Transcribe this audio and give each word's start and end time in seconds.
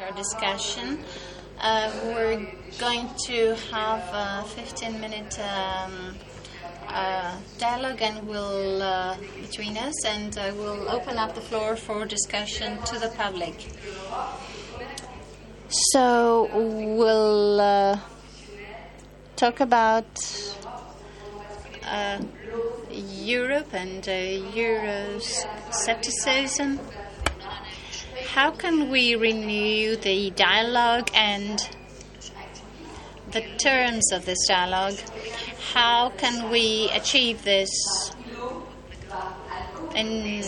our 0.00 0.12
discussion. 0.12 1.02
Uh, 1.58 1.90
we're 2.04 2.46
going 2.78 3.08
to 3.26 3.54
have 3.72 4.02
a 4.12 4.44
15 4.48 5.00
minute 5.00 5.38
um, 5.38 6.14
uh, 6.88 7.34
dialogue 7.58 8.02
and 8.02 8.28
we'll 8.28 8.82
uh, 8.82 9.16
between 9.40 9.78
us 9.78 10.04
and 10.04 10.36
uh, 10.36 10.52
we'll 10.56 10.90
open 10.90 11.16
up 11.16 11.34
the 11.34 11.40
floor 11.40 11.76
for 11.76 12.04
discussion 12.04 12.76
to 12.82 12.98
the 12.98 13.08
public. 13.16 13.68
So 15.68 16.50
we'll 16.52 17.60
uh, 17.60 17.98
talk 19.36 19.60
about 19.60 20.04
uh, 21.84 22.20
Europe 22.90 23.72
and 23.72 24.02
Euroscepticism. 24.02 26.80
How 28.36 28.50
can 28.50 28.90
we 28.90 29.14
renew 29.14 29.96
the 29.96 30.28
dialogue 30.28 31.08
and 31.14 31.58
the 33.30 33.40
terms 33.56 34.12
of 34.12 34.26
this 34.26 34.36
dialogue? 34.46 34.98
How 35.72 36.10
can 36.10 36.50
we 36.50 36.90
achieve 36.92 37.44
this 37.44 37.70
in, 39.94 40.44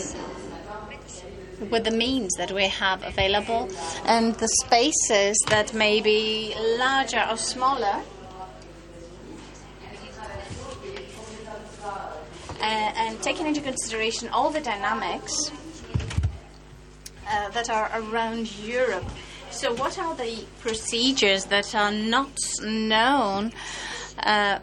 with 1.71 1.83
the 1.83 1.89
means 1.89 2.31
that 2.37 2.51
we 2.51 2.67
have 2.67 3.03
available 3.03 3.67
and 4.05 4.35
the 4.35 4.49
spaces 4.61 5.35
that 5.47 5.73
may 5.73 5.99
be 5.99 6.53
larger 6.77 7.25
or 7.27 7.37
smaller? 7.37 8.03
Uh, 12.61 12.65
and 13.01 13.19
taking 13.23 13.47
into 13.47 13.61
consideration 13.61 14.29
all 14.29 14.51
the 14.51 14.61
dynamics 14.61 15.51
uh, 17.29 17.49
that 17.49 17.69
are 17.69 17.89
around 17.93 18.51
Europe. 18.59 19.05
So, 19.51 19.73
what 19.73 19.97
are 19.99 20.15
the 20.15 20.45
procedures 20.59 21.45
that 21.45 21.75
are 21.75 21.91
not 21.91 22.31
known 22.61 23.51
uh, 24.19 24.59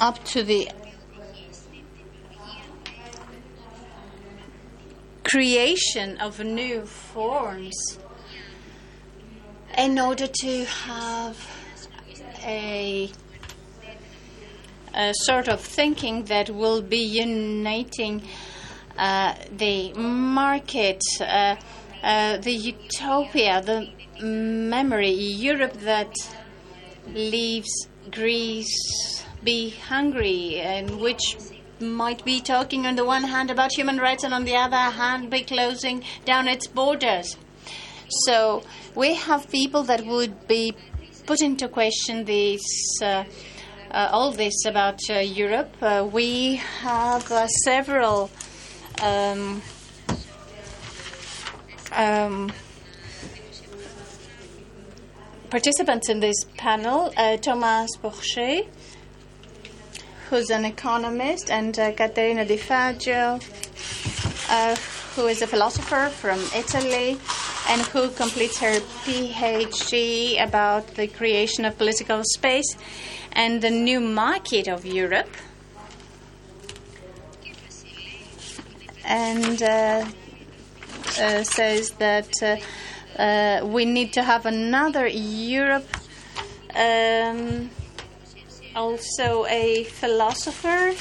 up 0.00 0.24
to 0.24 0.42
the 0.42 0.70
creation 5.24 6.18
of 6.18 6.38
new 6.40 6.84
forms 6.84 7.98
in 9.76 9.98
order 9.98 10.26
to 10.26 10.64
have 10.64 11.48
a 12.44 13.10
a 14.94 15.12
sort 15.12 15.48
of 15.48 15.60
thinking 15.60 16.24
that 16.26 16.50
will 16.50 16.80
be 16.80 16.98
uniting 16.98 18.22
the 18.96 19.92
market, 19.94 21.00
uh, 21.20 21.56
uh, 22.02 22.36
the 22.38 22.52
utopia, 22.52 23.62
the 23.62 23.88
memory, 24.22 25.10
Europe 25.10 25.72
that 25.80 26.14
leaves 27.08 27.88
Greece 28.10 29.24
be 29.42 29.70
hungry, 29.70 30.60
and 30.60 31.00
which 31.00 31.36
might 31.80 32.24
be 32.24 32.40
talking 32.40 32.86
on 32.86 32.96
the 32.96 33.04
one 33.04 33.24
hand 33.24 33.50
about 33.50 33.72
human 33.72 33.98
rights 33.98 34.24
and 34.24 34.32
on 34.32 34.44
the 34.44 34.56
other 34.56 34.76
hand 34.76 35.30
be 35.30 35.42
closing 35.42 36.02
down 36.24 36.48
its 36.48 36.66
borders. 36.66 37.36
So 38.26 38.62
we 38.94 39.14
have 39.14 39.50
people 39.50 39.82
that 39.84 40.06
would 40.06 40.46
be 40.46 40.74
put 41.26 41.40
into 41.40 41.68
question 41.68 42.24
these. 42.24 42.62
Uh, 43.02 43.24
uh, 43.90 44.08
all 44.10 44.32
this 44.32 44.64
about 44.66 44.98
uh, 45.08 45.20
Europe. 45.20 45.72
Uh, 45.80 46.06
we 46.12 46.56
have 46.56 47.22
several 47.64 48.28
um, 49.02 49.62
um, 51.92 52.52
participants 55.50 56.08
in 56.08 56.20
this 56.20 56.44
panel. 56.56 57.12
Thomas 57.40 57.96
Porcher, 57.96 58.62
who's 60.30 60.50
an 60.50 60.64
economist, 60.64 61.50
and 61.50 61.74
Caterina 61.74 62.44
Di 62.44 62.56
Fazio, 62.56 63.38
who 65.14 65.26
is 65.26 65.42
a 65.42 65.46
philosopher 65.46 66.08
from 66.10 66.40
Italy 66.56 67.18
and 67.68 67.80
who 67.82 68.10
completes 68.10 68.58
her 68.58 68.80
PhD 69.04 70.42
about 70.44 70.86
the 70.96 71.06
creation 71.06 71.64
of 71.64 71.78
political 71.78 72.22
space 72.24 72.76
and 73.32 73.62
the 73.62 73.70
new 73.70 74.00
market 74.00 74.68
of 74.68 74.84
Europe. 74.84 75.30
And 79.04 79.62
uh, 79.62 80.06
uh, 81.20 81.44
says 81.44 81.90
that 81.98 82.30
uh, 83.18 83.66
we 83.66 83.84
need 83.84 84.12
to 84.14 84.22
have 84.22 84.46
another 84.46 85.06
Europe. 85.06 85.86
Um, 86.74 87.70
also, 88.74 89.46
a 89.46 89.84
philosopher 89.84 90.94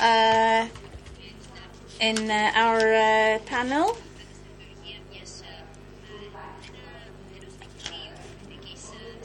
uh, 0.00 0.66
in 2.00 2.30
uh, 2.30 2.50
our 2.54 3.38
panel. 3.40 3.96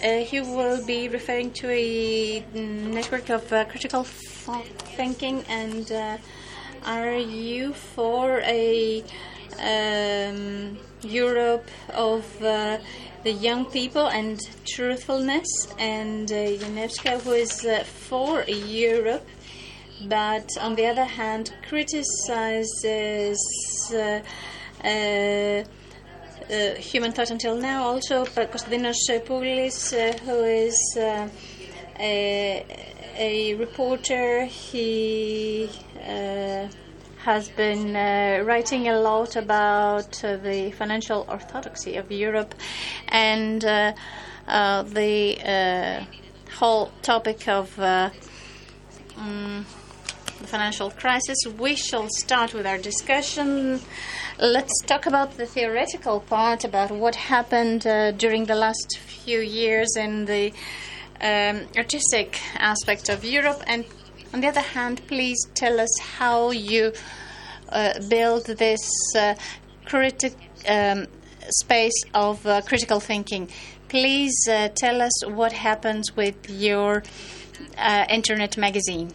Uh, 0.03 0.19
he 0.19 0.39
will 0.41 0.85
be 0.85 1.07
referring 1.07 1.51
to 1.51 1.67
a 1.69 2.45
network 2.53 3.29
of 3.29 3.47
critical 3.47 4.03
thinking. 4.97 5.43
And 5.47 5.91
uh, 5.91 6.17
are 6.85 7.15
you 7.15 7.73
for 7.73 8.41
a 8.41 9.03
um, 9.59 10.77
Europe 11.03 11.69
of 11.93 12.25
uh, 12.43 12.77
the 13.23 13.31
young 13.31 13.65
people 13.65 14.07
and 14.07 14.39
truthfulness? 14.65 15.47
And 15.77 16.31
uh, 16.31 16.35
who 17.23 17.31
is 17.31 17.65
uh, 17.65 17.83
for 17.83 18.43
Europe, 18.45 19.27
but 20.05 20.49
on 20.59 20.75
the 20.75 20.85
other 20.87 21.05
hand, 21.05 21.53
criticizes. 21.69 23.39
Uh, 23.93 25.63
uh, 26.49 26.75
human 26.75 27.11
thought 27.11 27.29
until 27.29 27.55
now. 27.55 27.83
Also, 27.83 28.25
Konstantinos 28.25 28.95
Poulis, 29.25 29.93
uh, 29.93 30.17
who 30.19 30.43
is 30.43 30.97
uh, 30.97 31.27
a, 31.99 32.65
a, 33.17 33.55
reporter, 33.55 34.45
he 34.45 35.69
uh, 36.01 36.67
has 37.19 37.49
been 37.49 37.95
uh, 37.95 38.43
writing 38.45 38.87
a 38.87 38.99
lot 38.99 39.35
about 39.35 40.23
uh, 40.23 40.37
the 40.37 40.71
financial 40.71 41.25
orthodoxy 41.29 41.95
of 41.95 42.11
Europe 42.11 42.55
and 43.09 43.61
the 43.61 43.95
whole 46.57 46.91
topic 47.01 47.47
of. 47.47 47.79
Um, 47.79 49.65
the 50.39 50.45
financial 50.45 50.91
crisis. 50.91 51.35
We 51.57 51.75
shall 51.75 52.07
start 52.09 52.53
with 52.53 52.67
our 52.67 52.77
discussion 52.77 53.81
Let's 54.39 54.83
talk 54.83 55.07
about 55.07 55.35
the 55.35 55.47
theoretical 55.47 56.19
part 56.19 56.63
about 56.63 56.91
what 56.91 57.15
happened 57.15 57.87
uh, 57.87 58.11
during 58.11 58.45
the 58.45 58.53
last 58.53 58.99
few 58.99 59.39
years 59.39 59.87
in 59.97 60.25
the 60.25 60.53
um, 61.21 61.67
artistic 61.75 62.39
aspect 62.55 63.09
of 63.09 63.23
Europe. 63.23 63.63
And 63.67 63.85
on 64.33 64.41
the 64.41 64.47
other 64.47 64.61
hand, 64.61 65.01
please 65.07 65.37
tell 65.53 65.79
us 65.79 65.99
how 65.99 66.51
you 66.51 66.93
uh, 67.69 67.93
build 68.09 68.45
this 68.45 68.89
uh, 69.15 69.35
critic 69.85 70.33
um, 70.67 71.07
space 71.49 72.03
of 72.13 72.45
uh, 72.45 72.61
critical 72.61 72.99
thinking. 72.99 73.49
Please 73.87 74.47
uh, 74.49 74.69
tell 74.75 75.01
us 75.01 75.25
what 75.25 75.53
happens 75.53 76.15
with 76.15 76.49
your 76.49 77.03
uh, 77.77 78.05
internet 78.09 78.57
magazine. 78.57 79.13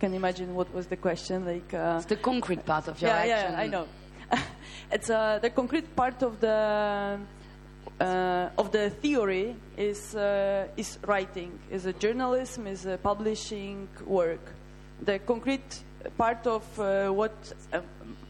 can 0.00 0.14
imagine 0.14 0.54
what 0.54 0.72
was 0.74 0.86
the 0.86 0.96
question. 0.96 1.44
Like 1.44 1.72
uh, 1.74 1.96
it's 1.98 2.06
the 2.06 2.16
concrete 2.16 2.64
part 2.64 2.88
of 2.88 3.00
your 3.00 3.10
yeah, 3.10 3.34
action. 3.34 3.52
Yeah, 3.52 3.60
I 3.60 3.66
know. 3.68 3.86
it's 4.92 5.10
uh, 5.10 5.38
the 5.40 5.50
concrete 5.50 5.94
part 5.94 6.22
of 6.22 6.40
the 6.40 7.18
uh, 8.00 8.48
of 8.58 8.72
the 8.72 8.90
theory 8.90 9.54
is 9.76 10.14
uh, 10.14 10.66
is 10.76 10.98
writing, 11.06 11.58
is 11.70 11.86
a 11.86 11.92
journalism, 11.92 12.66
is 12.66 12.86
a 12.86 12.96
publishing 12.98 13.88
work. 14.06 14.40
The 15.02 15.18
concrete 15.18 15.82
part 16.16 16.46
of 16.46 16.62
uh, 16.78 17.10
what 17.10 17.32
uh, 17.72 17.80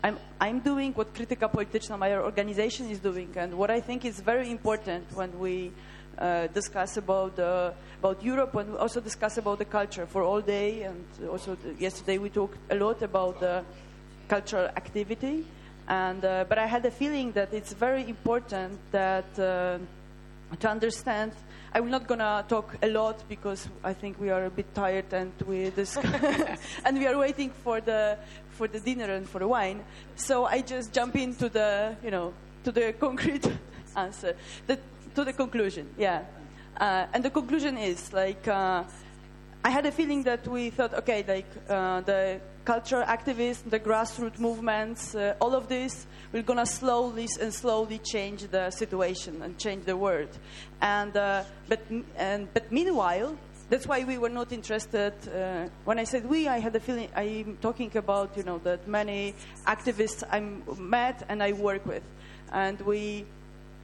I'm, 0.03 0.19
I'm 0.41 0.61
doing, 0.61 0.93
what 0.93 1.15
Krytyka 1.15 1.51
Polityczna, 1.51 1.99
my 1.99 2.17
organization, 2.17 2.91
is 2.91 2.99
doing, 2.99 3.31
and 3.37 3.55
what 3.55 3.71
I 3.71 3.81
think 3.81 4.05
is 4.05 4.21
very 4.21 4.51
important 4.51 5.13
when 5.15 5.39
we 5.39 5.73
uh, 6.19 6.47
discuss 6.49 6.97
about 6.97 7.39
about 7.39 8.23
Europe 8.23 8.55
and 8.57 8.77
also 8.77 9.01
discuss 9.01 9.39
about 9.39 9.59
the 9.59 9.65
culture 9.65 10.07
for 10.07 10.23
all 10.23 10.41
day. 10.41 10.83
And 10.83 11.05
also 11.29 11.57
yesterday 11.79 12.19
we 12.19 12.31
talked 12.31 12.59
a 12.71 12.75
lot 12.75 13.03
about 13.03 13.41
the 13.41 13.65
cultural 14.29 14.67
activity. 14.67 15.45
And 15.91 16.25
uh, 16.25 16.45
but 16.49 16.57
I 16.57 16.67
had 16.67 16.87
a 16.87 16.91
feeling 16.91 17.33
that 17.33 17.53
it's 17.53 17.73
very 17.73 18.09
important 18.09 18.79
that 18.93 19.27
uh, 19.37 19.79
to 20.61 20.69
understand. 20.69 21.33
I'm 21.75 21.91
not 21.91 22.07
gonna 22.07 22.45
talk 22.49 22.77
a 22.81 22.87
lot 22.87 23.25
because 23.29 23.69
I 23.83 23.93
think 23.93 24.21
we 24.21 24.31
are 24.31 24.45
a 24.45 24.51
bit 24.51 24.73
tired 24.73 25.13
and 25.13 25.33
we 25.49 25.73
and 26.85 26.97
we 26.97 27.09
are 27.09 27.19
waiting 27.19 27.51
for 27.51 27.81
the 27.81 28.17
for 28.51 28.69
the 28.69 28.79
dinner 28.79 29.13
and 29.13 29.29
for 29.29 29.41
the 29.41 29.49
wine. 29.49 29.83
So 30.15 30.45
I 30.45 30.61
just 30.61 30.93
jump 30.93 31.17
into 31.17 31.49
the 31.49 31.97
you 32.05 32.13
know 32.13 32.35
to 32.63 32.71
the 32.71 32.93
concrete 32.93 33.51
answer, 33.97 34.37
the, 34.69 34.79
to 35.17 35.25
the 35.25 35.33
conclusion. 35.33 35.89
Yeah, 35.99 36.23
uh, 36.77 37.07
and 37.13 37.25
the 37.25 37.31
conclusion 37.31 37.77
is 37.77 38.13
like. 38.13 38.47
Uh, 38.47 38.85
I 39.63 39.69
had 39.69 39.85
a 39.85 39.93
feeling 39.93 40.23
that 40.23 40.49
we 40.49 40.71
thought, 40.71 40.95
okay, 40.95 41.23
like 41.29 41.45
uh, 41.69 42.01
the 42.01 42.41
cultural 42.65 43.05
activists, 43.05 43.69
the 43.69 43.81
grassroots 43.81 44.39
movements, 44.39 45.15
uh, 45.15 45.35
all 45.41 45.55
of 45.55 45.69
this, 45.69 46.07
we're 46.33 46.43
gonna 46.43 46.67
slowly 46.67 47.29
and 47.41 47.53
slowly 47.53 47.99
change 47.99 48.43
the 48.51 48.71
situation 48.71 49.43
and 49.43 49.59
change 49.59 49.85
the 49.85 49.97
world. 49.97 50.29
And 50.81 51.17
uh, 51.17 51.45
but 51.69 51.81
and 52.17 52.53
but 52.53 52.71
meanwhile, 52.71 53.37
that's 53.69 53.87
why 53.87 54.05
we 54.05 54.19
were 54.19 54.29
not 54.29 54.53
interested. 54.53 55.15
Uh, 55.29 55.69
when 55.85 55.99
I 55.99 56.05
said 56.05 56.27
we, 56.27 56.49
I 56.49 56.59
had 56.59 56.75
a 56.77 56.81
feeling 56.81 57.09
I'm 57.15 57.57
talking 57.61 57.97
about 57.97 58.37
you 58.37 58.43
know 58.43 58.59
that 58.59 58.87
many 58.87 59.35
activists 59.67 60.23
I 60.31 60.41
met 60.81 61.25
and 61.29 61.43
I 61.43 61.53
work 61.53 61.85
with, 61.87 62.03
and 62.53 62.81
we 62.83 63.27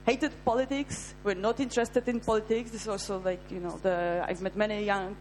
hated 0.05 0.33
politics. 0.45 1.15
We're 1.25 1.35
not 1.35 1.59
interested 1.61 2.09
in 2.09 2.21
politics. 2.21 2.71
This 2.71 2.83
is 2.83 2.89
also 2.89 3.19
like 3.19 3.41
you 3.51 3.61
know 3.61 3.79
the 3.83 4.25
I've 4.29 4.43
met 4.43 4.57
many 4.57 4.85
young 4.85 5.17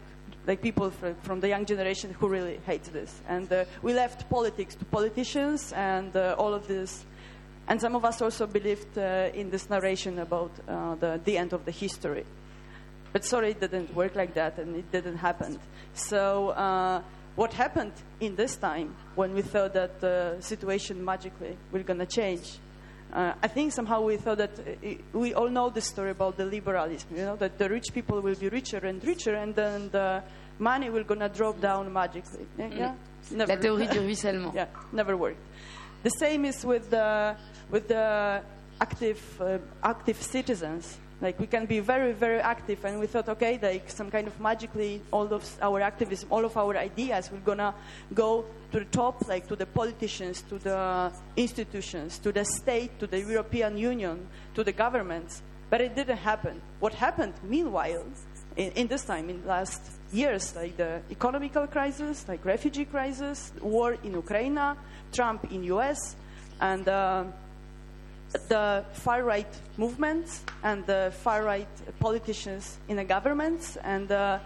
like 0.46 0.62
people 0.62 0.90
from, 0.90 1.14
from 1.16 1.40
the 1.40 1.48
young 1.48 1.64
generation 1.64 2.14
who 2.18 2.28
really 2.28 2.60
hate 2.66 2.84
this. 2.84 3.20
And 3.28 3.52
uh, 3.52 3.64
we 3.82 3.92
left 3.92 4.28
politics 4.30 4.74
to 4.76 4.84
politicians 4.84 5.72
and 5.72 6.16
uh, 6.16 6.36
all 6.38 6.54
of 6.54 6.68
this. 6.68 7.04
And 7.68 7.80
some 7.80 7.96
of 7.96 8.04
us 8.04 8.22
also 8.22 8.46
believed 8.46 8.96
uh, 8.96 9.30
in 9.34 9.50
this 9.50 9.68
narration 9.68 10.20
about 10.20 10.52
uh, 10.68 10.94
the, 10.94 11.20
the 11.24 11.36
end 11.36 11.52
of 11.52 11.64
the 11.64 11.72
history. 11.72 12.24
But 13.12 13.24
sorry, 13.24 13.50
it 13.50 13.60
didn't 13.60 13.94
work 13.94 14.14
like 14.14 14.34
that 14.34 14.58
and 14.58 14.76
it 14.76 14.92
didn't 14.92 15.16
happen. 15.16 15.58
So, 15.94 16.50
uh, 16.50 17.02
what 17.34 17.52
happened 17.52 17.92
in 18.20 18.34
this 18.34 18.56
time 18.56 18.94
when 19.14 19.34
we 19.34 19.42
thought 19.42 19.74
that 19.74 20.00
the 20.00 20.36
situation 20.40 21.04
magically 21.04 21.56
was 21.70 21.82
going 21.82 21.98
to 21.98 22.06
change? 22.06 22.58
Uh, 23.12 23.32
I 23.42 23.48
think 23.48 23.72
somehow 23.72 24.02
we 24.02 24.16
thought 24.16 24.38
that 24.38 24.50
uh, 24.58 25.18
we 25.18 25.32
all 25.34 25.48
know 25.48 25.70
the 25.70 25.80
story 25.80 26.10
about 26.10 26.36
the 26.36 26.44
liberalism, 26.44 27.08
you 27.16 27.24
know, 27.24 27.36
that 27.36 27.56
the 27.56 27.68
rich 27.68 27.92
people 27.94 28.20
will 28.20 28.34
be 28.34 28.48
richer 28.48 28.78
and 28.78 29.02
richer, 29.04 29.34
and 29.34 29.54
then 29.54 29.88
the 29.90 30.22
money 30.58 30.90
will 30.90 31.04
gonna 31.04 31.28
drop 31.28 31.60
down 31.60 31.92
magically. 31.92 32.46
Yeah, 32.58 32.68
Mm. 32.68 33.36
Never. 33.36 33.52
La 33.54 33.58
théorie 33.58 33.88
du 33.88 34.00
ruissellement. 34.06 34.54
yeah, 34.54 34.66
never 34.92 35.16
worked. 35.16 35.40
The 36.04 36.10
same 36.10 36.44
is 36.44 36.64
with 36.64 36.90
the 36.90 37.34
with 37.70 37.88
the 37.88 38.40
active 38.80 39.20
uh, 39.40 39.58
active 39.82 40.20
citizens. 40.22 40.98
Like 41.20 41.40
we 41.40 41.46
can 41.46 41.64
be 41.64 41.80
very 41.80 42.12
very 42.12 42.40
active, 42.40 42.84
and 42.84 43.00
we 43.00 43.06
thought, 43.06 43.28
okay, 43.30 43.58
like 43.62 43.88
some 43.88 44.10
kind 44.10 44.26
of 44.26 44.38
magically, 44.38 45.00
all 45.10 45.32
of 45.32 45.44
our 45.62 45.80
activism, 45.80 46.28
all 46.30 46.44
of 46.44 46.56
our 46.56 46.76
ideas, 46.76 47.30
we're 47.32 47.38
gonna 47.38 47.74
go 48.12 48.44
to 48.72 48.80
the 48.80 48.84
top, 48.86 49.26
like 49.26 49.48
to 49.48 49.56
the 49.56 49.66
politicians, 49.66 50.42
to 50.42 50.58
the 50.58 51.10
institutions, 51.36 52.18
to 52.18 52.32
the 52.32 52.44
state, 52.44 52.98
to 52.98 53.06
the 53.06 53.18
European 53.18 53.78
Union, 53.78 54.28
to 54.54 54.62
the 54.62 54.72
governments. 54.72 55.42
But 55.70 55.80
it 55.80 55.96
didn't 55.96 56.18
happen. 56.18 56.60
What 56.80 56.94
happened, 56.94 57.34
meanwhile, 57.42 58.04
in, 58.56 58.70
in 58.72 58.86
this 58.86 59.04
time, 59.04 59.30
in 59.30 59.44
last 59.46 59.82
years, 60.12 60.54
like 60.54 60.76
the 60.76 61.00
economical 61.10 61.66
crisis, 61.66 62.26
like 62.28 62.44
refugee 62.44 62.84
crisis, 62.84 63.52
war 63.60 63.96
in 64.04 64.12
Ukraine, 64.12 64.60
Trump 65.12 65.50
in 65.50 65.64
US, 65.64 66.16
and 66.60 66.88
uh, 66.88 67.24
the 68.48 68.84
far 68.92 69.22
right 69.22 69.52
movements 69.76 70.44
and 70.62 70.86
the 70.86 71.12
far 71.22 71.44
right 71.44 71.68
politicians 71.98 72.78
in 72.88 72.96
the 72.96 73.04
governments, 73.04 73.76
and 73.82 74.10
uh, 74.10 74.38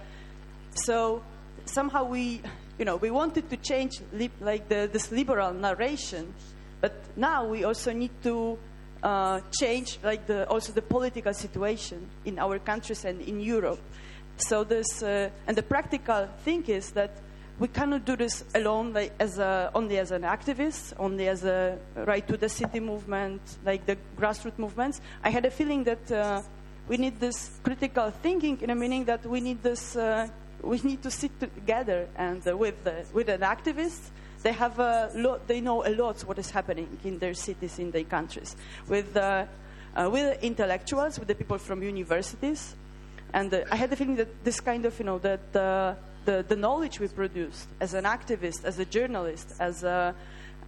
so 0.75 1.22
somehow 1.64 2.04
we, 2.04 2.42
you 2.78 2.84
know, 2.84 2.96
we 2.96 3.10
wanted 3.10 3.48
to 3.50 3.56
change 3.56 4.00
li- 4.12 4.31
like 4.40 4.69
the, 4.69 4.88
this 4.92 5.10
liberal 5.10 5.52
narration, 5.52 6.32
but 6.81 6.92
now 7.16 7.46
we 7.46 7.64
also 7.64 7.92
need 7.92 8.10
to 8.22 8.58
uh, 9.02 9.40
change 9.58 9.98
like 10.02 10.26
the 10.26 10.48
also 10.48 10.72
the 10.72 10.82
political 10.82 11.32
situation 11.32 12.08
in 12.25 12.38
our 12.38 12.58
countries 12.58 13.04
and 13.04 13.20
in 13.22 13.40
Europe. 13.40 13.81
So 14.36 14.64
this 14.64 15.02
uh, 15.02 15.31
and 15.46 15.56
the 15.56 15.62
practical 15.62 16.28
thing 16.44 16.64
is 16.66 16.90
that 16.93 17.12
we 17.60 17.68
cannot 17.68 18.06
do 18.06 18.16
this 18.16 18.42
alone, 18.54 18.94
like 18.94 19.12
as 19.20 19.38
a, 19.38 19.70
only 19.74 19.98
as 19.98 20.10
an 20.12 20.22
activist, 20.22 20.94
only 20.98 21.28
as 21.28 21.44
a 21.44 21.78
right 21.94 22.26
to 22.26 22.38
the 22.38 22.48
city 22.48 22.80
movement, 22.80 23.42
like 23.66 23.84
the 23.84 23.98
grassroots 24.18 24.58
movements. 24.58 25.02
I 25.22 25.28
had 25.28 25.44
a 25.44 25.50
feeling 25.50 25.84
that 25.84 26.10
uh, 26.10 26.40
we 26.88 26.96
need 26.96 27.20
this 27.20 27.50
critical 27.62 28.10
thinking 28.22 28.58
in 28.62 28.70
a 28.70 28.74
meaning 28.74 29.04
that 29.04 29.26
we 29.26 29.42
need 29.42 29.62
this. 29.62 29.94
Uh, 29.94 30.28
we 30.62 30.80
need 30.82 31.02
to 31.02 31.10
sit 31.10 31.38
together 31.38 32.08
and 32.16 32.46
uh, 32.48 32.56
with 32.56 32.82
the, 32.82 33.04
with 33.12 33.28
an 33.28 33.42
activist. 33.42 34.08
They 34.42 34.52
have 34.52 34.78
a 34.78 35.10
lot. 35.14 35.46
They 35.46 35.60
know 35.60 35.86
a 35.86 35.92
lot 35.94 36.22
what 36.22 36.38
is 36.38 36.50
happening 36.50 36.88
in 37.04 37.18
their 37.18 37.34
cities, 37.34 37.78
in 37.78 37.90
their 37.90 38.04
countries. 38.04 38.56
With 38.88 39.14
uh, 39.14 39.44
uh, 39.94 40.08
with 40.10 40.42
intellectuals, 40.42 41.18
with 41.18 41.28
the 41.28 41.34
people 41.34 41.58
from 41.58 41.82
universities, 41.82 42.74
and 43.34 43.52
uh, 43.52 43.64
I 43.70 43.76
had 43.76 43.90
the 43.90 43.96
feeling 43.96 44.16
that 44.16 44.44
this 44.44 44.60
kind 44.60 44.86
of, 44.86 44.98
you 44.98 45.04
know, 45.04 45.18
that 45.18 45.54
uh, 45.54 45.94
the, 46.25 46.44
the 46.46 46.56
knowledge 46.56 47.00
we 47.00 47.08
produced 47.08 47.69
as 47.81 47.94
an 47.94 48.05
activist, 48.05 48.64
as 48.64 48.78
a 48.78 48.84
journalist, 48.84 49.55
as 49.58 49.82
a, 49.82 50.14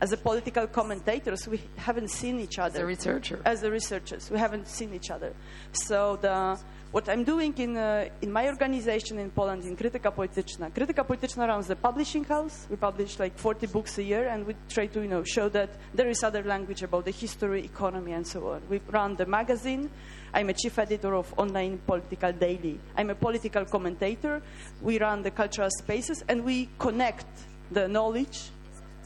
as 0.00 0.12
a 0.12 0.16
political 0.16 0.66
commentators, 0.66 1.46
we 1.46 1.60
haven't 1.76 2.08
seen 2.08 2.40
each 2.40 2.58
other. 2.58 2.81
As 2.81 2.82
a 2.82 2.87
researcher. 2.87 3.40
As 3.44 3.60
the 3.60 3.70
researchers, 3.70 4.31
we 4.31 4.38
haven't 4.38 4.66
seen 4.66 4.94
each 4.94 5.10
other. 5.10 5.32
So 5.72 6.19
the, 6.20 6.58
what 6.90 7.08
I'm 7.08 7.25
doing 7.25 7.54
in, 7.56 7.76
uh, 7.76 8.08
in 8.20 8.32
my 8.32 8.49
organization 8.49 9.19
in 9.19 9.31
Poland, 9.31 9.64
in 9.64 9.76
Krytyka 9.76 10.12
Polityczna, 10.12 10.70
Krytyka 10.72 11.06
Polityczna 11.06 11.46
runs 11.46 11.69
the 11.69 11.76
publishing 11.76 12.25
house. 12.25 12.66
We 12.69 12.76
publish 12.76 13.19
like 13.19 13.38
40 13.38 13.66
books 13.69 13.96
a 13.99 14.02
year, 14.02 14.28
and 14.28 14.46
we 14.46 14.56
try 14.69 14.87
to, 14.87 15.00
you 15.00 15.08
know, 15.08 15.22
show 15.22 15.49
that 15.50 15.70
there 15.94 16.08
is 16.08 16.22
other 16.25 16.43
language 16.43 16.82
about 16.82 17.04
the 17.04 17.12
history, 17.12 17.64
economy, 17.64 18.12
and 18.12 18.26
so 18.26 18.49
on. 18.49 18.62
We 18.69 18.81
run 18.90 19.16
the 19.16 19.26
magazine. 19.26 19.88
I'm 20.34 20.49
a 20.49 20.55
chief 20.55 20.79
editor 20.79 21.14
of 21.14 21.32
Online 21.37 21.79
Political 21.87 22.32
Daily. 22.32 22.81
I'm 22.96 23.11
a 23.11 23.14
political 23.14 23.64
commentator. 23.67 24.40
We 24.81 24.99
run 24.99 25.23
the 25.23 25.31
cultural 25.31 25.69
spaces, 25.70 26.25
and 26.29 26.43
we 26.44 26.70
connect 26.79 27.26
the 27.70 27.87
knowledge, 27.87 28.50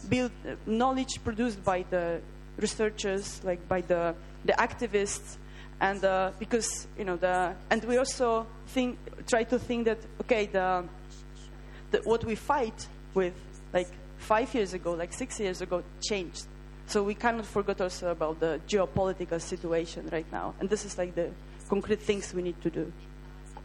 build 0.09 0.31
uh, 0.49 0.55
knowledge 0.67 1.23
produced 1.25 1.65
by 1.65 1.85
the 1.91 2.21
researchers, 2.59 3.43
like 3.43 3.67
by 3.69 3.81
the 3.81 4.15
the 4.45 4.53
activists, 4.53 5.37
and 5.81 6.05
uh, 6.05 6.31
because 6.39 6.87
you 6.97 7.05
know 7.05 7.17
the 7.17 7.55
and 7.71 7.85
we 7.85 7.99
also 7.99 8.47
think 8.69 8.99
try 9.27 9.43
to 9.43 9.59
think 9.59 9.87
that 9.87 9.99
okay 10.21 10.47
the, 10.47 10.85
the 11.91 11.99
what 12.05 12.25
we 12.25 12.37
fight 12.37 12.87
with 13.15 13.35
like 13.73 13.89
five 14.19 14.55
years 14.55 14.75
ago, 14.75 14.93
like 14.93 15.13
six 15.13 15.41
years 15.41 15.61
ago, 15.61 15.83
changed. 16.01 16.47
So 16.87 17.03
we 17.03 17.15
cannot 17.15 17.47
forget 17.47 17.81
also 17.81 18.11
about 18.11 18.39
the 18.39 18.61
geopolitical 18.69 19.41
situation 19.41 20.09
right 20.13 20.31
now, 20.31 20.55
and 20.61 20.71
this 20.71 20.85
is 20.85 20.97
like 20.97 21.15
the 21.15 21.31
concrete 21.69 22.01
things 22.01 22.33
we 22.33 22.43
need 22.43 22.61
to 22.63 22.71
do. 22.71 22.93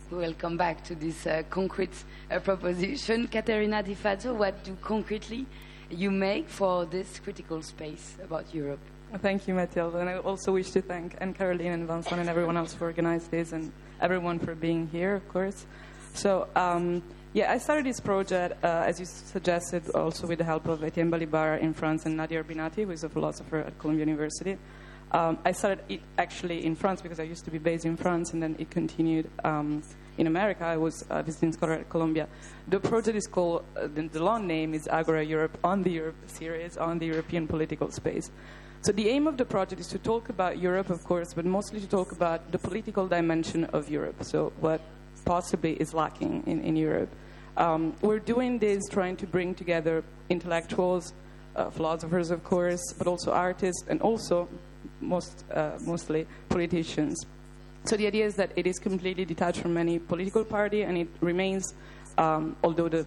We 0.10 0.18
will 0.18 0.34
come 0.34 0.58
back 0.58 0.84
to 0.86 0.96
this 0.96 1.26
uh, 1.26 1.44
concrete 1.50 1.94
uh, 2.30 2.40
proposition. 2.40 3.28
Caterina 3.28 3.84
Di 3.84 3.94
Fazio, 3.94 4.34
what 4.34 4.64
do 4.64 4.76
concretely 4.82 5.46
you 5.90 6.12
make 6.12 6.50
for 6.50 6.86
this 6.86 7.20
critical 7.20 7.62
space 7.62 8.18
about 8.24 8.54
Europe? 8.54 8.80
Thank 9.20 9.48
you, 9.48 9.54
Mathilde. 9.54 9.96
And 9.96 10.10
I 10.10 10.18
also 10.18 10.54
wish 10.54 10.72
to 10.72 10.82
thank 10.82 11.16
Anne 11.20 11.34
Caroline 11.34 11.74
and 11.74 11.88
Vincent 11.88 12.20
and 12.20 12.30
everyone 12.30 12.58
else 12.58 12.74
for 12.74 12.86
organizing 12.86 13.30
this 13.30 13.52
and 13.52 13.72
everyone 14.00 14.40
for 14.40 14.56
being 14.56 14.88
here, 14.88 15.16
of 15.16 15.28
course. 15.30 15.66
So, 16.14 16.48
um, 16.56 17.04
yeah, 17.34 17.52
I 17.52 17.60
started 17.60 17.86
this 17.86 18.00
project, 18.02 18.62
uh, 18.64 18.84
as 18.86 19.00
you 19.00 19.06
suggested, 19.06 19.90
also 19.92 20.28
with 20.28 20.40
the 20.40 20.44
help 20.44 20.68
of 20.68 20.84
Etienne 20.84 21.10
Balibar 21.10 21.60
in 21.62 21.74
France 21.74 22.06
and 22.06 22.18
Nadia 22.18 22.44
Urbinati, 22.44 22.84
who 22.84 22.92
is 22.92 23.06
a 23.06 23.10
philosopher 23.10 23.60
at 23.60 23.80
Columbia 23.80 24.06
University. 24.06 24.58
Um, 25.12 25.38
I 25.46 25.54
started 25.54 25.84
it 25.88 26.02
actually 26.18 26.66
in 26.66 26.76
France 26.76 27.02
because 27.02 27.20
I 27.20 27.24
used 27.24 27.46
to 27.46 27.52
be 27.52 27.58
based 27.58 27.86
in 27.86 27.96
France, 27.96 28.34
and 28.34 28.44
then 28.44 28.58
it 28.60 28.70
continued 28.70 29.30
um, 29.46 29.82
in 30.18 30.28
America. 30.28 30.66
I 30.66 30.76
was 30.76 31.06
a 31.10 31.24
visiting 31.24 31.54
scholar 31.54 31.74
at 31.74 31.90
Columbia. 31.90 32.28
The 32.68 32.80
project 32.80 33.18
is 33.18 33.28
called, 33.28 33.64
uh, 33.78 33.88
the, 33.88 34.08
the 34.08 34.24
long 34.24 34.46
name 34.46 34.74
is 34.74 34.90
Agora 34.90 35.24
Europe 35.24 35.58
on 35.64 35.84
the 35.84 35.92
Europe 35.92 36.16
series 36.28 36.76
on 36.78 37.00
the 37.00 37.06
European 37.06 37.48
political 37.48 37.92
space. 37.92 38.30
So 38.82 38.92
the 38.92 39.08
aim 39.10 39.28
of 39.28 39.38
the 39.38 39.46
project 39.46 39.80
is 39.80 39.88
to 39.88 40.00
talk 40.00 40.30
about 40.30 40.60
Europe, 40.60 40.90
of 40.90 41.04
course, 41.06 41.34
but 41.34 41.46
mostly 41.46 41.80
to 41.80 41.88
talk 41.88 42.12
about 42.12 42.52
the 42.52 42.58
political 42.58 43.08
dimension 43.08 43.66
of 43.66 43.90
Europe. 43.90 44.24
So 44.24 44.52
what 44.60 44.82
possibly 45.26 45.74
is 45.74 45.94
lacking 45.94 46.44
in, 46.46 46.62
in 46.62 46.76
Europe. 46.76 47.10
Um, 47.58 47.94
we're 48.02 48.20
doing 48.20 48.60
this 48.60 48.82
trying 48.90 49.18
to 49.18 49.28
bring 49.28 49.56
together 49.56 50.04
intellectuals, 50.30 51.14
uh, 51.56 51.70
philosophers, 51.70 52.32
of 52.32 52.44
course, 52.44 52.82
but 52.98 53.08
also 53.08 53.32
artists, 53.32 53.84
and 53.88 54.02
also 54.02 54.48
most, 55.02 55.44
uh, 55.54 55.72
mostly 55.86 56.26
politicians. 56.50 57.26
So 57.86 57.98
the 57.98 58.08
idea 58.08 58.26
is 58.26 58.36
that 58.36 58.52
it 58.56 58.68
is 58.68 58.80
completely 58.80 59.26
detached 59.26 59.60
from 59.60 59.78
any 59.78 60.00
political 60.00 60.46
party, 60.46 60.84
and 60.84 60.98
it 60.98 61.10
remains, 61.20 61.74
um, 62.18 62.56
although 62.64 62.88
the 62.88 63.06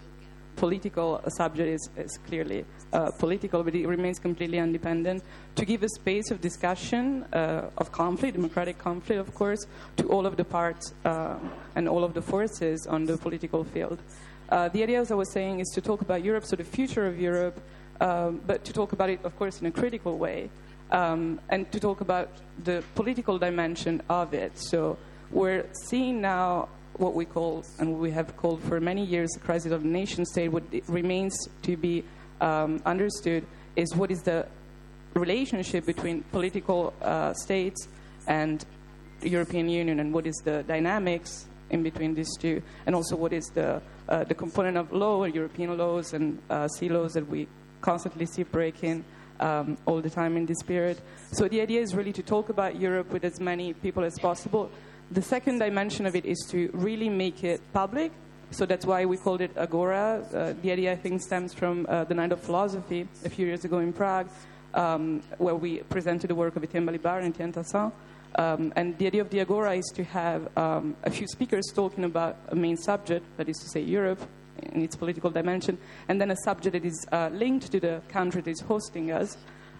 political 0.57 1.21
subject 1.37 1.69
is, 1.69 1.91
is 1.97 2.19
clearly 2.27 2.65
uh, 2.93 3.11
political, 3.19 3.63
but 3.63 3.75
it 3.75 3.87
remains 3.87 4.19
completely 4.19 4.59
independent, 4.59 5.23
to 5.57 5.65
give 5.65 5.83
a 5.83 5.89
space 5.89 6.31
of 6.31 6.41
discussion, 6.41 7.25
uh, 7.33 7.71
of 7.79 7.91
conflict, 7.93 8.37
democratic 8.37 8.79
conflict, 8.79 9.21
of 9.21 9.35
course, 9.35 9.67
to 9.97 10.09
all 10.09 10.27
of 10.27 10.37
the 10.37 10.45
parts 10.45 10.95
uh, 11.05 11.37
and 11.75 11.89
all 11.89 12.05
of 12.05 12.15
the 12.15 12.23
forces 12.23 12.87
on 12.87 13.05
the 13.05 13.17
political 13.17 13.65
field. 13.65 13.99
Uh, 14.49 14.69
the 14.69 14.83
idea, 14.83 15.01
as 15.01 15.11
I 15.11 15.15
was 15.15 15.33
saying, 15.33 15.61
is 15.61 15.69
to 15.75 15.81
talk 15.81 16.01
about 16.03 16.23
Europe, 16.23 16.45
so 16.45 16.57
the 16.57 16.65
future 16.65 17.07
of 17.07 17.19
Europe, 17.19 17.61
um, 18.01 18.41
but 18.47 18.65
to 18.65 18.73
talk 18.73 18.93
about 18.93 19.11
it, 19.11 19.21
of 19.25 19.37
course, 19.39 19.61
in 19.61 19.67
a 19.67 19.71
critical 19.71 20.19
way, 20.19 20.51
um, 20.91 21.41
and 21.49 21.71
to 21.73 21.81
talk 21.81 22.01
about 22.01 22.29
the 22.63 22.85
political 22.95 23.39
dimension 23.39 24.03
of 24.09 24.35
it. 24.35 24.53
So 24.57 24.99
we're 25.31 25.67
seeing 25.89 26.21
now 26.21 26.69
what 26.97 27.15
we 27.15 27.25
call, 27.25 27.65
and 27.79 27.99
we 27.99 28.11
have 28.13 28.37
called 28.37 28.63
for 28.63 28.81
many 28.81 29.05
years, 29.05 29.31
the 29.31 29.41
crisis 29.41 29.73
of 29.73 29.83
the 29.83 29.89
nation 29.89 30.25
state. 30.25 30.49
What 30.49 30.63
remains 30.87 31.37
to 31.63 31.77
be 31.77 32.05
um, 32.41 32.83
understood 32.87 33.45
is 33.77 33.95
what 33.95 34.11
is 34.11 34.23
the 34.23 34.47
relationship 35.15 35.87
between 35.87 36.23
political 36.33 36.93
uh, 37.03 37.33
states 37.35 37.89
and 38.27 38.65
European 39.23 39.69
Union, 39.69 40.01
and 40.01 40.13
what 40.13 40.27
is 40.27 40.35
the 40.45 40.63
dynamics 40.65 41.47
in 41.71 41.83
between 41.83 42.15
these 42.15 42.37
two, 42.39 42.63
and 42.87 42.95
also 42.95 43.17
what 43.17 43.33
is 43.33 43.47
the 43.55 43.81
uh, 44.09 44.23
the 44.25 44.35
component 44.35 44.77
of 44.77 44.93
law, 44.93 45.25
European 45.25 45.77
laws 45.79 46.13
and 46.13 46.39
uh, 46.51 46.69
sea 46.69 46.89
laws 46.89 47.15
that 47.15 47.27
we 47.27 47.49
constantly 47.81 48.27
see 48.27 48.43
breaking 48.43 49.05
um, 49.41 49.77
all 49.87 50.01
the 50.01 50.11
time 50.11 50.37
in 50.37 50.47
this 50.47 50.63
period. 50.63 51.01
So 51.33 51.49
the 51.49 51.61
idea 51.61 51.81
is 51.81 51.95
really 51.95 52.13
to 52.13 52.23
talk 52.23 52.49
about 52.49 52.79
Europe 52.79 53.11
with 53.11 53.25
as 53.25 53.41
many 53.41 53.73
people 53.73 54.05
as 54.05 54.19
possible. 54.19 54.71
The 55.11 55.23
second 55.23 55.59
dimension 55.59 56.07
of 56.07 56.17
it 56.17 56.25
is 56.25 56.39
to 56.51 56.71
really 56.73 57.09
make 57.09 57.45
it 57.45 57.61
public. 57.73 58.13
So 58.51 58.67
that's 58.67 58.87
why 58.87 59.05
we 59.05 59.17
called 59.17 59.41
it 59.41 59.57
Agora. 59.57 60.25
Uh, 60.33 60.55
the 60.63 60.73
idea, 60.73 60.93
I 60.93 60.97
think, 60.97 61.21
stems 61.21 61.53
from 61.53 61.87
uh, 61.89 62.05
the 62.05 62.15
Night 62.15 62.33
of 62.33 62.41
Philosophy 62.41 63.09
a 63.25 63.29
few 63.29 63.47
years 63.47 63.65
ago 63.65 63.79
in 63.79 63.93
Prague, 63.93 64.29
um, 64.75 65.23
where 65.39 65.55
we 65.55 65.79
presented 65.79 66.29
the 66.29 66.35
work 66.35 66.57
of 66.57 66.63
Etienne 66.63 66.87
Balibar 66.87 67.23
and 67.23 67.35
Etienne 67.35 67.53
Tassin. 67.53 67.93
Um, 68.37 68.73
and 68.77 68.97
the 68.99 69.07
idea 69.07 69.21
of 69.21 69.31
the 69.31 69.41
Agora 69.41 69.75
is 69.75 69.93
to 69.95 70.05
have 70.05 70.57
um, 70.57 70.97
a 71.05 71.11
few 71.11 71.27
speakers 71.29 71.65
talking 71.75 72.05
about 72.05 72.37
a 72.49 72.55
main 72.55 72.77
subject, 72.77 73.25
that 73.37 73.49
is 73.49 73.59
to 73.59 73.69
say 73.69 73.81
Europe 73.81 74.21
in 74.73 74.83
its 74.83 74.97
political 74.97 75.31
dimension, 75.31 75.79
and 76.09 76.21
then 76.21 76.31
a 76.31 76.37
subject 76.37 76.73
that 76.73 76.85
is 76.85 77.07
uh, 77.13 77.31
linked 77.33 77.71
to 77.71 77.81
the 77.81 78.01
country 78.09 78.41
that 78.41 78.51
is 78.51 78.61
hosting 78.61 79.11
us. 79.13 79.37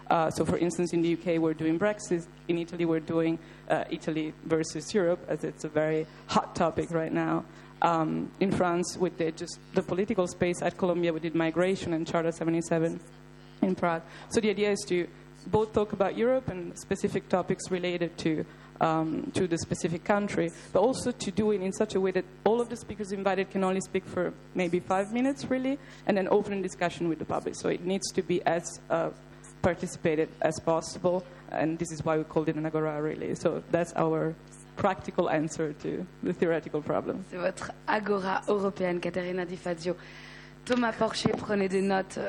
Uh, 0.09 0.29
so, 0.29 0.45
for 0.45 0.57
instance, 0.57 0.93
in 0.93 1.01
the 1.01 1.13
UK, 1.13 1.39
we're 1.41 1.53
doing 1.53 1.79
Brexit. 1.79 2.25
In 2.47 2.57
Italy, 2.57 2.85
we're 2.85 2.99
doing 2.99 3.39
uh, 3.69 3.85
Italy 3.89 4.33
versus 4.43 4.93
Europe, 4.93 5.19
as 5.27 5.43
it's 5.43 5.63
a 5.63 5.69
very 5.69 6.05
hot 6.27 6.55
topic 6.55 6.91
right 6.91 7.11
now. 7.11 7.43
Um, 7.81 8.31
in 8.39 8.51
France, 8.51 8.97
we 8.99 9.09
did 9.09 9.37
just 9.37 9.59
the 9.73 9.81
political 9.81 10.27
space. 10.27 10.61
At 10.61 10.77
Columbia, 10.77 11.11
we 11.11 11.19
did 11.19 11.35
migration 11.35 11.93
and 11.93 12.07
Charter 12.07 12.31
77 12.31 12.99
in 13.61 13.75
Prague. 13.75 14.03
So, 14.29 14.39
the 14.39 14.49
idea 14.49 14.71
is 14.71 14.85
to 14.87 15.07
both 15.47 15.73
talk 15.73 15.93
about 15.93 16.17
Europe 16.17 16.49
and 16.49 16.77
specific 16.77 17.29
topics 17.29 17.69
related 17.69 18.17
to 18.19 18.45
um, 18.81 19.31
to 19.33 19.47
the 19.47 19.57
specific 19.57 20.03
country, 20.03 20.51
but 20.73 20.79
also 20.79 21.11
to 21.11 21.31
do 21.31 21.51
it 21.51 21.61
in 21.61 21.71
such 21.71 21.95
a 21.95 22.01
way 22.01 22.11
that 22.11 22.25
all 22.43 22.61
of 22.61 22.69
the 22.69 22.75
speakers 22.75 23.11
invited 23.11 23.49
can 23.49 23.63
only 23.63 23.81
speak 23.81 24.05
for 24.05 24.33
maybe 24.53 24.79
five 24.79 25.13
minutes, 25.13 25.49
really, 25.49 25.79
and 26.07 26.17
then 26.17 26.27
open 26.29 26.61
discussion 26.61 27.07
with 27.07 27.19
the 27.19 27.25
public. 27.25 27.55
So 27.55 27.69
it 27.69 27.85
needs 27.85 28.11
to 28.13 28.21
be 28.21 28.45
as 28.45 28.63
uh, 28.89 29.11
participated 29.65 30.29
as 30.41 30.59
possible, 30.59 31.23
and 31.51 31.79
this 31.79 31.91
is 31.91 32.05
why 32.05 32.15
we 32.17 32.23
called 32.23 32.47
it 32.49 32.55
an 32.55 32.67
agora, 32.67 33.01
really. 33.01 33.33
So 33.33 33.63
that's 33.71 33.93
our 33.95 34.35
practical 34.75 35.27
answer 35.27 35.73
to 35.81 36.05
the 36.21 36.33
theoretical 36.33 36.81
problem. 36.81 37.25
C'est 37.31 37.37
votre 37.37 37.71
agora 37.87 38.43
européenne, 38.47 38.99
Caterina 38.99 39.43
Di 39.43 39.55
Fazio. 39.55 39.95
Thomas 40.65 40.93
Porcher, 40.95 41.31
prenez 41.35 41.69
des 41.69 41.81
notes. 41.81 42.19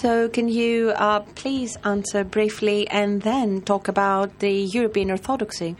So, 0.00 0.28
can 0.28 0.48
you 0.48 0.90
uh, 0.96 1.20
please 1.34 1.76
answer 1.84 2.24
briefly 2.24 2.86
and 2.88 3.22
then 3.22 3.62
talk 3.62 3.88
about 3.88 4.38
the 4.40 4.52
European 4.52 5.10
Orthodoxy 5.10 5.76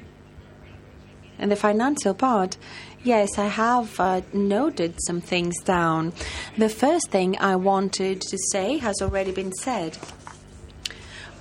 and 1.38 1.50
the 1.50 1.56
financial 1.56 2.14
part? 2.14 2.56
Yes, 3.04 3.36
I 3.36 3.46
have 3.46 3.98
uh, 3.98 4.20
noted 4.32 4.94
some 5.06 5.20
things 5.20 5.54
down. 5.64 6.12
The 6.56 6.68
first 6.68 7.10
thing 7.10 7.36
I 7.40 7.56
wanted 7.56 8.20
to 8.20 8.38
say 8.52 8.78
has 8.78 9.02
already 9.02 9.32
been 9.32 9.52
said 9.52 9.98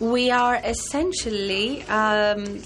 we 0.02 0.32
are 0.32 0.60
essentially 0.64 1.84
um, 1.84 2.60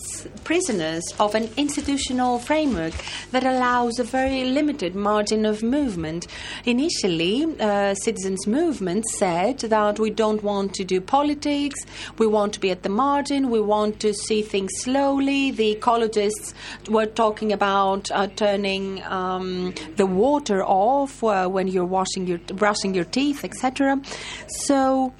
prisoners 0.46 1.04
of 1.20 1.36
an 1.36 1.50
institutional 1.58 2.40
framework 2.40 2.94
that 3.32 3.44
allows 3.44 4.00
a 4.00 4.06
very 4.06 4.46
limited 4.46 4.96
margin 4.96 5.46
of 5.46 5.62
movement. 5.62 6.28
Initially, 6.64 7.44
uh, 7.60 7.94
citizens' 7.96 8.48
movement 8.48 9.04
said 9.18 9.60
that 9.60 10.00
we 10.00 10.10
don't 10.10 10.44
want 10.44 10.74
to 10.76 10.86
do 10.86 11.02
politics, 11.02 11.78
we 12.18 12.26
want 12.26 12.54
to 12.54 12.60
be 12.62 12.72
at 12.72 12.84
the 12.84 12.90
margin, 12.90 13.50
we 13.50 13.60
want 13.60 14.00
to 14.00 14.14
see 14.14 14.42
things 14.42 14.72
slowly. 14.78 15.52
The 15.52 15.76
ecologists 15.76 16.54
were 16.88 17.06
talking 17.06 17.52
about 17.52 18.10
uh, 18.12 18.28
turning 18.28 19.04
um, 19.04 19.74
the 19.98 20.06
water 20.06 20.64
off 20.64 21.22
uh, 21.22 21.50
when 21.50 21.68
you're 21.68 21.84
washing 21.84 22.28
your 22.28 22.38
brushing 22.38 22.96
your 22.96 23.04
teeth, 23.04 23.44
etc. 23.44 24.02
So 24.48 25.14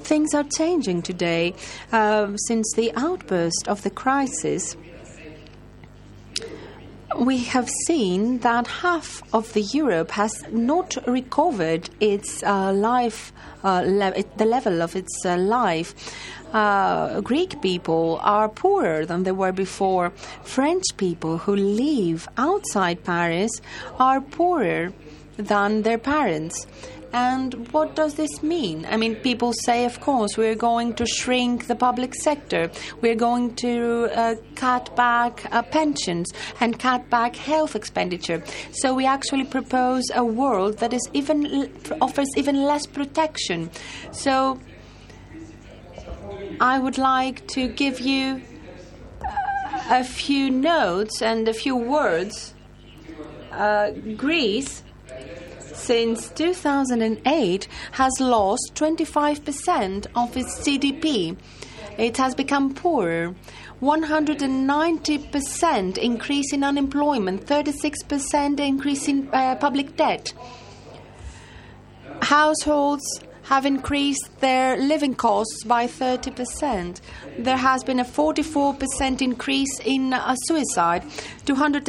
things 0.00 0.34
are 0.34 0.44
changing 0.44 1.02
today 1.02 1.54
uh, 1.92 2.36
since 2.48 2.72
the 2.74 2.92
outburst 2.96 3.68
of 3.68 3.82
the 3.82 3.90
crisis. 3.90 4.76
We 7.18 7.38
have 7.44 7.68
seen 7.86 8.38
that 8.38 8.66
half 8.66 9.22
of 9.34 9.52
the 9.52 9.62
Europe 9.62 10.12
has 10.12 10.32
not 10.52 10.96
recovered 11.06 11.90
its 11.98 12.42
uh, 12.42 12.72
life, 12.72 13.32
uh, 13.64 13.82
le- 13.84 14.24
the 14.36 14.44
level 14.44 14.80
of 14.80 14.94
its 14.94 15.26
uh, 15.26 15.36
life. 15.36 15.94
Uh, 16.52 17.20
Greek 17.20 17.60
people 17.62 18.20
are 18.22 18.48
poorer 18.48 19.04
than 19.04 19.24
they 19.24 19.32
were 19.32 19.52
before. 19.52 20.10
French 20.44 20.84
people 20.96 21.38
who 21.38 21.54
live 21.54 22.28
outside 22.36 23.04
Paris 23.04 23.50
are 23.98 24.20
poorer 24.20 24.92
than 25.36 25.82
their 25.82 25.98
parents. 25.98 26.66
And 27.12 27.68
what 27.72 27.96
does 27.96 28.14
this 28.14 28.42
mean? 28.42 28.86
I 28.88 28.96
mean, 28.96 29.16
people 29.16 29.52
say, 29.64 29.84
of 29.84 30.00
course, 30.00 30.36
we're 30.36 30.54
going 30.54 30.94
to 30.94 31.06
shrink 31.06 31.66
the 31.66 31.74
public 31.74 32.14
sector, 32.14 32.70
we're 33.00 33.16
going 33.16 33.54
to 33.56 34.08
uh, 34.14 34.34
cut 34.54 34.94
back 34.94 35.46
uh, 35.50 35.62
pensions 35.62 36.30
and 36.60 36.78
cut 36.78 37.10
back 37.10 37.34
health 37.34 37.74
expenditure. 37.74 38.44
So 38.72 38.94
we 38.94 39.06
actually 39.06 39.44
propose 39.44 40.04
a 40.14 40.24
world 40.24 40.78
that 40.78 40.92
is 40.92 41.08
even 41.12 41.70
offers 42.00 42.28
even 42.36 42.62
less 42.62 42.86
protection. 42.86 43.70
So 44.12 44.60
I 46.60 46.78
would 46.78 46.98
like 46.98 47.46
to 47.48 47.68
give 47.68 48.00
you 48.00 48.42
a 49.90 50.04
few 50.04 50.50
notes 50.50 51.22
and 51.22 51.48
a 51.48 51.54
few 51.54 51.74
words. 51.74 52.54
Uh, 53.50 53.90
Greece 54.16 54.84
since 55.80 56.28
2008 56.30 57.68
has 57.92 58.12
lost 58.20 58.72
25% 58.74 60.06
of 60.14 60.36
its 60.36 60.58
GDP. 60.60 61.36
It 61.98 62.16
has 62.18 62.34
become 62.34 62.74
poorer. 62.74 63.34
190% 63.82 65.98
increase 65.98 66.52
in 66.52 66.62
unemployment, 66.62 67.46
36% 67.46 68.60
increase 68.60 69.08
in 69.08 69.28
uh, 69.32 69.56
public 69.56 69.96
debt. 69.96 70.32
Households 72.20 73.02
have 73.44 73.64
increased 73.66 74.28
their 74.40 74.76
living 74.76 75.14
costs 75.14 75.64
by 75.64 75.86
30%. 75.86 77.00
There 77.38 77.56
has 77.56 77.82
been 77.82 77.98
a 77.98 78.04
44% 78.04 79.22
increase 79.22 79.80
in 79.80 80.12
uh, 80.12 80.34
suicide, 80.44 81.04
200 81.46 81.86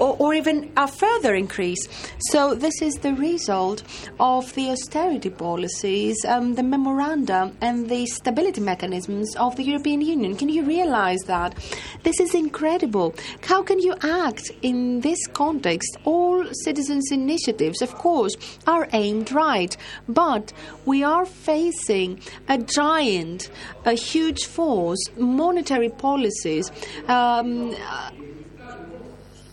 or, 0.00 0.16
or 0.18 0.34
even 0.34 0.72
a 0.76 0.88
further 0.88 1.34
increase. 1.34 1.86
So, 2.30 2.54
this 2.54 2.82
is 2.82 2.94
the 2.96 3.14
result 3.14 3.82
of 4.18 4.52
the 4.54 4.70
austerity 4.70 5.30
policies, 5.30 6.16
um, 6.26 6.54
the 6.54 6.62
memoranda, 6.62 7.52
and 7.60 7.88
the 7.88 8.06
stability 8.06 8.60
mechanisms 8.60 9.36
of 9.36 9.56
the 9.56 9.62
European 9.62 10.00
Union. 10.00 10.36
Can 10.36 10.48
you 10.48 10.64
realize 10.64 11.20
that? 11.26 11.54
This 12.02 12.18
is 12.18 12.34
incredible. 12.34 13.14
How 13.42 13.62
can 13.62 13.78
you 13.78 13.94
act 14.02 14.50
in 14.62 15.00
this 15.00 15.26
context? 15.28 15.96
All 16.04 16.44
citizens' 16.64 17.10
initiatives, 17.12 17.82
of 17.82 17.94
course, 17.94 18.34
are 18.66 18.88
aimed 18.92 19.32
right, 19.32 19.76
but 20.08 20.52
we 20.86 21.04
are 21.04 21.26
facing 21.26 22.20
a 22.48 22.58
giant, 22.58 23.50
a 23.84 23.92
huge 23.92 24.46
force, 24.46 24.98
monetary 25.16 25.90
policies. 25.90 26.70
Um, 27.06 27.74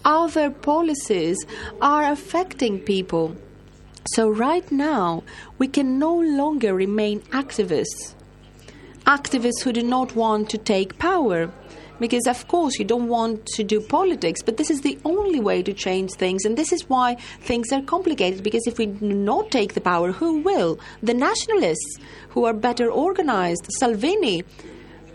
other 0.06 0.50
policies 0.50 1.38
are 1.82 2.12
affecting 2.12 2.80
people. 2.80 3.36
So, 4.14 4.30
right 4.30 4.70
now, 4.72 5.24
we 5.58 5.68
can 5.68 6.00
no 6.00 6.16
longer 6.16 6.74
remain 6.74 7.22
activists. 7.32 8.14
Activists 9.06 9.62
who 9.64 9.74
do 9.74 9.84
not 9.84 10.16
want 10.16 10.50
to 10.52 10.58
take 10.58 10.98
power. 10.98 11.52
Because, 12.00 12.28
of 12.28 12.48
course, 12.48 12.78
you 12.78 12.86
don't 12.86 13.08
want 13.08 13.46
to 13.48 13.64
do 13.64 13.82
politics, 13.82 14.44
but 14.44 14.58
this 14.58 14.70
is 14.70 14.82
the 14.82 15.00
only 15.04 15.40
way 15.40 15.64
to 15.64 15.74
change 15.74 16.12
things. 16.12 16.46
And 16.46 16.56
this 16.56 16.72
is 16.72 16.88
why 16.88 17.16
things 17.42 17.72
are 17.72 17.82
complicated. 17.82 18.44
Because 18.44 18.68
if 18.68 18.78
we 18.78 18.86
do 18.86 19.14
not 19.14 19.50
take 19.50 19.74
the 19.74 19.82
power, 19.82 20.12
who 20.12 20.42
will? 20.42 20.80
The 21.02 21.16
nationalists, 21.16 21.98
who 22.30 22.46
are 22.46 22.54
better 22.54 22.90
organized, 22.92 23.68
Salvini, 23.80 24.44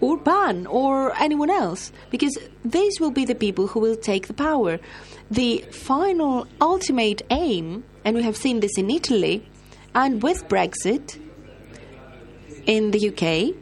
Orbán, 0.03 0.67
or 0.69 1.17
anyone 1.17 1.51
else. 1.51 1.93
Because 2.11 2.37
these 2.65 3.01
will 3.01 3.13
be 3.13 3.25
the 3.25 3.35
people 3.35 3.69
who 3.69 3.81
will 3.81 3.97
take 3.97 4.27
the 4.27 4.35
power. 4.35 4.79
The 5.31 5.65
final, 5.71 6.47
ultimate 6.61 7.23
aim, 7.31 7.85
and 8.05 8.17
we 8.17 8.23
have 8.25 8.37
seen 8.37 8.61
this 8.61 8.77
in 8.77 8.91
Italy 8.91 9.49
and 9.95 10.23
with 10.23 10.49
Brexit 10.49 11.21
in 12.67 12.93
the 12.93 13.09
UK, 13.09 13.55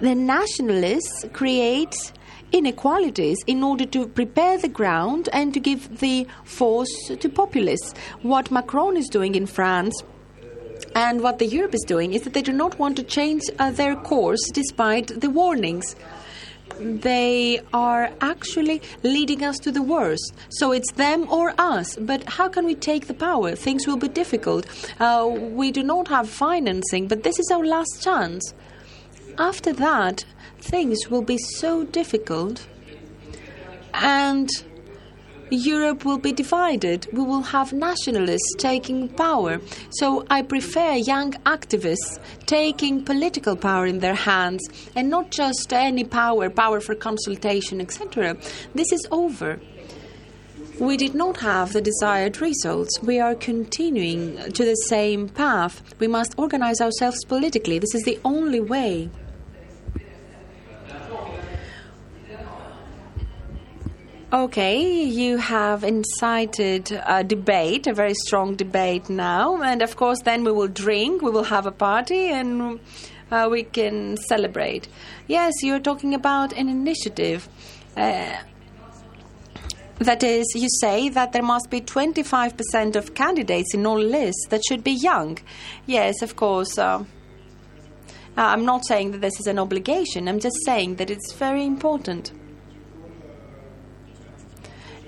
the 0.00 0.14
nationalists 0.14 1.24
create 1.32 2.12
inequalities 2.50 3.38
in 3.46 3.62
order 3.62 3.84
to 3.86 4.08
prepare 4.08 4.58
the 4.58 4.68
ground 4.68 5.28
and 5.32 5.52
to 5.54 5.60
give 5.60 6.00
the 6.00 6.26
force 6.44 7.10
to 7.18 7.28
populists. 7.28 7.94
What 8.22 8.50
Macron 8.50 8.96
is 8.96 9.08
doing 9.08 9.34
in 9.34 9.46
France 9.46 10.02
and 11.06 11.22
what 11.24 11.38
the 11.38 11.46
Europe 11.46 11.74
is 11.74 11.84
doing 11.94 12.12
is 12.12 12.22
that 12.22 12.34
they 12.34 12.42
do 12.50 12.52
not 12.52 12.78
want 12.78 12.96
to 12.96 13.04
change 13.16 13.42
uh, 13.58 13.70
their 13.70 13.94
course 14.10 14.44
despite 14.52 15.06
the 15.24 15.30
warnings. 15.30 15.96
They 16.80 17.60
are 17.72 18.10
actually 18.20 18.82
leading 19.02 19.42
us 19.42 19.58
to 19.60 19.70
the 19.72 19.82
worst. 19.82 20.32
So 20.50 20.72
it's 20.72 20.92
them 20.92 21.20
or 21.30 21.54
us. 21.58 21.96
But 22.10 22.22
how 22.24 22.48
can 22.48 22.64
we 22.64 22.74
take 22.74 23.06
the 23.06 23.14
power? 23.14 23.54
Things 23.56 23.86
will 23.86 23.96
be 23.96 24.08
difficult. 24.08 24.66
Uh, 25.00 25.28
we 25.60 25.70
do 25.78 25.82
not 25.82 26.08
have 26.08 26.28
financing, 26.28 27.08
but 27.08 27.22
this 27.22 27.38
is 27.38 27.50
our 27.50 27.64
last 27.64 28.02
chance 28.02 28.54
after 29.38 29.72
that, 29.72 30.24
things 30.58 31.08
will 31.08 31.22
be 31.22 31.38
so 31.38 31.84
difficult 31.84 32.66
and 33.94 34.48
Europe 35.50 36.04
will 36.04 36.18
be 36.18 36.32
divided. 36.32 37.06
We 37.12 37.22
will 37.22 37.42
have 37.42 37.72
nationalists 37.72 38.54
taking 38.58 39.08
power. 39.08 39.60
So 39.90 40.26
I 40.30 40.42
prefer 40.42 40.94
young 40.94 41.32
activists 41.44 42.18
taking 42.46 43.04
political 43.04 43.56
power 43.56 43.86
in 43.86 44.00
their 44.00 44.14
hands 44.14 44.62
and 44.94 45.08
not 45.08 45.30
just 45.30 45.72
any 45.72 46.04
power, 46.04 46.50
power 46.50 46.80
for 46.80 46.94
consultation, 46.94 47.80
etc. 47.80 48.36
This 48.74 48.92
is 48.92 49.06
over. 49.10 49.60
We 50.78 50.96
did 50.96 51.14
not 51.14 51.38
have 51.38 51.72
the 51.72 51.80
desired 51.80 52.40
results. 52.40 53.02
We 53.02 53.18
are 53.18 53.34
continuing 53.34 54.36
to 54.52 54.64
the 54.64 54.76
same 54.88 55.28
path. 55.28 55.82
We 55.98 56.06
must 56.06 56.38
organize 56.38 56.80
ourselves 56.80 57.24
politically. 57.24 57.80
This 57.80 57.94
is 57.94 58.04
the 58.04 58.20
only 58.24 58.60
way. 58.60 59.10
Okay, 64.30 65.04
you 65.04 65.38
have 65.38 65.82
incited 65.82 66.92
a 67.06 67.24
debate, 67.24 67.86
a 67.86 67.94
very 67.94 68.12
strong 68.12 68.56
debate 68.56 69.08
now, 69.08 69.62
and 69.62 69.80
of 69.80 69.96
course, 69.96 70.20
then 70.20 70.44
we 70.44 70.52
will 70.52 70.68
drink, 70.68 71.22
we 71.22 71.30
will 71.30 71.44
have 71.44 71.64
a 71.64 71.72
party, 71.72 72.28
and 72.28 72.78
uh, 73.30 73.48
we 73.50 73.62
can 73.62 74.18
celebrate. 74.28 74.86
Yes, 75.28 75.54
you're 75.62 75.80
talking 75.80 76.12
about 76.12 76.52
an 76.52 76.68
initiative. 76.68 77.48
Uh, 77.96 78.36
that 79.96 80.22
is, 80.22 80.44
you 80.54 80.68
say 80.82 81.08
that 81.08 81.32
there 81.32 81.42
must 81.42 81.70
be 81.70 81.80
25% 81.80 82.96
of 82.96 83.14
candidates 83.14 83.72
in 83.72 83.86
all 83.86 83.98
lists 83.98 84.46
that 84.50 84.60
should 84.68 84.84
be 84.84 84.92
young. 84.92 85.38
Yes, 85.86 86.20
of 86.20 86.36
course. 86.36 86.76
Uh, 86.76 87.02
I'm 88.36 88.66
not 88.66 88.84
saying 88.84 89.12
that 89.12 89.22
this 89.22 89.40
is 89.40 89.46
an 89.46 89.58
obligation, 89.58 90.28
I'm 90.28 90.38
just 90.38 90.58
saying 90.66 90.96
that 90.96 91.08
it's 91.08 91.32
very 91.32 91.64
important. 91.64 92.30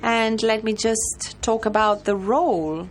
And 0.03 0.43
let 0.43 0.65
me 0.65 0.73
just 0.73 1.37
talk 1.43 1.67
about 1.67 2.05
the 2.05 2.17
role 2.17 2.89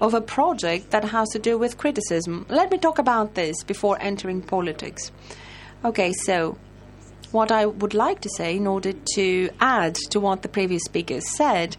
of 0.00 0.14
a 0.14 0.20
project 0.20 0.90
that 0.90 1.04
has 1.04 1.28
to 1.30 1.38
do 1.38 1.58
with 1.58 1.76
criticism. 1.76 2.46
Let 2.48 2.70
me 2.70 2.78
talk 2.78 2.98
about 2.98 3.34
this 3.34 3.62
before 3.64 3.98
entering 4.00 4.42
politics. 4.42 5.10
Okay, 5.84 6.12
so 6.12 6.56
what 7.32 7.52
I 7.52 7.66
would 7.66 7.94
like 7.94 8.20
to 8.22 8.30
say, 8.36 8.56
in 8.56 8.66
order 8.66 8.92
to 9.14 9.50
add 9.60 9.96
to 10.10 10.20
what 10.20 10.42
the 10.42 10.48
previous 10.48 10.84
speakers 10.84 11.28
said, 11.36 11.76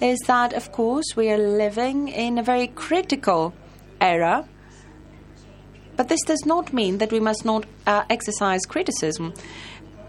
is 0.00 0.18
that, 0.26 0.52
of 0.52 0.70
course, 0.72 1.16
we 1.16 1.30
are 1.30 1.38
living 1.38 2.08
in 2.08 2.38
a 2.38 2.42
very 2.42 2.68
critical 2.68 3.52
era. 4.00 4.48
But 5.96 6.08
this 6.08 6.22
does 6.22 6.46
not 6.46 6.72
mean 6.72 6.98
that 6.98 7.12
we 7.12 7.20
must 7.20 7.44
not 7.44 7.66
uh, 7.86 8.04
exercise 8.08 8.60
criticism. 8.66 9.34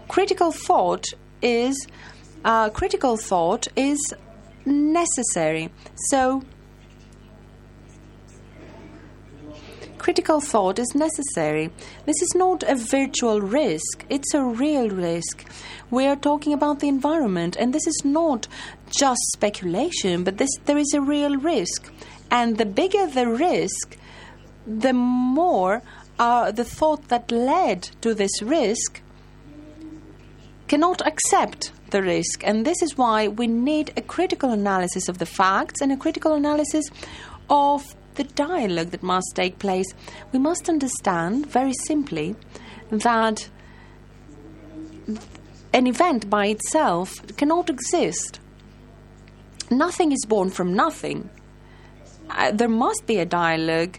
Critical 0.08 0.52
thought 0.52 1.04
is 1.42 1.86
uh, 2.44 2.70
critical 2.70 3.16
thought 3.16 3.68
is 3.76 3.98
necessary. 4.64 5.70
So, 6.08 6.42
critical 9.98 10.40
thought 10.40 10.78
is 10.78 10.94
necessary. 10.94 11.70
This 12.06 12.20
is 12.20 12.34
not 12.34 12.62
a 12.64 12.74
virtual 12.74 13.40
risk, 13.40 14.04
it's 14.08 14.34
a 14.34 14.42
real 14.42 14.88
risk. 14.88 15.44
We 15.90 16.06
are 16.06 16.16
talking 16.16 16.52
about 16.52 16.80
the 16.80 16.88
environment, 16.88 17.56
and 17.56 17.72
this 17.74 17.86
is 17.86 18.00
not 18.04 18.48
just 18.86 19.20
speculation, 19.34 20.24
but 20.24 20.38
this, 20.38 20.50
there 20.64 20.78
is 20.78 20.92
a 20.94 21.00
real 21.00 21.36
risk. 21.36 21.92
And 22.30 22.56
the 22.56 22.64
bigger 22.64 23.06
the 23.06 23.28
risk, 23.28 23.98
the 24.66 24.94
more 24.94 25.82
uh, 26.18 26.50
the 26.50 26.64
thought 26.64 27.08
that 27.08 27.30
led 27.30 27.82
to 28.00 28.14
this 28.14 28.42
risk 28.42 29.02
cannot 30.66 31.06
accept 31.06 31.72
the 31.92 32.02
risk. 32.02 32.42
And 32.44 32.66
this 32.66 32.82
is 32.82 32.98
why 32.98 33.28
we 33.28 33.46
need 33.46 33.92
a 33.96 34.02
critical 34.02 34.50
analysis 34.50 35.08
of 35.08 35.18
the 35.18 35.26
facts 35.26 35.80
and 35.80 35.92
a 35.92 35.96
critical 35.96 36.34
analysis 36.34 36.86
of 37.48 37.94
the 38.14 38.24
dialogue 38.24 38.90
that 38.90 39.02
must 39.02 39.32
take 39.34 39.58
place. 39.58 39.86
We 40.32 40.38
must 40.38 40.68
understand 40.68 41.46
very 41.46 41.72
simply 41.86 42.34
that 42.90 43.48
an 45.72 45.86
event 45.86 46.28
by 46.28 46.46
itself 46.46 47.14
cannot 47.36 47.70
exist. 47.70 48.40
Nothing 49.70 50.12
is 50.12 50.24
born 50.26 50.50
from 50.50 50.74
nothing. 50.74 51.30
Uh, 52.28 52.50
there 52.50 52.68
must 52.68 53.06
be 53.06 53.18
a 53.18 53.24
dialogue. 53.24 53.98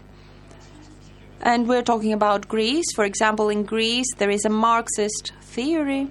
And 1.40 1.68
we're 1.68 1.82
talking 1.82 2.12
about 2.12 2.48
Greece. 2.48 2.86
For 2.94 3.04
example, 3.04 3.48
in 3.48 3.64
Greece, 3.64 4.06
there 4.18 4.30
is 4.30 4.44
a 4.44 4.50
Marxist 4.50 5.32
theory 5.42 6.10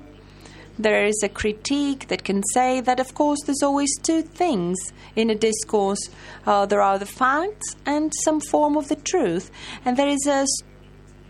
there 0.77 1.05
is 1.05 1.21
a 1.23 1.29
critique 1.29 2.07
that 2.07 2.23
can 2.23 2.41
say 2.53 2.81
that, 2.81 2.99
of 2.99 3.13
course, 3.13 3.39
there's 3.45 3.63
always 3.63 3.95
two 4.01 4.21
things 4.21 4.77
in 5.15 5.29
a 5.29 5.35
discourse 5.35 6.09
uh, 6.45 6.65
there 6.65 6.81
are 6.81 6.99
the 6.99 7.05
facts 7.05 7.75
and 7.85 8.11
some 8.23 8.39
form 8.39 8.75
of 8.75 8.87
the 8.87 8.95
truth. 8.95 9.51
And 9.85 9.97
there 9.97 10.07
is 10.07 10.25
a 10.27 10.45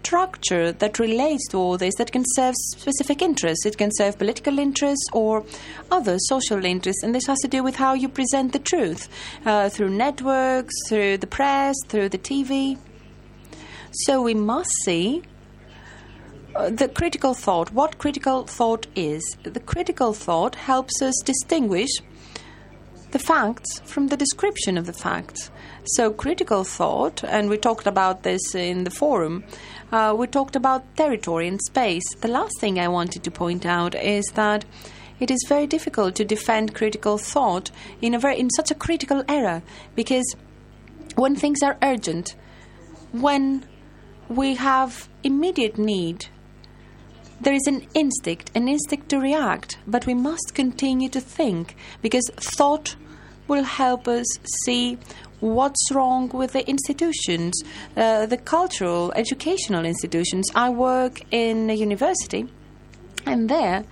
structure 0.03 0.71
that 0.73 0.99
relates 0.99 1.47
to 1.49 1.57
all 1.57 1.77
this 1.77 1.95
that 1.95 2.11
can 2.11 2.23
serve 2.35 2.53
specific 2.75 3.21
interests. 3.21 3.65
It 3.65 3.77
can 3.77 3.89
serve 3.93 4.17
political 4.17 4.59
interests 4.59 5.05
or 5.13 5.45
other 5.91 6.17
social 6.19 6.65
interests, 6.65 7.03
and 7.03 7.15
this 7.15 7.25
has 7.27 7.39
to 7.39 7.47
do 7.47 7.63
with 7.63 7.75
how 7.75 7.93
you 7.93 8.09
present 8.09 8.51
the 8.53 8.59
truth 8.59 9.07
uh, 9.45 9.69
through 9.69 9.91
networks, 9.91 10.73
through 10.89 11.17
the 11.17 11.27
press, 11.27 11.75
through 11.87 12.09
the 12.09 12.17
TV. 12.17 12.77
So 13.91 14.21
we 14.21 14.33
must 14.33 14.71
see 14.83 15.23
the 16.53 16.87
critical 16.93 17.33
thought. 17.33 17.71
What 17.71 17.97
critical 17.97 18.43
thought 18.43 18.87
is? 18.95 19.23
The 19.43 19.59
critical 19.59 20.13
thought 20.13 20.55
helps 20.55 21.01
us 21.01 21.19
distinguish 21.25 21.89
the 23.11 23.19
facts 23.19 23.79
from 23.85 24.07
the 24.07 24.17
description 24.17 24.77
of 24.77 24.85
the 24.85 24.93
facts. 24.93 25.51
So, 25.85 26.11
critical 26.11 26.63
thought, 26.63 27.23
and 27.23 27.49
we 27.49 27.57
talked 27.57 27.87
about 27.87 28.23
this 28.23 28.55
in 28.55 28.83
the 28.83 28.89
forum, 28.89 29.43
uh, 29.91 30.15
we 30.17 30.27
talked 30.27 30.55
about 30.55 30.95
territory 30.95 31.47
and 31.47 31.61
space. 31.61 32.03
The 32.21 32.27
last 32.27 32.59
thing 32.59 32.79
I 32.79 32.87
wanted 32.87 33.23
to 33.23 33.31
point 33.31 33.65
out 33.65 33.95
is 33.95 34.25
that 34.33 34.65
it 35.19 35.29
is 35.29 35.45
very 35.47 35.67
difficult 35.67 36.15
to 36.15 36.25
defend 36.25 36.73
critical 36.73 37.17
thought 37.17 37.71
in, 38.01 38.13
a 38.13 38.19
very, 38.19 38.39
in 38.39 38.49
such 38.51 38.71
a 38.71 38.75
critical 38.75 39.23
era 39.27 39.61
because 39.95 40.35
when 41.15 41.35
things 41.35 41.61
are 41.61 41.77
urgent, 41.81 42.35
when 43.11 43.65
we 44.27 44.55
have 44.55 45.07
immediate 45.23 45.77
need 45.77 46.27
there 47.43 47.53
is 47.53 47.67
an 47.67 47.85
instinct, 47.93 48.51
an 48.55 48.67
instinct 48.67 49.09
to 49.09 49.19
react, 49.19 49.77
but 49.85 50.05
we 50.05 50.13
must 50.13 50.53
continue 50.53 51.09
to 51.09 51.19
think 51.19 51.75
because 52.01 52.29
thought 52.35 52.95
will 53.47 53.63
help 53.63 54.07
us 54.07 54.25
see 54.65 54.97
what's 55.41 55.91
wrong 55.91 56.29
with 56.29 56.53
the 56.53 56.67
institutions, 56.69 57.61
uh, 57.97 58.25
the 58.25 58.37
cultural, 58.37 59.11
educational 59.15 59.83
institutions. 59.83 60.49
I 60.55 60.69
work 60.69 61.21
in 61.31 61.69
a 61.69 61.73
university, 61.73 62.47
and 63.25 63.49
there 63.49 63.83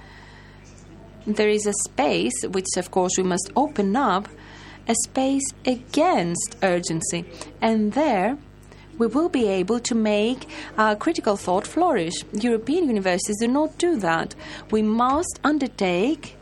there 1.28 1.50
is 1.50 1.68
a 1.68 1.74
space 1.86 2.34
which, 2.50 2.66
of 2.78 2.90
course, 2.90 3.12
we 3.18 3.24
must 3.24 3.52
open 3.56 3.96
up 3.96 4.28
a 4.88 4.96
space 5.04 5.48
against 5.66 6.56
urgency, 6.64 7.26
and 7.62 7.94
there 7.94 8.38
we 9.02 9.08
will 9.08 9.30
be 9.30 9.48
able 9.48 9.80
to 9.80 9.96
make 9.96 10.48
critical 11.00 11.36
thought 11.36 11.66
flourish. 11.66 12.14
European 12.34 12.88
universities 12.88 13.40
do 13.40 13.48
not 13.48 13.76
do 13.80 13.98
that. 13.98 14.36
We 14.70 14.84
must 14.84 15.40
undertake 15.44 16.38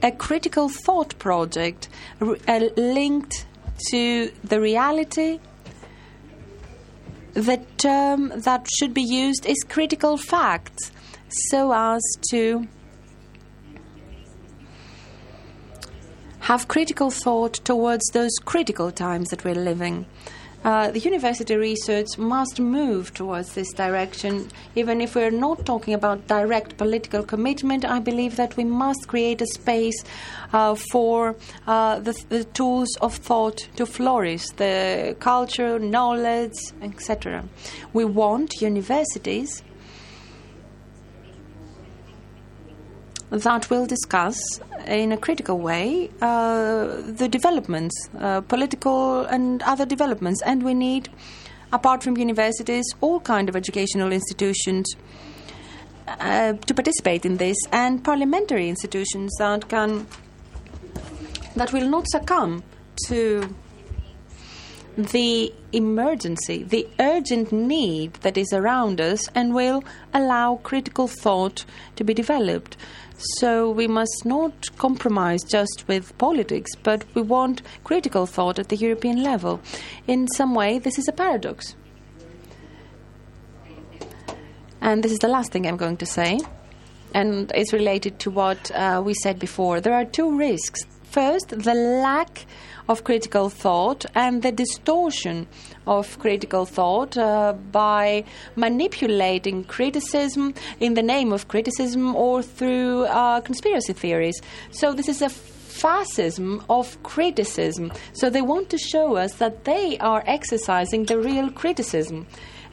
a 0.00 0.12
critical 0.12 0.68
thought 0.68 1.18
project 1.18 1.88
uh, 2.20 2.60
linked 2.76 3.46
to 3.90 4.30
the 4.44 4.60
reality. 4.60 5.40
The 7.32 7.58
term 7.78 8.32
that 8.48 8.68
should 8.76 8.94
be 8.94 9.02
used 9.02 9.44
is 9.44 9.58
critical 9.68 10.16
facts, 10.16 10.92
so 11.50 11.72
as 11.72 12.02
to 12.30 12.68
have 16.50 16.68
critical 16.68 17.10
thought 17.10 17.54
towards 17.64 18.04
those 18.12 18.30
critical 18.44 18.92
times 18.92 19.30
that 19.30 19.44
we're 19.44 19.56
living. 19.72 20.06
Uh, 20.64 20.90
the 20.90 20.98
university 20.98 21.56
research 21.56 22.16
must 22.16 22.58
move 22.58 23.12
towards 23.12 23.52
this 23.54 23.70
direction. 23.74 24.48
Even 24.74 25.02
if 25.02 25.14
we're 25.14 25.30
not 25.30 25.66
talking 25.66 25.92
about 25.92 26.26
direct 26.26 26.78
political 26.78 27.22
commitment, 27.22 27.84
I 27.84 27.98
believe 27.98 28.36
that 28.36 28.56
we 28.56 28.64
must 28.64 29.06
create 29.06 29.42
a 29.42 29.46
space 29.46 30.02
uh, 30.54 30.74
for 30.74 31.36
uh, 31.66 31.98
the, 32.00 32.14
the 32.30 32.44
tools 32.44 32.96
of 33.02 33.14
thought 33.14 33.68
to 33.76 33.84
flourish, 33.84 34.46
the 34.56 35.14
culture, 35.20 35.78
knowledge, 35.78 36.56
etc. 36.80 37.44
We 37.92 38.06
want 38.06 38.62
universities 38.62 39.62
that 43.34 43.68
will 43.68 43.84
discuss 43.84 44.38
in 44.86 45.10
a 45.10 45.16
critical 45.16 45.58
way 45.58 46.08
uh, 46.22 46.86
the 47.02 47.28
developments, 47.28 48.08
uh, 48.20 48.40
political 48.42 49.22
and 49.22 49.62
other 49.62 49.84
developments, 49.84 50.40
and 50.42 50.62
we 50.62 50.72
need, 50.72 51.08
apart 51.72 52.02
from 52.02 52.16
universities, 52.16 52.84
all 53.00 53.18
kind 53.20 53.48
of 53.48 53.56
educational 53.56 54.12
institutions 54.12 54.86
uh, 56.06 56.52
to 56.52 56.74
participate 56.74 57.26
in 57.26 57.38
this, 57.38 57.56
and 57.72 58.04
parliamentary 58.04 58.68
institutions 58.68 59.32
that 59.38 59.68
can 59.68 60.06
that 61.56 61.72
will 61.72 61.88
not 61.88 62.06
succumb 62.08 62.62
to 63.06 63.54
the 64.96 65.52
emergency, 65.72 66.62
the 66.62 66.86
urgent 67.00 67.50
need 67.50 68.14
that 68.14 68.36
is 68.36 68.52
around 68.52 69.00
us, 69.00 69.28
and 69.34 69.54
will 69.54 69.82
allow 70.12 70.56
critical 70.56 71.08
thought 71.08 71.64
to 71.96 72.04
be 72.04 72.14
developed. 72.14 72.76
So 73.38 73.70
we 73.70 73.86
must 73.86 74.24
not 74.24 74.76
compromise 74.76 75.42
just 75.42 75.84
with 75.88 76.16
politics, 76.18 76.70
but 76.82 77.04
we 77.14 77.22
want 77.22 77.62
critical 77.82 78.26
thought 78.26 78.58
at 78.58 78.68
the 78.68 78.76
European 78.76 79.22
level. 79.22 79.60
In 80.06 80.28
some 80.28 80.54
way, 80.54 80.78
this 80.78 80.98
is 80.98 81.08
a 81.08 81.12
paradox. 81.12 81.74
And 84.80 85.02
this 85.02 85.12
is 85.12 85.20
the 85.20 85.28
last 85.28 85.52
thing 85.52 85.66
I'm 85.66 85.78
going 85.78 85.96
to 85.96 86.06
say, 86.06 86.38
and 87.14 87.50
it's 87.54 87.72
related 87.72 88.18
to 88.20 88.30
what 88.30 88.70
uh, 88.72 89.00
we 89.02 89.14
said 89.14 89.38
before. 89.38 89.80
There 89.80 89.94
are 89.94 90.04
two 90.04 90.36
risks. 90.36 90.82
First, 91.04 91.48
the 91.48 91.74
lack 91.74 92.44
of 92.88 93.04
critical 93.04 93.48
thought 93.48 94.04
and 94.14 94.42
the 94.42 94.52
distortion 94.52 95.46
of 95.86 96.18
critical 96.18 96.66
thought 96.66 97.16
uh, 97.16 97.52
by 97.72 98.24
manipulating 98.56 99.64
criticism 99.64 100.54
in 100.80 100.94
the 100.94 101.02
name 101.02 101.32
of 101.32 101.48
criticism 101.48 102.14
or 102.14 102.42
through 102.42 103.04
uh, 103.04 103.40
conspiracy 103.40 103.92
theories. 103.92 104.40
So, 104.70 104.92
this 104.92 105.08
is 105.08 105.22
a 105.22 105.28
fascism 105.28 106.64
of 106.68 107.02
criticism. 107.02 107.92
So, 108.12 108.30
they 108.30 108.42
want 108.42 108.70
to 108.70 108.78
show 108.78 109.16
us 109.16 109.34
that 109.34 109.64
they 109.64 109.98
are 109.98 110.22
exercising 110.26 111.04
the 111.04 111.18
real 111.18 111.50
criticism. 111.50 112.26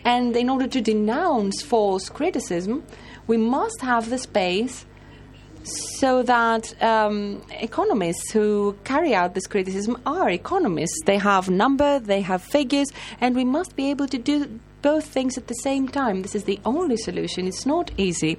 And 0.03 0.35
in 0.35 0.49
order 0.49 0.67
to 0.67 0.81
denounce 0.81 1.61
false 1.61 2.09
criticism, 2.09 2.83
we 3.27 3.37
must 3.37 3.81
have 3.81 4.09
the 4.09 4.17
space 4.17 4.85
so 5.63 6.23
that 6.23 6.81
um, 6.81 7.41
economists 7.51 8.31
who 8.31 8.75
carry 8.83 9.13
out 9.13 9.33
this 9.33 9.47
criticism 9.47 10.01
are 10.05 10.29
economists. 10.29 10.99
They 11.05 11.17
have 11.17 11.49
number, 11.49 11.99
they 11.99 12.21
have 12.21 12.41
figures, 12.41 12.87
and 13.19 13.35
we 13.35 13.45
must 13.45 13.75
be 13.75 13.89
able 13.89 14.07
to 14.07 14.17
do 14.17 14.59
both 14.81 15.05
things 15.05 15.37
at 15.37 15.47
the 15.47 15.55
same 15.55 15.87
time. 15.87 16.23
This 16.23 16.35
is 16.35 16.45
the 16.45 16.59
only 16.65 16.97
solution. 16.97 17.47
It's 17.47 17.65
not 17.65 17.91
easy. 17.97 18.37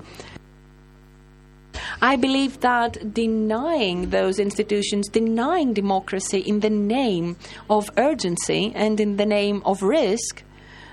I 2.01 2.17
believe 2.17 2.61
that 2.61 3.15
denying 3.15 4.11
those 4.11 4.39
institutions, 4.39 5.09
denying 5.09 5.73
democracy 5.73 6.39
in 6.39 6.61
the 6.61 6.71
name 6.71 7.37
of 7.71 7.91
urgency 7.97 8.73
and 8.75 8.99
in 8.99 9.17
the 9.17 9.27
name 9.27 9.63
of 9.65 9.83
risk, 9.83 10.43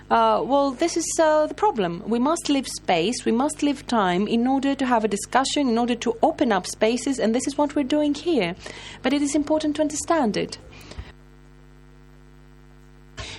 uh, 0.10 0.41
well, 0.43 0.72
this 0.72 0.98
is 0.98 1.06
uh, 1.22 1.45
the 1.45 1.54
problem. 1.54 2.04
We 2.08 2.17
must 2.17 2.50
leave 2.50 2.67
space, 2.67 3.26
we 3.26 3.32
must 3.32 3.62
leave 3.62 3.86
time 3.86 4.28
in 4.28 4.48
order 4.48 4.74
to 4.74 4.86
have 4.86 5.04
a 5.04 5.08
discussion, 5.08 5.69
in 5.69 5.78
order 5.78 5.95
to 5.95 6.17
open 6.24 6.52
up 6.52 6.65
spaces, 6.65 7.19
and 7.19 7.36
this 7.36 7.45
is 7.45 7.58
what 7.58 7.76
we're 7.76 7.84
doing 7.84 8.15
here. 8.15 8.56
But 9.04 9.13
it 9.13 9.22
is 9.22 9.36
important 9.36 9.76
to 9.76 9.84
understand 9.84 10.36
it. 10.36 10.58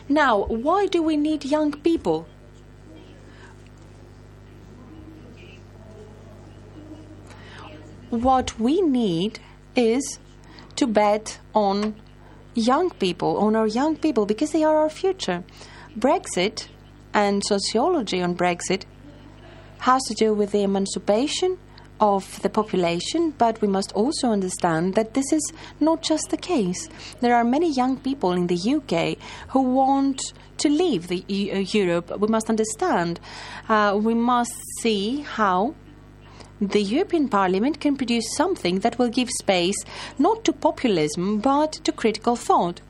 Now, 0.08 0.44
why 0.44 0.86
do 0.86 1.02
we 1.02 1.16
need 1.16 1.44
young 1.44 1.72
people? 1.72 2.26
What 8.10 8.58
we 8.58 8.80
need 8.80 9.38
is 9.76 10.18
to 10.76 10.86
bet 10.86 11.38
on 11.54 11.94
young 12.54 12.90
people, 12.90 13.36
on 13.38 13.54
our 13.54 13.66
young 13.66 13.96
people, 13.96 14.26
because 14.26 14.52
they 14.52 14.64
are 14.64 14.76
our 14.76 14.90
future. 14.90 15.44
Brexit 15.98 16.68
and 17.12 17.42
sociology 17.44 18.22
on 18.22 18.36
Brexit 18.36 18.84
has 19.80 20.02
to 20.04 20.14
do 20.14 20.32
with 20.32 20.52
the 20.52 20.62
emancipation 20.62 21.58
of 22.00 22.40
the 22.42 22.48
population, 22.48 23.34
but 23.36 23.60
we 23.60 23.68
must 23.68 23.92
also 23.92 24.30
understand 24.30 24.94
that 24.94 25.14
this 25.14 25.32
is 25.32 25.52
not 25.80 26.02
just 26.02 26.30
the 26.30 26.36
case. 26.36 26.88
There 27.20 27.34
are 27.34 27.44
many 27.44 27.72
young 27.72 27.96
people 27.98 28.32
in 28.32 28.46
the 28.46 28.56
UK 28.56 29.18
who 29.48 29.62
want 29.62 30.32
to 30.58 30.68
leave 30.68 31.08
the 31.08 31.24
e- 31.28 31.50
uh, 31.50 31.58
Europe. 31.58 32.18
We 32.18 32.28
must 32.28 32.48
understand. 32.48 33.20
Uh, 33.68 33.98
we 34.00 34.14
must 34.14 34.54
see 34.80 35.22
how 35.22 35.74
the 36.60 36.82
European 36.82 37.28
Parliament 37.28 37.80
can 37.80 37.96
produce 37.96 38.34
something 38.36 38.80
that 38.80 38.98
will 38.98 39.08
give 39.08 39.30
space 39.30 39.76
not 40.18 40.44
to 40.44 40.52
populism 40.52 41.40
but 41.40 41.72
to 41.72 41.92
critical 41.92 42.36
thought. 42.36 42.80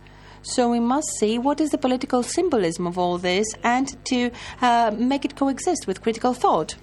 So 0.42 0.70
we 0.70 0.81
must 0.81 1.09
see 1.18 1.38
what 1.38 1.61
is 1.61 1.70
the 1.70 1.79
political 1.79 2.22
symbolism 2.22 2.87
of 2.87 2.96
all 2.96 3.18
this 3.18 3.46
and 3.62 4.03
to 4.07 4.31
uh, 4.62 4.90
make 4.96 5.24
it 5.24 5.37
coexist 5.37 5.87
with 5.87 6.03
critical 6.03 6.35
thought. 6.35 6.76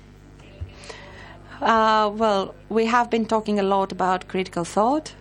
Uh, 1.60 2.12
well, 2.14 2.54
we 2.70 2.86
have 2.86 3.10
been 3.10 3.26
talking 3.26 3.60
a 3.60 3.64
lot 3.64 3.92
about 3.92 4.28
critical 4.28 4.64
thought, 4.64 5.16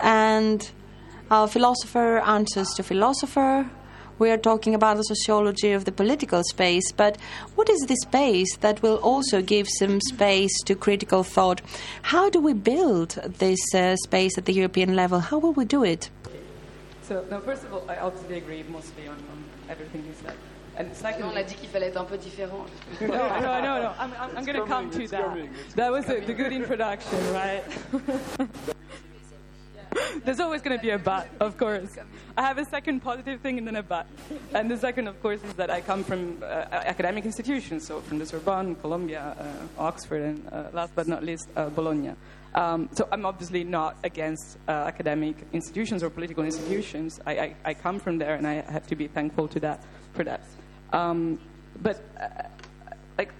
and 0.00 0.70
our 1.30 1.48
philosopher 1.48 2.18
answers 2.18 2.68
to 2.76 2.82
philosopher. 2.82 3.70
We 4.18 4.30
are 4.30 4.36
talking 4.36 4.74
about 4.74 4.98
the 4.98 5.04
sociology 5.04 5.72
of 5.72 5.86
the 5.86 5.92
political 5.92 6.42
space, 6.44 6.92
but 6.92 7.16
what 7.54 7.70
is 7.70 7.80
the 7.88 7.96
space 8.02 8.54
that 8.58 8.82
will 8.82 8.96
also 8.96 9.40
give 9.40 9.66
some 9.66 9.98
space 9.98 10.52
to 10.66 10.74
critical 10.74 11.22
thought? 11.22 11.62
How 12.02 12.28
do 12.28 12.38
we 12.38 12.52
build 12.52 13.12
this 13.38 13.74
uh, 13.74 13.96
space 14.04 14.36
at 14.36 14.44
the 14.44 14.52
European 14.52 14.94
level? 14.94 15.20
How 15.20 15.38
will 15.38 15.54
we 15.54 15.64
do 15.64 15.84
it? 15.84 16.10
So, 17.10 17.26
no, 17.28 17.40
first 17.40 17.64
of 17.64 17.74
all, 17.74 17.84
I 17.88 17.96
obviously 17.96 18.38
agree 18.38 18.64
mostly 18.70 19.08
on, 19.08 19.16
on 19.16 19.44
everything 19.68 20.04
he 20.04 20.12
said. 20.24 20.36
And 20.76 20.90
On 20.90 20.94
secondly, 20.94 21.40
a 21.40 21.42
dit 21.42 21.56
qu'il 21.56 21.68
fallait 21.68 21.88
être 21.88 21.96
un 21.96 22.04
peu 22.04 22.16
différent. 22.16 22.68
no, 23.00 23.08
no, 23.08 23.60
no, 23.60 23.82
no. 23.82 23.92
I'm, 23.98 24.12
I'm, 24.12 24.36
I'm 24.36 24.44
going 24.44 24.60
to 24.60 24.64
come 24.64 24.92
to 24.92 25.08
that. 25.08 25.48
That 25.74 25.90
was 25.90 26.08
a, 26.08 26.20
the 26.20 26.32
good 26.32 26.52
introduction, 26.52 27.18
right? 27.32 27.64
There's 30.24 30.38
always 30.38 30.62
going 30.62 30.78
to 30.78 30.80
be 30.80 30.90
a 30.90 30.98
but, 30.98 31.26
of 31.40 31.58
course. 31.58 31.98
I 32.36 32.42
have 32.42 32.58
a 32.58 32.64
second 32.66 33.00
positive 33.00 33.40
thing 33.40 33.58
and 33.58 33.66
then 33.66 33.74
a 33.74 33.82
but. 33.82 34.06
And 34.54 34.70
the 34.70 34.76
second, 34.76 35.08
of 35.08 35.20
course, 35.20 35.42
is 35.42 35.54
that 35.54 35.68
I 35.68 35.80
come 35.80 36.04
from 36.04 36.40
uh, 36.44 36.68
academic 36.70 37.24
institutions, 37.24 37.88
so 37.88 38.02
from 38.02 38.20
the 38.20 38.26
Sorbonne, 38.26 38.76
Columbia, 38.76 39.34
uh, 39.36 39.82
Oxford, 39.82 40.22
and 40.22 40.48
uh, 40.52 40.68
last 40.72 40.94
but 40.94 41.08
not 41.08 41.24
least, 41.24 41.48
uh, 41.56 41.70
Bologna. 41.70 42.14
Um, 42.54 42.88
so 42.92 43.08
I'm 43.12 43.24
obviously 43.24 43.62
not 43.62 43.96
against 44.02 44.58
uh, 44.66 44.72
academic 44.72 45.36
institutions 45.52 46.02
or 46.02 46.10
political 46.10 46.44
institutions. 46.44 47.20
I, 47.26 47.32
I, 47.32 47.54
I 47.66 47.74
come 47.74 48.00
from 48.00 48.18
there, 48.18 48.34
and 48.34 48.46
I 48.46 48.54
have 48.54 48.86
to 48.88 48.96
be 48.96 49.06
thankful 49.06 49.46
to 49.48 49.60
that 49.60 49.84
for 50.12 50.24
that. 50.24 50.42
Um, 50.92 51.38
but 51.80 52.02
uh, 52.20 52.42
like 53.16 53.32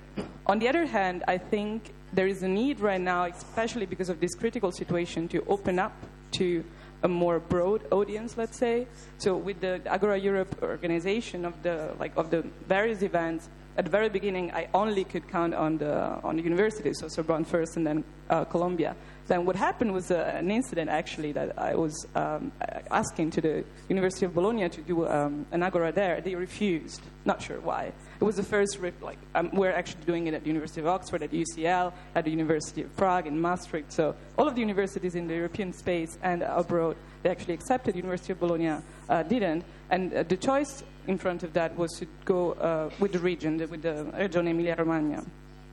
on 0.47 0.59
the 0.59 0.69
other 0.69 0.87
hand, 0.87 1.25
I 1.27 1.39
think 1.39 1.93
there 2.13 2.27
is 2.27 2.43
a 2.43 2.49
need 2.49 2.81
right 2.81 3.01
now, 3.01 3.25
especially 3.25 3.87
because 3.87 4.09
of 4.09 4.21
this 4.21 4.35
critical 4.35 4.71
situation, 4.73 5.29
to 5.29 5.45
open 5.47 5.79
up 5.79 5.93
to 6.33 6.65
a 7.03 7.09
more 7.09 7.41
broad 7.41 7.83
audience, 7.93 8.37
let's 8.37 8.59
say. 8.59 8.87
So 9.19 9.37
with 9.37 9.61
the 9.61 9.81
Agora 9.87 10.19
Europe 10.19 10.63
organization 10.63 11.45
of 11.45 11.63
the 11.63 11.95
like 11.99 12.13
of 12.17 12.31
the 12.31 12.43
various 12.69 13.03
events, 13.03 13.49
at 13.77 13.85
the 13.85 13.91
very 13.91 14.09
beginning, 14.09 14.53
I 14.53 14.69
only 14.75 15.05
could 15.05 15.29
count 15.29 15.55
on 15.55 15.79
the 15.79 15.95
on 16.25 16.37
the 16.37 16.43
universities, 16.43 16.99
so 17.01 17.09
Sorbonne 17.09 17.45
first 17.45 17.77
and 17.77 17.87
then 17.87 18.05
uh, 18.29 18.45
Columbia. 18.45 18.95
then 19.27 19.47
what 19.47 19.57
happened 19.57 19.93
was 19.93 20.11
uh, 20.11 20.33
an 20.35 20.51
incident 20.51 20.91
actually 20.91 21.33
that 21.33 21.57
I 21.57 21.75
was 21.75 21.95
um, 22.17 22.51
asking 22.91 23.31
to 23.33 23.41
the 23.41 23.65
University 23.89 24.27
of 24.27 24.35
Bologna 24.35 24.69
to 24.69 24.81
do 24.83 25.07
um, 25.07 25.47
an 25.53 25.63
agora 25.63 25.93
there. 25.93 26.21
They 26.21 26.35
refused. 26.35 27.01
Not 27.25 27.41
sure 27.41 27.61
why. 27.61 27.93
It 28.21 28.25
was 28.25 28.37
the 28.37 28.43
first 28.43 28.79
like 29.01 29.19
um, 29.35 29.51
we're 29.53 29.73
actually 29.73 30.05
doing 30.05 30.27
it 30.27 30.35
at 30.35 30.43
the 30.43 30.49
University 30.49 30.81
of 30.81 30.87
Oxford, 30.87 31.23
at 31.23 31.31
UCL, 31.31 31.93
at 32.15 32.25
the 32.25 32.31
University 32.31 32.83
of 32.83 32.95
Prague, 32.97 33.27
in 33.27 33.41
Maastricht. 33.41 33.93
So 33.93 34.15
all 34.37 34.49
of 34.49 34.55
the 34.55 34.61
universities 34.61 35.15
in 35.15 35.29
the 35.29 35.35
European 35.35 35.73
space 35.73 36.19
and 36.23 36.43
abroad, 36.43 36.97
they 37.23 37.31
actually 37.31 37.55
accepted. 37.55 37.95
University 37.95 38.33
of 38.33 38.41
Bologna 38.41 38.83
uh, 39.09 39.23
didn't, 39.23 39.65
and 39.91 40.13
uh, 40.13 40.23
the 40.23 40.37
choice 40.37 40.83
in 41.07 41.19
front 41.19 41.43
of 41.43 41.53
that 41.53 41.77
was 41.77 41.91
to 41.99 42.07
go 42.25 42.53
uh, 42.53 42.91
with 42.99 43.13
the 43.13 43.19
region, 43.19 43.59
with 43.59 43.83
the 43.83 44.11
Regione 44.17 44.51
Emilia-Romagna, 44.51 45.25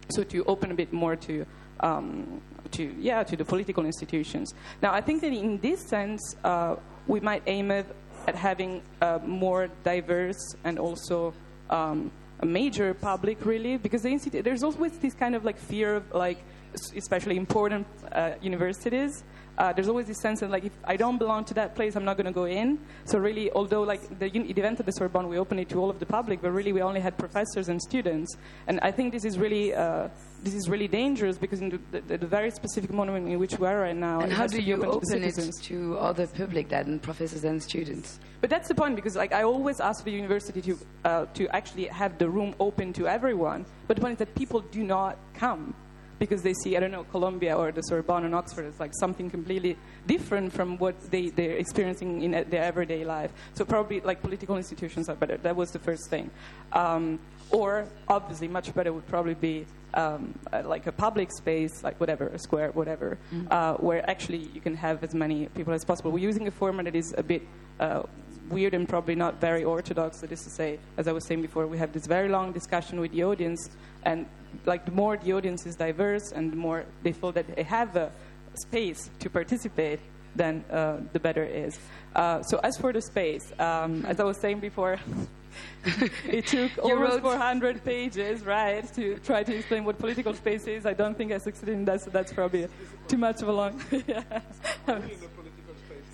so 0.09 0.23
to 0.23 0.43
open 0.45 0.71
a 0.71 0.75
bit 0.75 0.91
more 0.91 1.15
to. 1.15 1.45
Um, 1.79 2.41
to 2.71 2.83
yeah, 2.99 3.23
to 3.23 3.35
the 3.37 3.45
political 3.45 3.85
institutions. 3.85 4.53
Now, 4.81 4.91
I 4.91 4.99
think 4.99 5.21
that 5.21 5.31
in 5.31 5.57
this 5.59 5.87
sense, 5.87 6.35
uh, 6.43 6.75
we 7.07 7.19
might 7.19 7.43
aim 7.47 7.71
at, 7.71 7.85
at 8.27 8.35
having 8.35 8.81
a 8.99 9.19
more 9.19 9.69
diverse 9.83 10.55
and 10.63 10.79
also 10.79 11.33
um, 11.69 12.11
a 12.41 12.45
major 12.45 12.93
public, 12.93 13.45
really, 13.45 13.77
because 13.77 14.01
the 14.01 14.09
institute, 14.09 14.43
there's 14.43 14.63
always 14.63 14.97
this 14.99 15.13
kind 15.13 15.35
of 15.35 15.45
like 15.45 15.57
fear 15.57 15.95
of 15.95 16.13
like, 16.13 16.39
especially 16.95 17.37
important 17.37 17.87
uh, 18.11 18.31
universities. 18.41 19.23
Uh, 19.57 19.73
there's 19.73 19.87
always 19.87 20.05
this 20.05 20.19
sense 20.19 20.41
of 20.41 20.51
like 20.51 20.65
if 20.65 20.71
I 20.83 20.95
don't 20.97 21.17
belong 21.17 21.43
to 21.45 21.53
that 21.55 21.75
place, 21.75 21.95
I'm 21.95 22.05
not 22.05 22.15
going 22.17 22.27
to 22.27 22.31
go 22.31 22.45
in. 22.45 22.79
So 23.05 23.17
really, 23.17 23.51
although 23.51 23.81
like 23.81 24.01
the, 24.19 24.29
the 24.29 24.59
event 24.59 24.79
at 24.79 24.85
the 24.85 24.91
Sorbonne, 24.91 25.27
we 25.27 25.37
opened 25.39 25.59
it 25.61 25.69
to 25.69 25.79
all 25.79 25.89
of 25.89 25.99
the 25.99 26.05
public, 26.05 26.41
but 26.41 26.51
really 26.51 26.73
we 26.73 26.81
only 26.81 26.99
had 26.99 27.17
professors 27.17 27.69
and 27.69 27.81
students. 27.81 28.37
And 28.67 28.79
I 28.81 28.91
think 28.91 29.13
this 29.13 29.25
is 29.25 29.39
really 29.39 29.73
uh, 29.73 30.09
this 30.43 30.53
is 30.53 30.69
really 30.69 30.87
dangerous 30.87 31.37
because 31.37 31.61
in 31.61 31.69
the, 31.69 32.01
the, 32.01 32.17
the, 32.17 32.27
very 32.27 32.51
specific 32.51 32.91
moment 32.91 33.27
in 33.27 33.39
which 33.39 33.57
we 33.57 33.65
are 33.65 33.79
right 33.81 33.95
now. 33.95 34.19
And 34.19 34.31
how 34.31 34.45
do 34.45 34.61
you 34.61 34.75
open, 34.75 34.89
open 34.89 35.21
to 35.21 35.47
it 35.47 35.55
to 35.63 35.97
other 35.97 36.27
public 36.27 36.69
than 36.69 36.99
professors 36.99 37.43
and 37.43 37.61
students? 37.61 38.19
But 38.41 38.51
that's 38.51 38.67
the 38.67 38.75
point 38.75 38.95
because 38.95 39.15
like 39.15 39.33
I 39.33 39.41
always 39.41 39.79
ask 39.79 40.03
the 40.03 40.11
university 40.11 40.61
to 40.61 40.77
uh, 41.03 41.25
to 41.33 41.47
actually 41.55 41.85
have 41.85 42.19
the 42.19 42.29
room 42.29 42.53
open 42.59 42.93
to 42.93 43.07
everyone. 43.07 43.65
But 43.87 43.95
the 43.97 44.01
point 44.01 44.13
is 44.13 44.19
that 44.19 44.35
people 44.35 44.61
do 44.61 44.83
not 44.83 45.17
come 45.33 45.73
because 46.19 46.41
they 46.41 46.53
see, 46.53 46.75
I 46.77 46.79
don't 46.79 46.91
know, 46.91 47.03
Columbia 47.05 47.55
or 47.55 47.71
the 47.71 47.81
Sorbonne 47.81 48.25
and 48.25 48.33
Oxford 48.33 48.65
as 48.65 48.79
like 48.79 48.91
something 48.99 49.29
completely 49.29 49.77
different 50.05 50.53
from 50.53 50.77
what 50.77 50.99
they, 51.11 51.29
they're 51.29 51.57
experiencing 51.57 52.21
in 52.21 52.31
their 52.31 52.63
everyday 52.63 53.05
life. 53.05 53.31
So 53.53 53.65
probably 53.65 54.01
like 54.01 54.21
political 54.21 54.57
institutions 54.57 55.09
are 55.09 55.15
better. 55.15 55.37
That 55.37 55.55
was 55.55 55.71
the 55.71 55.79
first 55.79 56.09
thing. 56.09 56.29
Um, 56.73 57.19
or 57.51 57.87
obviously 58.07 58.47
much 58.47 58.73
better 58.73 58.91
would 58.91 59.07
probably 59.07 59.35
be 59.35 59.65
um, 59.93 60.37
uh, 60.51 60.63
like 60.65 60.87
a 60.87 60.91
public 60.91 61.31
space, 61.31 61.83
like 61.83 61.99
whatever, 61.99 62.27
a 62.27 62.39
square, 62.39 62.71
whatever, 62.71 63.17
mm-hmm. 63.33 63.47
uh, 63.49 63.73
where 63.75 64.07
actually 64.09 64.49
you 64.53 64.61
can 64.61 64.75
have 64.75 65.03
as 65.03 65.13
many 65.13 65.47
people 65.47 65.73
as 65.73 65.85
possible. 65.85 66.11
We're 66.11 66.19
using 66.19 66.47
a 66.47 66.51
format 66.51 66.85
that 66.85 66.95
is 66.95 67.13
a 67.17 67.23
bit 67.23 67.43
uh, 67.79 68.03
weird 68.49 68.73
and 68.73 68.87
probably 68.87 69.15
not 69.15 69.39
very 69.39 69.63
orthodox. 69.63 70.19
That 70.21 70.31
is 70.31 70.43
to 70.43 70.49
say, 70.49 70.79
as 70.97 71.07
I 71.07 71.11
was 71.11 71.25
saying 71.25 71.41
before, 71.41 71.67
we 71.67 71.77
have 71.77 71.93
this 71.93 72.05
very 72.05 72.29
long 72.29 72.51
discussion 72.51 72.99
with 72.99 73.11
the 73.11 73.23
audience, 73.23 73.69
and 74.03 74.25
like 74.65 74.85
the 74.85 74.91
more 74.91 75.17
the 75.17 75.33
audience 75.33 75.65
is 75.65 75.75
diverse 75.75 76.31
and 76.31 76.51
the 76.51 76.55
more 76.57 76.85
they 77.03 77.11
feel 77.11 77.31
that 77.33 77.55
they 77.55 77.63
have 77.63 77.95
a 77.95 78.11
space 78.55 79.09
to 79.19 79.29
participate, 79.29 79.99
then 80.35 80.63
uh, 80.71 80.97
the 81.13 81.19
better 81.19 81.43
it 81.43 81.55
is. 81.55 81.79
Uh, 82.15 82.41
so 82.43 82.59
as 82.63 82.77
for 82.77 82.93
the 82.93 83.01
space, 83.01 83.51
um, 83.59 84.05
as 84.05 84.19
I 84.19 84.23
was 84.23 84.37
saying 84.37 84.59
before. 84.59 84.99
it 86.29 86.45
took 86.45 86.71
almost 86.83 87.21
400 87.21 87.83
pages, 87.83 88.45
right, 88.45 88.93
to 88.93 89.17
try 89.19 89.43
to 89.43 89.55
explain 89.55 89.85
what 89.85 89.97
political 89.97 90.33
space 90.33 90.67
is. 90.67 90.85
I 90.85 90.93
don't 90.93 91.17
think 91.17 91.31
I 91.31 91.39
succeeded 91.39 91.73
in 91.73 91.85
that, 91.85 92.01
so 92.01 92.11
that's 92.11 92.31
probably 92.31 92.67
too 93.07 93.17
much 93.17 93.41
of 93.41 93.47
a 93.47 93.51
long. 93.51 93.81
yeah. 94.07 94.21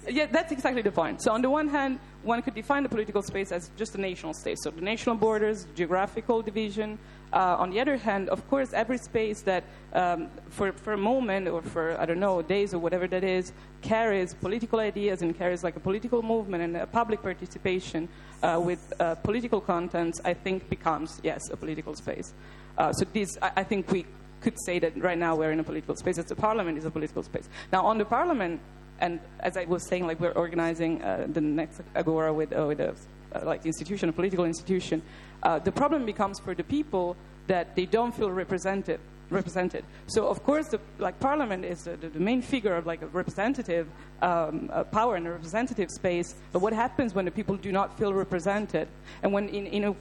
yeah, 0.07 0.27
that's 0.27 0.51
exactly 0.53 0.81
the 0.81 0.91
point. 0.91 1.21
So 1.21 1.33
on 1.33 1.41
the 1.41 1.49
one 1.49 1.67
hand, 1.67 1.99
one 2.23 2.41
could 2.41 2.55
define 2.55 2.83
the 2.83 2.89
political 2.89 3.21
space 3.21 3.51
as 3.51 3.69
just 3.77 3.95
a 3.95 4.01
national 4.01 4.33
state, 4.33 4.57
so 4.59 4.71
the 4.71 4.81
national 4.81 5.15
borders, 5.15 5.67
geographical 5.75 6.41
division. 6.41 6.97
Uh, 7.31 7.55
on 7.57 7.71
the 7.71 7.79
other 7.79 7.97
hand, 7.97 8.29
of 8.29 8.47
course, 8.47 8.73
every 8.73 8.97
space 8.97 9.41
that, 9.41 9.63
um, 9.93 10.29
for, 10.49 10.71
for 10.71 10.93
a 10.93 10.97
moment 10.97 11.47
or 11.47 11.61
for, 11.61 11.99
I 11.99 12.05
don't 12.05 12.19
know, 12.19 12.41
days 12.43 12.73
or 12.73 12.79
whatever 12.79 13.07
that 13.07 13.23
is, 13.23 13.51
carries 13.81 14.35
political 14.35 14.79
ideas 14.79 15.23
and 15.23 15.35
carries 15.35 15.63
like 15.63 15.75
a 15.75 15.79
political 15.79 16.21
movement 16.21 16.63
and 16.63 16.77
a 16.77 16.85
public 16.85 17.23
participation 17.23 18.07
uh, 18.43 18.61
with 18.63 18.93
uh, 18.99 19.15
political 19.15 19.59
contents, 19.59 20.21
I 20.23 20.35
think 20.35 20.69
becomes, 20.69 21.19
yes, 21.23 21.41
a 21.51 21.57
political 21.57 21.95
space. 21.95 22.33
Uh, 22.77 22.93
so 22.93 23.05
this, 23.13 23.29
I, 23.41 23.51
I 23.57 23.63
think 23.63 23.91
we 23.91 24.05
could 24.41 24.55
say 24.65 24.77
that 24.79 25.01
right 25.01 25.17
now 25.17 25.35
we're 25.35 25.51
in 25.51 25.59
a 25.59 25.63
political 25.63 25.95
space, 25.95 26.17
the 26.17 26.35
parliament 26.35 26.77
is 26.77 26.85
a 26.85 26.91
political 26.91 27.23
space. 27.23 27.49
Now, 27.71 27.85
on 27.85 27.97
the 27.97 28.05
parliament, 28.05 28.59
and 29.03 29.19
as 29.41 29.57
I 29.57 29.65
was 29.65 29.85
saying, 29.85 30.07
like 30.07 30.21
we're 30.21 30.31
organizing 30.31 31.03
uh, 31.03 31.27
the 31.27 31.41
next 31.41 31.81
Agora 31.93 32.33
with, 32.33 32.57
uh, 32.57 32.65
with 32.65 32.79
a 32.79 32.95
uh, 33.35 33.41
like 33.43 33.65
institution, 33.65 34.07
a 34.07 34.13
political 34.13 34.45
institution. 34.45 35.01
The 35.43 35.73
problem 35.73 36.05
becomes 36.05 36.39
for 36.39 36.55
the 36.55 36.63
people 36.63 37.17
that 37.47 37.75
they 37.75 37.85
don't 37.85 38.15
feel 38.15 38.31
represented. 38.31 39.01
Represented. 39.29 39.83
So 40.07 40.27
of 40.27 40.43
course, 40.43 40.67
the, 40.69 40.79
like 40.99 41.19
Parliament 41.19 41.65
is 41.65 41.79
the, 41.83 41.97
the, 41.97 42.19
main 42.19 42.41
figure 42.41 42.75
of 42.75 42.85
like 42.85 43.01
a 43.01 43.07
representative 43.07 43.87
um, 44.21 44.69
a 44.71 44.85
power 44.85 45.15
and 45.15 45.27
a 45.27 45.31
representative 45.31 45.89
space. 45.89 46.35
But 46.53 46.59
what 46.59 46.71
happens 46.71 47.13
when 47.13 47.25
the 47.25 47.31
people 47.31 47.57
do 47.57 47.71
not 47.71 47.97
feel 47.97 48.13
represented, 48.13 48.87
and 49.21 49.33
when 49.33 49.49
in, 49.49 49.65
in 49.67 49.83
a 49.85 49.95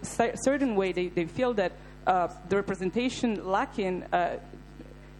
certain 0.44 0.76
way 0.76 0.92
they, 0.92 1.08
they 1.08 1.24
feel 1.24 1.54
that 1.54 1.72
uh, 2.06 2.28
the 2.48 2.56
representation 2.56 3.44
lacking 3.44 4.04
uh, 4.12 4.38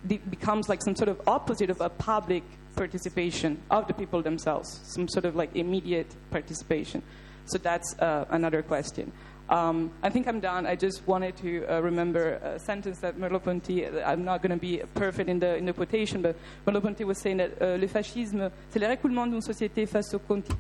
becomes 0.06 0.68
like 0.68 0.82
some 0.82 0.94
sort 0.94 1.08
of 1.08 1.20
opposite 1.26 1.70
of 1.70 1.80
a 1.80 1.88
public 1.88 2.44
participation 2.74 3.60
of 3.70 3.86
the 3.86 3.94
people 3.94 4.22
themselves, 4.22 4.80
some 4.84 5.08
sort 5.08 5.24
of 5.24 5.36
like 5.36 5.54
immediate 5.54 6.14
participation. 6.30 7.02
So 7.46 7.58
that's 7.58 7.94
uh, 7.98 8.24
another 8.30 8.62
question. 8.62 9.12
Um, 9.48 9.90
I 10.02 10.08
think 10.08 10.28
I'm 10.28 10.40
done. 10.40 10.66
I 10.66 10.76
just 10.76 11.06
wanted 11.06 11.36
to 11.38 11.66
uh, 11.66 11.80
remember 11.80 12.40
a 12.42 12.58
sentence 12.58 13.00
that 13.00 13.18
Merleau-Ponty, 13.18 13.86
I'm 13.86 14.24
not 14.24 14.40
going 14.40 14.52
to 14.52 14.56
be 14.56 14.80
perfect 14.94 15.28
in 15.28 15.40
the, 15.40 15.56
in 15.56 15.66
the 15.66 15.72
quotation, 15.72 16.22
but 16.22 16.36
Merleau-Ponty 16.66 17.04
was 17.04 17.20
saying 17.20 17.38
that 17.38 17.60
uh, 17.60 17.76
le 17.78 17.86
fascisme, 17.86 18.50
c'est 18.70 18.78
le 18.78 18.86
récoulement 18.86 19.26
d'une 19.26 19.42
société 19.42 19.86
face 19.86 20.14
au 20.14 20.20
continent. 20.20 20.58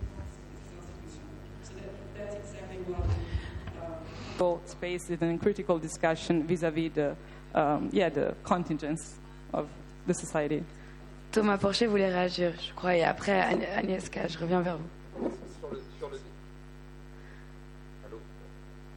So 1.62 1.72
that 1.74 2.28
that's 2.28 2.34
exactly 2.36 2.78
what 2.92 3.06
uh 4.40 4.58
space 4.66 5.08
is 5.08 5.22
a 5.22 5.38
critical 5.38 5.78
discussion 5.78 6.42
vis-à-vis 6.42 6.90
-vis 6.90 6.94
the, 6.94 7.16
um, 7.54 7.88
yeah, 7.92 8.10
the 8.10 8.34
contingents 8.42 9.18
of 9.52 9.68
the 10.06 10.14
society. 10.14 10.62
Thomas 11.32 11.56
Porcher 11.56 11.86
voulait 11.86 12.12
réagir, 12.12 12.52
je 12.60 12.74
crois, 12.74 12.94
et 12.94 13.02
après 13.02 13.40
Agnieszka, 13.74 14.28
je 14.28 14.38
reviens 14.38 14.60
vers 14.60 14.76
vous. 14.76 15.30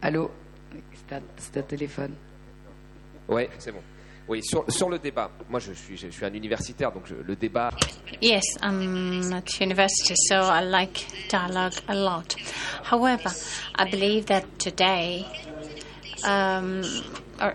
Allô? 0.02 0.30
C'est 1.38 1.58
un 1.58 1.62
téléphone. 1.62 2.12
Oui, 3.28 3.48
c'est 3.58 3.72
bon. 3.72 3.80
Oui, 4.28 4.42
sur, 4.42 4.64
sur, 4.68 4.88
le 4.88 4.98
débat, 4.98 5.30
moi 5.48 5.60
je 5.60 5.72
suis, 5.72 5.96
je 5.96 6.08
suis 6.08 6.24
un 6.24 6.34
universitaire, 6.34 6.90
donc 6.90 7.06
je, 7.06 7.14
le 7.14 7.36
débat. 7.36 7.70
Yes, 8.20 8.42
I'm 8.60 9.32
at 9.32 9.44
university, 9.60 10.14
so 10.16 10.34
I 10.34 10.64
like 10.64 11.06
dialogue 11.28 11.74
a 11.88 11.94
lot. 11.94 12.34
However, 12.82 13.30
I 13.78 13.88
believe 13.88 14.26
that 14.26 14.42
today, 14.58 15.24
um, 16.24 16.82
or 17.40 17.54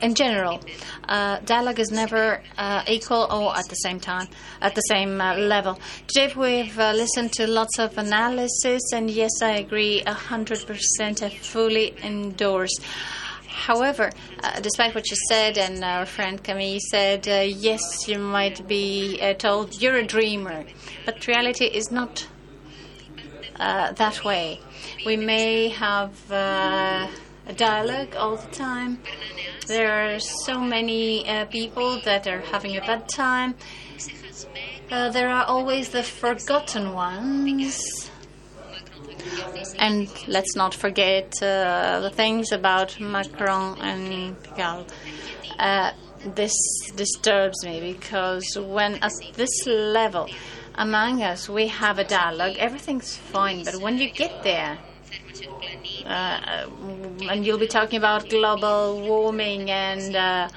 in 0.00 0.14
general, 0.14 0.60
uh, 1.08 1.38
dialogue 1.40 1.78
is 1.78 1.90
never 1.90 2.42
uh, 2.58 2.82
equal 2.86 3.26
or 3.30 3.56
at 3.56 3.68
the 3.68 3.76
same 3.76 4.00
time, 4.00 4.28
at 4.60 4.74
the 4.74 4.82
same 4.82 5.20
uh, 5.20 5.36
level. 5.36 5.78
Today 6.06 6.32
we've 6.36 6.78
uh, 6.78 6.92
listened 6.92 7.32
to 7.34 7.46
lots 7.46 7.78
of 7.78 7.96
analysis, 7.96 8.82
and 8.92 9.10
yes, 9.10 9.30
I 9.42 9.56
agree, 9.58 10.02
100% 10.06 11.22
I 11.22 11.28
fully 11.30 11.94
endorse. 12.02 12.76
However, 13.48 14.12
uh, 14.42 14.60
despite 14.60 14.94
what 14.94 15.10
you 15.10 15.16
said, 15.28 15.56
and 15.56 15.82
our 15.82 16.04
friend 16.04 16.42
Camille 16.42 16.78
said, 16.90 17.26
uh, 17.26 17.40
yes, 17.40 18.06
you 18.06 18.18
might 18.18 18.66
be 18.68 19.18
told 19.38 19.80
you're 19.80 19.96
a 19.96 20.06
dreamer, 20.06 20.64
but 21.06 21.26
reality 21.26 21.64
is 21.64 21.90
not 21.90 22.26
that 23.58 24.22
way. 24.24 24.60
We 25.06 25.16
may 25.16 25.70
have 25.70 26.12
a 27.46 27.52
dialogue 27.52 28.14
all 28.16 28.36
the 28.36 28.50
time, 28.52 28.98
there 29.66 29.90
are 29.92 30.18
so 30.18 30.60
many 30.60 31.28
uh, 31.28 31.44
people 31.46 32.00
that 32.04 32.26
are 32.26 32.40
having 32.40 32.76
a 32.76 32.80
bad 32.80 33.08
time. 33.08 33.54
Uh, 34.90 35.10
there 35.10 35.28
are 35.28 35.44
always 35.44 35.90
the 35.90 36.02
forgotten 36.02 36.92
ones. 36.92 38.10
And 39.78 40.08
let's 40.28 40.54
not 40.54 40.74
forget 40.74 41.34
uh, 41.42 42.00
the 42.00 42.10
things 42.10 42.52
about 42.52 42.98
Macron 43.00 43.80
and 43.80 44.36
Pigalle. 44.42 44.86
Uh, 45.58 45.92
this 46.34 46.54
disturbs 46.96 47.64
me 47.64 47.80
because 47.80 48.56
when 48.58 48.94
at 48.96 49.12
this 49.34 49.66
level 49.66 50.28
among 50.74 51.22
us 51.22 51.48
we 51.48 51.68
have 51.68 51.98
a 51.98 52.04
dialogue, 52.04 52.56
everything's 52.58 53.16
fine. 53.16 53.64
But 53.64 53.76
when 53.76 53.98
you 53.98 54.10
get 54.10 54.42
there, 54.42 54.78
and 56.06 57.44
you'll 57.44 57.58
be 57.58 57.66
talking 57.66 57.98
about 57.98 58.28
global 58.28 59.00
warming 59.00 59.70
and 59.70 60.16
uh, 60.16 60.48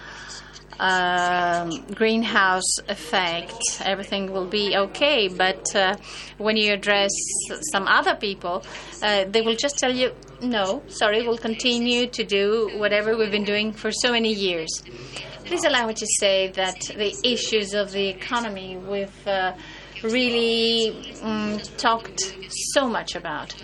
um, 0.80 1.82
greenhouse 1.94 2.78
effect, 2.88 3.82
everything 3.82 4.32
will 4.32 4.46
be 4.46 4.76
okay. 4.78 5.28
But 5.28 5.76
uh, 5.76 5.98
when 6.38 6.58
you 6.58 6.74
address 6.74 7.12
some 7.72 7.88
other 7.88 8.16
people, 8.16 8.64
uh, 9.04 9.26
they 9.26 9.42
will 9.42 9.56
just 9.56 9.78
tell 9.78 9.94
you, 9.94 10.12
no, 10.42 10.84
sorry, 10.88 11.28
we'll 11.28 11.38
continue 11.38 12.08
to 12.08 12.24
do 12.24 12.72
whatever 12.78 13.18
we've 13.18 13.32
been 13.32 13.44
doing 13.44 13.74
for 13.74 13.92
so 13.92 14.12
many 14.12 14.34
years. 14.34 14.84
Please 15.46 15.66
allow 15.66 15.88
me 15.88 15.94
to 15.96 16.08
say 16.20 16.50
that 16.50 16.80
the 16.96 17.16
issues 17.24 17.74
of 17.74 17.92
the 17.92 18.08
economy 18.08 18.78
we've 18.78 19.28
uh, 19.28 19.54
really 20.04 21.14
um, 21.22 21.60
talked 21.78 22.36
so 22.74 22.88
much 22.88 23.16
about. 23.16 23.56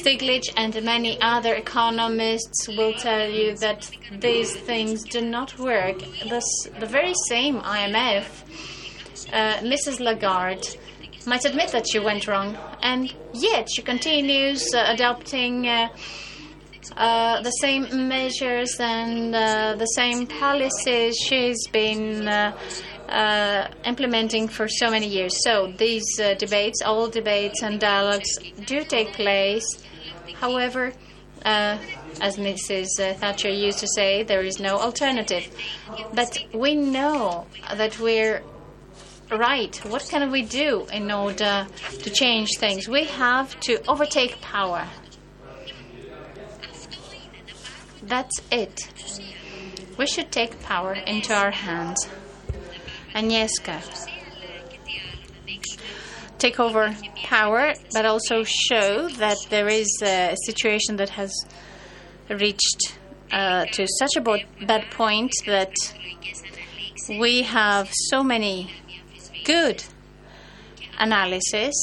Stiglitz 0.00 0.52
and 0.56 0.82
many 0.82 1.20
other 1.20 1.54
economists 1.54 2.68
will 2.68 2.92
tell 2.94 3.28
you 3.28 3.56
that 3.56 3.90
these 4.12 4.54
things 4.54 5.04
do 5.04 5.20
not 5.20 5.58
work. 5.58 5.98
This, 6.28 6.44
the 6.78 6.86
very 6.86 7.14
same 7.28 7.60
IMF, 7.60 8.26
uh, 9.32 9.54
Mrs. 9.58 10.00
Lagarde, 10.00 10.76
might 11.26 11.44
admit 11.44 11.70
that 11.72 11.86
she 11.90 11.98
went 11.98 12.26
wrong, 12.26 12.56
and 12.82 13.14
yet 13.32 13.68
she 13.74 13.82
continues 13.82 14.74
uh, 14.74 14.84
adopting. 14.88 15.66
Uh, 15.66 15.88
uh, 16.96 17.40
the 17.40 17.50
same 17.50 18.08
measures 18.08 18.76
and 18.78 19.34
uh, 19.34 19.74
the 19.76 19.86
same 19.86 20.26
policies 20.26 21.16
she's 21.16 21.66
been 21.68 22.28
uh, 22.28 22.56
uh, 23.08 23.68
implementing 23.84 24.48
for 24.48 24.68
so 24.68 24.90
many 24.90 25.06
years. 25.06 25.34
So 25.44 25.72
these 25.76 26.04
uh, 26.20 26.34
debates, 26.34 26.82
all 26.82 27.08
debates 27.08 27.62
and 27.62 27.80
dialogues 27.80 28.38
do 28.66 28.84
take 28.84 29.12
place. 29.12 29.66
However, 30.34 30.92
uh, 31.44 31.78
as 32.20 32.36
Mrs. 32.36 32.88
Thatcher 33.16 33.50
used 33.50 33.78
to 33.80 33.88
say, 33.88 34.22
there 34.22 34.42
is 34.42 34.60
no 34.60 34.78
alternative. 34.78 35.48
But 36.14 36.38
we 36.52 36.74
know 36.74 37.46
that 37.74 37.98
we're 37.98 38.42
right. 39.30 39.76
What 39.84 40.06
can 40.08 40.30
we 40.30 40.42
do 40.42 40.86
in 40.92 41.10
order 41.10 41.66
to 42.02 42.10
change 42.10 42.50
things? 42.58 42.88
We 42.88 43.04
have 43.04 43.58
to 43.60 43.82
overtake 43.88 44.40
power. 44.40 44.86
That's 48.02 48.40
it. 48.50 48.88
We 49.98 50.06
should 50.06 50.30
take 50.30 50.60
power 50.62 50.92
into 50.94 51.34
our 51.34 51.50
hands. 51.50 52.06
Agnieszka. 53.14 53.80
Take 56.38 56.58
over 56.60 56.94
power, 57.24 57.72
but 57.92 58.04
also 58.04 58.42
show 58.44 59.08
that 59.08 59.38
there 59.50 59.68
is 59.68 59.88
a 60.02 60.34
situation 60.44 60.96
that 60.96 61.10
has 61.10 61.32
reached 62.28 62.98
uh, 63.32 63.66
to 63.66 63.86
such 63.98 64.16
a 64.16 64.20
bad 64.66 64.90
point 64.90 65.32
that 65.46 65.72
we 67.08 67.42
have 67.42 67.88
so 68.10 68.22
many 68.22 68.70
good 69.44 69.84
analysis, 70.98 71.74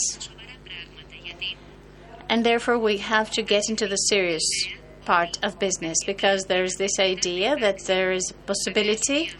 and 2.29 2.45
therefore 2.45 2.77
we 2.77 2.97
have 2.97 3.31
to 3.31 3.41
get 3.41 3.69
into 3.69 3.87
the 3.87 3.95
serious 3.95 4.43
part 5.05 5.39
of 5.43 5.59
business 5.59 5.97
because 6.05 6.45
there 6.45 6.63
is 6.63 6.75
this 6.75 6.99
idea 6.99 7.55
that 7.57 7.79
there 7.85 8.11
is 8.11 8.31
a 8.31 8.33
possibility 8.47 9.31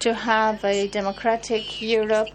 to 0.00 0.14
have 0.14 0.64
a 0.64 0.88
democratic 0.88 1.80
Europe. 1.80 2.28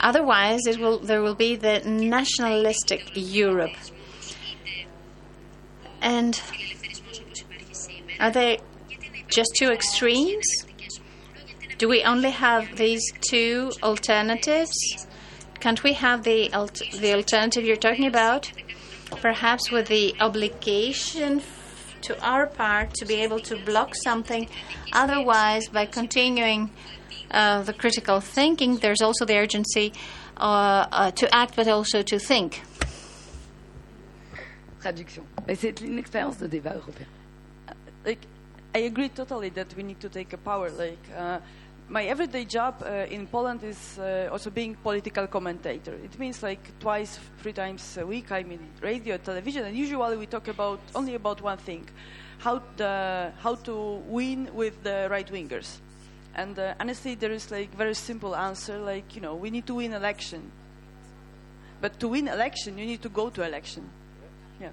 Otherwise, 0.00 0.62
will, 0.78 0.98
there 0.98 1.22
will 1.22 1.34
be 1.34 1.56
the 1.56 1.80
nationalistic 1.86 3.10
Europe. 3.14 3.76
And 6.00 6.40
are 8.20 8.30
they 8.30 8.58
just 9.28 9.50
two 9.58 9.70
extremes? 9.70 10.44
Do 11.78 11.88
we 11.88 12.02
only 12.02 12.30
have 12.30 12.76
these 12.76 13.02
two 13.20 13.72
alternatives? 13.82 14.72
Can't 15.60 15.82
we 15.82 15.94
have 15.94 16.24
the, 16.24 16.48
the 17.00 17.14
alternative 17.14 17.64
you're 17.64 17.76
talking 17.76 18.06
about? 18.06 18.52
perhaps 19.20 19.70
with 19.70 19.88
the 19.88 20.14
obligation 20.20 21.40
to 22.04 22.20
our 22.22 22.46
part 22.46 22.94
to 22.94 23.04
be 23.04 23.14
able 23.14 23.40
to 23.40 23.56
block 23.64 23.94
something. 23.94 24.48
Otherwise, 24.92 25.68
by 25.68 25.86
continuing 25.86 26.70
uh, 27.30 27.62
the 27.62 27.72
critical 27.72 28.20
thinking, 28.20 28.76
there's 28.78 29.02
also 29.02 29.24
the 29.24 29.36
urgency 29.36 29.92
uh, 30.36 30.86
uh, 30.92 31.10
to 31.12 31.34
act, 31.34 31.56
but 31.56 31.68
also 31.68 32.02
to 32.02 32.18
think. 32.18 32.62
Traduction. 34.80 35.24
C'est 35.54 35.80
une 35.80 35.98
expérience 35.98 36.38
de 36.38 36.46
débat 36.46 36.74
européen. 36.76 37.06
Like, 38.04 38.20
I 38.74 38.80
agree 38.80 39.08
totally 39.08 39.50
that 39.50 39.74
we 39.76 39.82
need 39.82 40.00
to 40.00 40.08
take 40.08 40.32
a 40.32 40.38
power. 40.38 40.70
Like, 40.70 40.98
uh, 41.16 41.38
my 41.88 42.04
everyday 42.04 42.44
job 42.44 42.82
uh, 42.82 43.06
in 43.10 43.26
Poland 43.26 43.62
is 43.62 43.98
uh, 43.98 44.28
also 44.32 44.50
being 44.50 44.74
political 44.74 45.26
commentator. 45.26 45.94
It 45.94 46.18
means 46.18 46.42
like 46.42 46.78
twice, 46.78 47.18
three 47.38 47.52
times 47.52 47.98
a 47.98 48.06
week 48.06 48.32
I'm 48.32 48.50
in 48.52 48.60
radio, 48.80 49.16
television, 49.18 49.64
and 49.66 49.76
usually 49.76 50.16
we 50.16 50.26
talk 50.26 50.48
about 50.48 50.80
only 50.94 51.14
about 51.14 51.42
one 51.42 51.58
thing: 51.58 51.88
how 52.38 52.62
the, 52.76 53.32
how 53.38 53.56
to 53.56 54.02
win 54.08 54.48
with 54.54 54.82
the 54.82 55.08
right 55.10 55.30
wingers. 55.30 55.78
And 56.34 56.58
uh, 56.58 56.74
honestly, 56.80 57.14
there 57.14 57.32
is 57.32 57.50
like 57.50 57.74
very 57.76 57.94
simple 57.94 58.34
answer: 58.34 58.78
like 58.78 59.14
you 59.14 59.20
know, 59.20 59.34
we 59.34 59.50
need 59.50 59.66
to 59.66 59.74
win 59.74 59.92
election. 59.92 60.50
But 61.80 62.00
to 62.00 62.08
win 62.08 62.28
election, 62.28 62.78
you 62.78 62.86
need 62.86 63.02
to 63.02 63.10
go 63.10 63.28
to 63.28 63.42
election. 63.42 63.90
Yeah, 64.60 64.70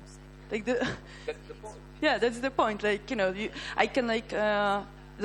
like 0.50 0.66
the. 0.66 0.88
That's 1.26 1.48
the 1.48 1.54
point. 1.56 1.76
Yeah, 2.02 2.18
that's 2.18 2.40
the 2.40 2.50
point. 2.50 2.82
Like 2.82 3.12
you 3.12 3.16
know, 3.16 3.32
you, 3.32 3.52
I 3.78 3.86
can 3.86 4.08
like. 4.08 4.34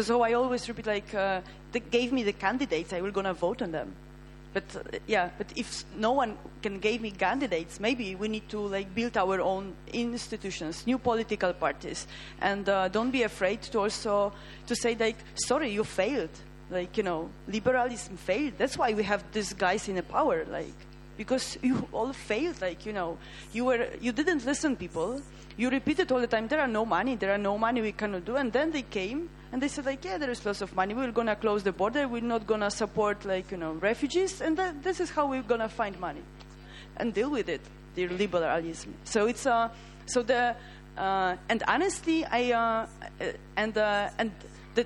So 0.01 0.23
I 0.23 0.35
always 0.35 0.69
repeat 0.69 0.87
like 0.87 1.15
uh, 1.15 1.41
they 1.73 1.81
gave 1.81 2.13
me 2.13 2.23
the 2.23 2.33
candidates, 2.33 2.93
I 2.93 3.01
will 3.01 3.11
gonna 3.13 3.35
vote 3.35 3.63
on 3.63 3.73
them. 3.73 3.95
But 4.53 4.65
uh, 4.75 4.99
yeah, 5.07 5.31
but 5.37 5.47
if 5.55 5.85
no 5.97 6.13
one 6.13 6.37
can 6.63 6.79
give 6.79 7.01
me 7.01 7.11
candidates, 7.11 7.79
maybe 7.79 8.15
we 8.15 8.29
need 8.29 8.49
to 8.49 8.59
like 8.59 8.95
build 8.95 9.17
our 9.17 9.41
own 9.41 9.75
institutions, 9.93 10.87
new 10.87 10.99
political 10.99 11.53
parties, 11.53 12.07
and 12.41 12.69
uh, 12.69 12.89
don't 12.89 13.11
be 13.11 13.23
afraid 13.23 13.63
to 13.63 13.81
also 13.81 14.33
to 14.67 14.75
say 14.75 14.97
like, 14.99 15.17
sorry, 15.35 15.71
you 15.71 15.85
failed. 15.85 16.31
Like 16.71 16.97
you 16.97 17.03
know, 17.03 17.31
liberalism 17.49 18.17
failed. 18.17 18.55
That's 18.59 18.77
why 18.77 18.93
we 18.93 19.03
have 19.05 19.23
these 19.33 19.53
guys 19.53 19.89
in 19.89 19.97
the 19.97 20.03
power. 20.03 20.45
Like 20.51 20.75
because 21.17 21.59
you 21.63 21.89
all 21.93 22.13
failed. 22.13 22.61
Like 22.61 22.87
you 22.87 22.93
know, 22.93 23.19
you 23.53 23.65
were 23.65 23.89
you 24.01 24.13
didn't 24.13 24.45
listen 24.45 24.77
people. 24.77 25.21
You 25.59 25.71
repeated 25.71 26.13
all 26.13 26.21
the 26.21 26.27
time, 26.27 26.49
there 26.49 26.61
are 26.61 26.69
no 26.69 26.85
money, 26.85 27.17
there 27.17 27.33
are 27.33 27.39
no 27.39 27.57
money, 27.57 27.81
we 27.81 27.93
cannot 27.93 28.27
do. 28.27 28.37
And 28.37 28.53
then 28.53 28.73
they 28.73 28.83
came 28.83 29.31
and 29.57 29.63
they 29.63 29.69
said, 29.69 29.87
like, 29.87 30.05
yeah, 30.05 30.19
there 30.19 30.31
is 30.31 30.45
lots 30.45 30.61
of 30.61 30.77
money. 30.77 30.93
We're 30.93 31.11
going 31.13 31.29
to 31.29 31.35
close 31.35 31.63
the 31.63 31.73
border. 31.73 32.07
We're 32.07 32.21
not 32.21 32.47
going 32.47 32.61
to 32.61 32.71
support, 32.71 33.25
like, 33.25 33.51
you 33.51 33.57
know, 33.57 33.73
refugees. 33.73 34.43
And 34.43 34.55
that, 34.59 34.83
this 34.83 35.01
is 35.01 35.09
how 35.09 35.27
we're 35.27 35.41
going 35.41 35.63
to 35.63 35.69
find 35.71 35.99
money 35.99 36.21
and 36.99 37.15
deal 37.15 37.31
with 37.31 37.49
it, 37.49 37.63
their 37.95 38.11
liberalism. 38.11 38.93
So 39.05 39.25
it's, 39.25 39.47
uh, 39.47 39.71
so 40.05 40.21
the, 40.23 40.55
uh, 40.99 41.37
and 41.49 41.63
honestly, 41.67 42.27
I, 42.27 42.53
uh, 42.53 42.87
and, 43.57 43.79
uh, 43.79 44.11
and 44.19 44.31
the, 44.75 44.85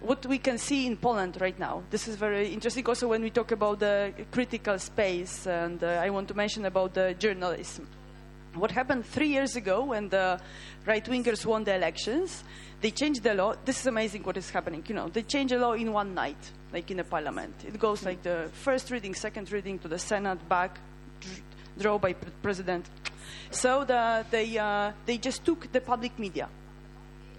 what 0.00 0.24
we 0.26 0.38
can 0.38 0.58
see 0.58 0.86
in 0.86 0.96
Poland 0.96 1.38
right 1.40 1.58
now. 1.58 1.82
This 1.90 2.06
is 2.06 2.14
very 2.14 2.52
interesting 2.52 2.86
also 2.86 3.08
when 3.08 3.20
we 3.20 3.30
talk 3.30 3.50
about 3.50 3.80
the 3.80 4.12
critical 4.30 4.78
space, 4.78 5.44
and 5.48 5.82
uh, 5.82 6.00
I 6.00 6.10
want 6.10 6.28
to 6.28 6.34
mention 6.34 6.66
about 6.66 6.94
the 6.94 7.16
journalism. 7.18 7.88
What 8.54 8.70
happened 8.70 9.04
three 9.04 9.30
years 9.30 9.56
ago 9.56 9.86
when 9.86 10.08
the 10.10 10.38
right 10.86 11.04
wingers 11.04 11.44
won 11.44 11.64
the 11.64 11.74
elections? 11.74 12.44
They 12.84 12.90
changed 12.90 13.22
the 13.22 13.32
law. 13.32 13.54
This 13.64 13.80
is 13.80 13.86
amazing 13.86 14.24
what 14.24 14.36
is 14.36 14.50
happening. 14.50 14.84
You 14.86 14.94
know, 14.94 15.08
they 15.08 15.22
change 15.22 15.52
the 15.52 15.58
law 15.58 15.72
in 15.72 15.90
one 15.90 16.12
night, 16.12 16.36
like 16.70 16.90
in 16.90 16.98
the 16.98 17.04
parliament. 17.04 17.54
It 17.66 17.78
goes 17.78 18.04
like 18.04 18.22
the 18.22 18.50
first 18.52 18.90
reading, 18.90 19.14
second 19.14 19.50
reading 19.50 19.78
to 19.78 19.88
the 19.88 19.98
Senate, 19.98 20.46
back, 20.50 20.78
draw 21.78 21.96
by 21.96 22.12
president. 22.42 22.84
So 23.50 23.86
the, 23.86 24.26
they, 24.30 24.58
uh, 24.58 24.92
they 25.06 25.16
just 25.16 25.46
took 25.46 25.72
the 25.72 25.80
public 25.80 26.18
media 26.18 26.50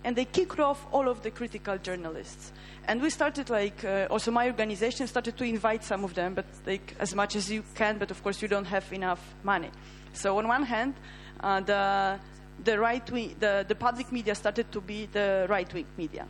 and 0.03 0.15
they 0.15 0.25
kicked 0.25 0.59
off 0.59 0.83
all 0.91 1.07
of 1.07 1.21
the 1.21 1.29
critical 1.29 1.77
journalists. 1.77 2.51
And 2.87 2.99
we 2.99 3.11
started 3.11 3.51
like, 3.51 3.85
uh, 3.85 4.07
also 4.09 4.31
my 4.31 4.47
organization 4.47 5.05
started 5.05 5.37
to 5.37 5.43
invite 5.43 5.83
some 5.83 6.03
of 6.03 6.15
them, 6.15 6.33
but 6.33 6.45
like 6.65 6.95
as 6.97 7.13
much 7.13 7.35
as 7.35 7.51
you 7.51 7.63
can, 7.75 7.99
but 7.99 8.09
of 8.09 8.23
course 8.23 8.41
you 8.41 8.47
don't 8.47 8.65
have 8.65 8.91
enough 8.91 9.21
money. 9.43 9.69
So 10.11 10.39
on 10.39 10.47
one 10.47 10.63
hand, 10.63 10.95
uh, 11.39 11.59
the 11.59 12.19
the 12.63 12.79
right 12.79 13.09
wing, 13.11 13.35
the, 13.39 13.65
the 13.67 13.75
public 13.75 14.11
media 14.11 14.35
started 14.35 14.71
to 14.71 14.81
be 14.81 15.07
the 15.11 15.45
right 15.49 15.71
wing 15.73 15.85
media. 15.97 16.25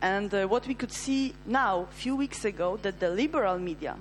And 0.00 0.32
uh, 0.34 0.46
what 0.46 0.66
we 0.66 0.74
could 0.74 0.92
see 0.92 1.34
now, 1.46 1.82
a 1.82 1.94
few 1.94 2.16
weeks 2.16 2.44
ago, 2.44 2.78
that 2.82 2.98
the 2.98 3.08
liberal 3.08 3.58
media 3.58 3.96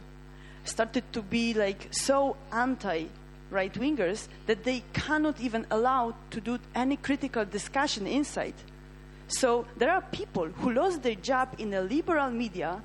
started 0.64 1.04
to 1.14 1.22
be 1.22 1.54
like 1.54 1.88
so 1.92 2.36
anti 2.52 3.06
right 3.52 3.74
wingers 3.74 4.28
that 4.48 4.64
they 4.64 4.82
cannot 4.94 5.40
even 5.42 5.68
allow 5.70 6.14
to 6.32 6.42
do 6.42 6.58
any 6.74 6.96
critical 6.96 7.46
discussion 7.46 8.08
inside. 8.08 8.54
So 9.28 9.66
there 9.78 9.92
are 9.92 10.02
people 10.02 10.48
who 10.48 10.72
lost 10.72 11.04
their 11.04 11.16
job 11.16 11.56
in 11.58 11.70
the 11.70 11.82
liberal 11.82 12.30
media 12.30 12.82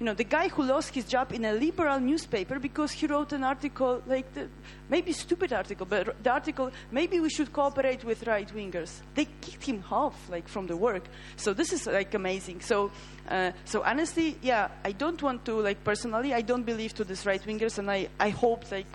you 0.00 0.06
know, 0.06 0.14
the 0.14 0.24
guy 0.24 0.48
who 0.48 0.62
lost 0.62 0.94
his 0.94 1.04
job 1.04 1.30
in 1.30 1.44
a 1.44 1.52
liberal 1.52 2.00
newspaper 2.00 2.58
because 2.58 2.90
he 2.90 3.06
wrote 3.06 3.34
an 3.34 3.44
article, 3.44 4.02
like 4.06 4.32
the, 4.32 4.48
maybe 4.88 5.12
stupid 5.12 5.52
article, 5.52 5.84
but 5.84 6.22
the 6.22 6.30
article, 6.30 6.70
maybe 6.90 7.20
we 7.20 7.28
should 7.28 7.52
cooperate 7.52 8.02
with 8.02 8.26
right 8.26 8.48
wingers. 8.54 9.02
They 9.14 9.26
kicked 9.42 9.66
him 9.66 9.84
off, 9.90 10.16
like 10.30 10.48
from 10.48 10.66
the 10.66 10.76
work. 10.76 11.04
So 11.36 11.52
this 11.52 11.74
is 11.74 11.86
like 11.86 12.14
amazing. 12.14 12.62
So, 12.62 12.90
uh, 13.28 13.52
so 13.66 13.82
honestly, 13.84 14.38
yeah, 14.40 14.68
I 14.86 14.92
don't 14.92 15.22
want 15.22 15.44
to 15.44 15.60
like 15.60 15.84
personally, 15.84 16.32
I 16.32 16.40
don't 16.40 16.64
believe 16.64 16.94
to 16.94 17.04
these 17.04 17.26
right 17.26 17.42
wingers, 17.42 17.78
and 17.78 17.90
I, 17.90 18.08
I 18.18 18.30
hope 18.30 18.72
like 18.72 18.86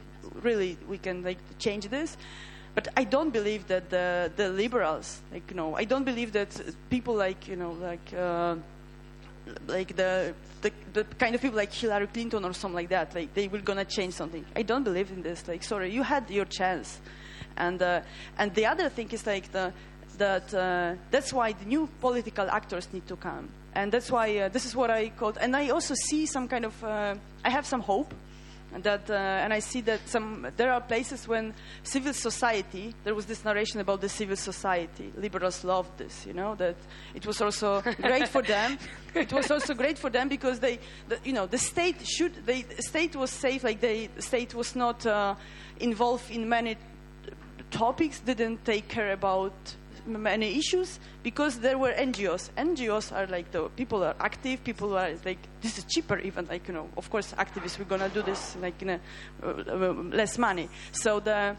really 0.41 0.75
we 0.89 0.97
can 0.97 1.21
like 1.21 1.37
change 1.59 1.87
this. 1.87 2.17
But 2.73 2.87
I 2.97 3.03
don't 3.03 3.29
believe 3.29 3.67
that 3.67 3.91
the 3.91 4.31
the 4.35 4.49
liberals, 4.49 5.21
like 5.31 5.51
you 5.51 5.55
know, 5.55 5.75
I 5.75 5.83
don't 5.83 6.03
believe 6.03 6.31
that 6.31 6.49
people 6.89 7.13
like 7.13 7.47
you 7.47 7.57
know 7.57 7.73
like. 7.73 8.11
Uh, 8.11 8.55
like 9.67 9.95
the, 9.95 10.33
the 10.61 10.71
the 10.93 11.03
kind 11.17 11.35
of 11.35 11.41
people 11.41 11.57
like 11.57 11.71
Hillary 11.71 12.07
Clinton 12.07 12.45
or 12.45 12.53
something 12.53 12.75
like 12.75 12.89
that, 12.89 13.13
like 13.13 13.33
they 13.33 13.47
were 13.47 13.59
gonna 13.59 13.85
change 13.85 14.13
something. 14.13 14.45
I 14.55 14.63
don't 14.63 14.83
believe 14.83 15.11
in 15.11 15.21
this. 15.21 15.47
Like, 15.47 15.63
sorry, 15.63 15.91
you 15.91 16.03
had 16.03 16.29
your 16.29 16.45
chance, 16.45 16.99
and 17.57 17.81
uh, 17.81 18.01
and 18.37 18.53
the 18.53 18.65
other 18.65 18.89
thing 18.89 19.09
is 19.11 19.25
like 19.25 19.51
the 19.51 19.71
that 20.17 20.53
uh, 20.53 20.95
that's 21.11 21.33
why 21.33 21.53
the 21.53 21.65
new 21.65 21.87
political 21.99 22.49
actors 22.49 22.87
need 22.93 23.07
to 23.07 23.15
come, 23.15 23.49
and 23.73 23.91
that's 23.91 24.11
why 24.11 24.37
uh, 24.37 24.49
this 24.49 24.65
is 24.65 24.75
what 24.75 24.89
I 24.89 25.09
called. 25.09 25.37
And 25.39 25.55
I 25.55 25.69
also 25.69 25.93
see 25.93 26.25
some 26.25 26.47
kind 26.47 26.65
of 26.65 26.83
uh, 26.83 27.15
I 27.43 27.49
have 27.49 27.65
some 27.65 27.81
hope 27.81 28.13
and 28.75 28.83
that 28.83 29.09
uh, 29.09 29.13
and 29.13 29.53
I 29.53 29.59
see 29.59 29.79
that 29.81 30.01
some 30.05 30.47
there 30.57 30.73
are 30.73 30.81
places 30.81 31.29
when 31.29 31.53
civil 31.81 32.13
society 32.13 32.93
there 33.05 33.15
was 33.15 33.25
this 33.25 33.45
narration 33.45 33.79
about 33.79 34.01
the 34.01 34.09
civil 34.09 34.35
society. 34.35 35.13
Liberals 35.17 35.63
loved 35.63 35.97
this 35.97 36.25
you 36.25 36.33
know 36.33 36.55
that 36.55 36.75
it 37.13 37.25
was 37.25 37.41
also 37.41 37.81
great 37.81 38.27
for 38.27 38.41
them. 38.41 38.77
It 39.15 39.31
was 39.31 39.49
also 39.49 39.73
great 39.73 39.97
for 39.97 40.09
them 40.09 40.27
because 40.27 40.59
they 40.59 40.77
the, 41.07 41.17
you 41.23 41.31
know 41.31 41.45
the 41.45 41.57
state 41.57 42.05
should 42.05 42.45
the 42.45 42.65
state 42.79 43.15
was 43.15 43.31
safe 43.31 43.63
like 43.63 43.79
the 43.79 44.09
state 44.19 44.53
was 44.53 44.75
not 44.75 45.05
uh, 45.05 45.35
involved 45.79 46.29
in 46.29 46.49
many 46.49 46.75
topics 47.71 48.19
didn't 48.19 48.65
take 48.65 48.89
care 48.89 49.13
about 49.13 49.53
many 50.05 50.57
issues 50.57 50.99
because 51.23 51.59
there 51.59 51.77
were 51.77 51.91
NGOs. 51.91 52.49
NGOs 52.57 53.15
are 53.15 53.27
like 53.27 53.51
the 53.51 53.69
people 53.69 54.03
are 54.03 54.15
active, 54.19 54.63
people 54.63 54.97
are 54.97 55.11
like 55.23 55.39
this 55.61 55.77
is 55.77 55.85
cheaper 55.85 56.19
even 56.19 56.45
like 56.47 56.67
you 56.67 56.73
know 56.73 56.89
of 56.97 57.09
course 57.09 57.33
activists 57.37 57.79
we're 57.79 57.85
gonna 57.85 58.09
do 58.09 58.21
this 58.21 58.55
like 58.61 58.81
in 58.81 58.89
a, 58.89 58.99
uh, 59.43 59.47
uh, 59.47 59.93
less 60.11 60.37
money. 60.37 60.69
So 60.91 61.19
the 61.19 61.55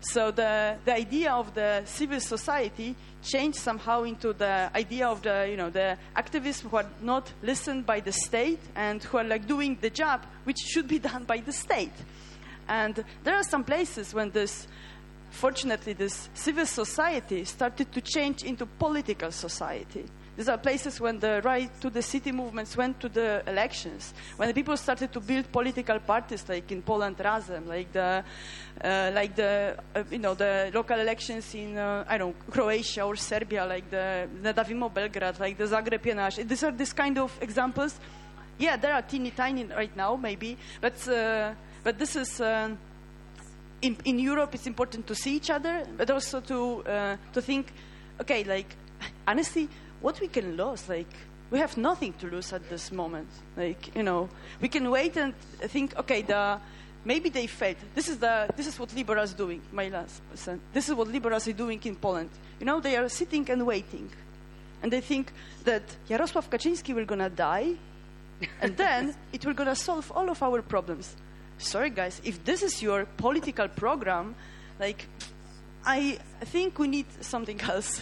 so 0.00 0.30
the 0.30 0.76
the 0.84 0.94
idea 0.94 1.32
of 1.32 1.54
the 1.54 1.82
civil 1.84 2.20
society 2.20 2.96
changed 3.22 3.58
somehow 3.58 4.04
into 4.04 4.32
the 4.32 4.70
idea 4.74 5.06
of 5.06 5.22
the 5.22 5.48
you 5.50 5.56
know 5.56 5.70
the 5.70 5.98
activists 6.16 6.62
who 6.62 6.76
are 6.76 6.86
not 7.02 7.32
listened 7.42 7.84
by 7.84 8.00
the 8.00 8.12
state 8.12 8.60
and 8.74 9.02
who 9.04 9.18
are 9.18 9.24
like 9.24 9.46
doing 9.46 9.76
the 9.80 9.90
job 9.90 10.24
which 10.44 10.58
should 10.58 10.88
be 10.88 10.98
done 11.10 11.24
by 11.24 11.38
the 11.38 11.52
state. 11.52 11.92
And 12.68 13.04
there 13.24 13.34
are 13.34 13.42
some 13.42 13.64
places 13.64 14.14
when 14.14 14.30
this 14.30 14.68
fortunately, 15.30 15.92
this 15.92 16.28
civil 16.34 16.66
society 16.66 17.44
started 17.44 17.90
to 17.92 18.00
change 18.00 18.42
into 18.42 18.66
political 18.66 19.30
society. 19.32 20.04
These 20.36 20.48
are 20.48 20.56
places 20.56 21.00
when 21.00 21.18
the 21.18 21.42
right 21.44 21.70
to 21.82 21.90
the 21.90 22.00
city 22.00 22.32
movements 22.32 22.74
went 22.74 22.98
to 23.00 23.08
the 23.10 23.42
elections, 23.46 24.14
when 24.36 24.48
the 24.48 24.54
people 24.54 24.76
started 24.76 25.12
to 25.12 25.20
build 25.20 25.52
political 25.52 25.98
parties, 25.98 26.48
like 26.48 26.72
in 26.72 26.80
Poland, 26.80 27.18
Razem, 27.18 27.66
like 27.66 27.92
the, 27.92 28.24
uh, 28.82 29.10
like 29.12 29.34
the, 29.36 29.76
uh, 29.94 30.02
you 30.10 30.18
know, 30.18 30.34
the 30.34 30.70
local 30.72 30.98
elections 30.98 31.54
in, 31.54 31.76
uh, 31.76 32.04
I 32.08 32.16
don't 32.16 32.30
know, 32.30 32.52
Croatia 32.52 33.02
or 33.02 33.16
Serbia, 33.16 33.66
like 33.66 33.90
the 33.90 34.28
Nedavimo 34.42 34.88
Belgrade, 34.94 35.38
like 35.40 35.58
the 35.58 35.64
Zagreb 35.64 36.02
je 36.02 36.14
naš. 36.14 36.36
These 36.36 36.64
are 36.64 36.72
these 36.72 36.94
kind 36.94 37.18
of 37.18 37.36
examples. 37.42 38.00
Yeah, 38.58 38.76
there 38.76 38.94
are 38.94 39.02
teeny 39.02 39.32
tiny 39.32 39.64
right 39.64 39.94
now, 39.94 40.16
maybe, 40.16 40.56
but, 40.80 41.06
uh, 41.08 41.52
but 41.82 41.98
this 41.98 42.16
is 42.16 42.40
uh, 42.40 42.70
in, 43.82 43.96
in 44.04 44.18
Europe, 44.18 44.54
it's 44.54 44.66
important 44.66 45.06
to 45.06 45.14
see 45.14 45.36
each 45.36 45.50
other, 45.50 45.86
but 45.96 46.10
also 46.10 46.40
to 46.40 46.84
uh, 46.86 47.16
to 47.32 47.42
think, 47.42 47.72
okay, 48.20 48.44
like 48.44 48.74
honestly, 49.26 49.68
what 50.00 50.20
we 50.20 50.28
can 50.28 50.56
lose, 50.56 50.88
like 50.88 51.12
we 51.50 51.58
have 51.58 51.76
nothing 51.76 52.12
to 52.14 52.26
lose 52.28 52.52
at 52.52 52.68
this 52.68 52.92
moment. 52.92 53.28
Like 53.56 53.94
you 53.94 54.02
know, 54.02 54.28
we 54.60 54.68
can 54.68 54.90
wait 54.90 55.16
and 55.16 55.34
think, 55.60 55.96
okay, 55.98 56.22
the 56.22 56.58
maybe 57.04 57.30
they 57.30 57.46
failed. 57.46 57.76
This 57.94 58.08
is 58.08 58.18
the 58.18 58.48
this 58.56 58.66
is 58.66 58.78
what 58.78 58.94
liberals 58.94 59.32
doing. 59.32 59.62
My 59.72 59.88
last. 59.88 60.20
This 60.72 60.88
is 60.88 60.94
what 60.94 61.08
liberals 61.08 61.48
are 61.48 61.52
doing 61.52 61.80
in 61.84 61.96
Poland. 61.96 62.30
You 62.58 62.66
know, 62.66 62.80
they 62.80 62.96
are 62.96 63.08
sitting 63.08 63.50
and 63.50 63.66
waiting, 63.66 64.10
and 64.82 64.92
they 64.92 65.00
think 65.00 65.32
that 65.64 65.82
Jarosław 66.08 66.48
Kaczynski 66.48 66.94
will 66.94 67.06
gonna 67.06 67.30
die, 67.30 67.76
and 68.60 68.76
then 68.76 69.14
it 69.32 69.44
will 69.46 69.54
gonna 69.54 69.74
solve 69.76 70.12
all 70.14 70.28
of 70.28 70.42
our 70.42 70.60
problems 70.60 71.16
sorry 71.60 71.90
guys, 71.90 72.20
if 72.24 72.44
this 72.44 72.62
is 72.62 72.82
your 72.82 73.04
political 73.16 73.68
program, 73.68 74.34
like, 74.78 75.06
I 75.84 76.18
think 76.42 76.78
we 76.78 76.88
need 76.88 77.06
something 77.20 77.60
else. 77.68 78.00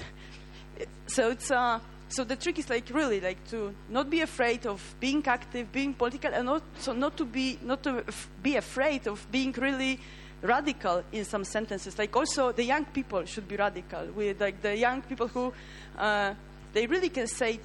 so 1.06 1.30
it's 1.30 1.50
uh, 1.50 1.80
so 2.09 2.24
the 2.24 2.36
trick 2.36 2.59
is 2.59 2.70
like 2.70 2.88
really 2.90 3.20
like 3.20 3.46
to 3.50 3.74
not 3.88 4.09
be 4.09 4.22
afraid 4.22 4.66
of 4.66 4.82
being 4.98 5.26
active, 5.26 5.70
being 5.72 5.92
political, 5.92 6.32
and 6.32 6.48
also 6.48 6.92
not 6.92 7.16
to 7.18 7.24
be 7.24 7.59
not 7.62 7.82
to 7.82 8.04
be 8.42 8.56
afraid 8.56 9.06
of 9.06 9.26
being 9.30 9.52
really 9.52 10.00
radical 10.40 11.02
in 11.12 11.24
some 11.24 11.44
sentences. 11.44 11.98
Like 11.98 12.16
also 12.16 12.52
the 12.52 12.64
young 12.64 12.86
people 12.86 13.24
should 13.26 13.46
be 13.46 13.56
radical 13.56 14.06
with 14.14 14.40
like 14.40 14.62
the 14.62 14.76
young 14.76 15.02
people 15.02 15.28
who 15.28 15.52
uh, 15.98 16.32
they 16.72 16.86
really 16.86 17.11
can 17.11 17.26
say, 17.26 17.61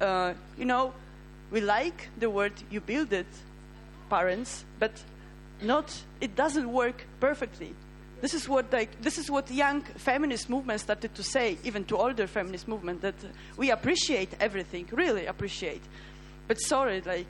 uh, 0.00 0.32
you 0.56 0.64
know, 0.64 0.94
we 1.50 1.60
like 1.60 2.08
the 2.18 2.30
word 2.30 2.52
you 2.70 2.80
build 2.80 3.12
it, 3.12 3.26
parents, 4.08 4.64
but 4.78 4.92
not 5.62 5.94
it 6.20 6.36
doesn't 6.36 6.72
work 6.72 7.06
perfectly. 7.20 7.74
This 8.20 8.34
is 8.34 8.48
what 8.48 8.72
like 8.72 9.00
this 9.00 9.18
is 9.18 9.30
what 9.30 9.50
young 9.50 9.82
feminist 9.82 10.50
movement 10.50 10.80
started 10.80 11.14
to 11.14 11.22
say, 11.22 11.56
even 11.64 11.84
to 11.84 11.96
older 11.96 12.26
feminist 12.26 12.66
movement, 12.66 13.00
that 13.02 13.14
we 13.56 13.70
appreciate 13.70 14.30
everything, 14.40 14.88
really 14.90 15.26
appreciate. 15.26 15.82
But 16.48 16.60
sorry, 16.60 17.00
like 17.02 17.26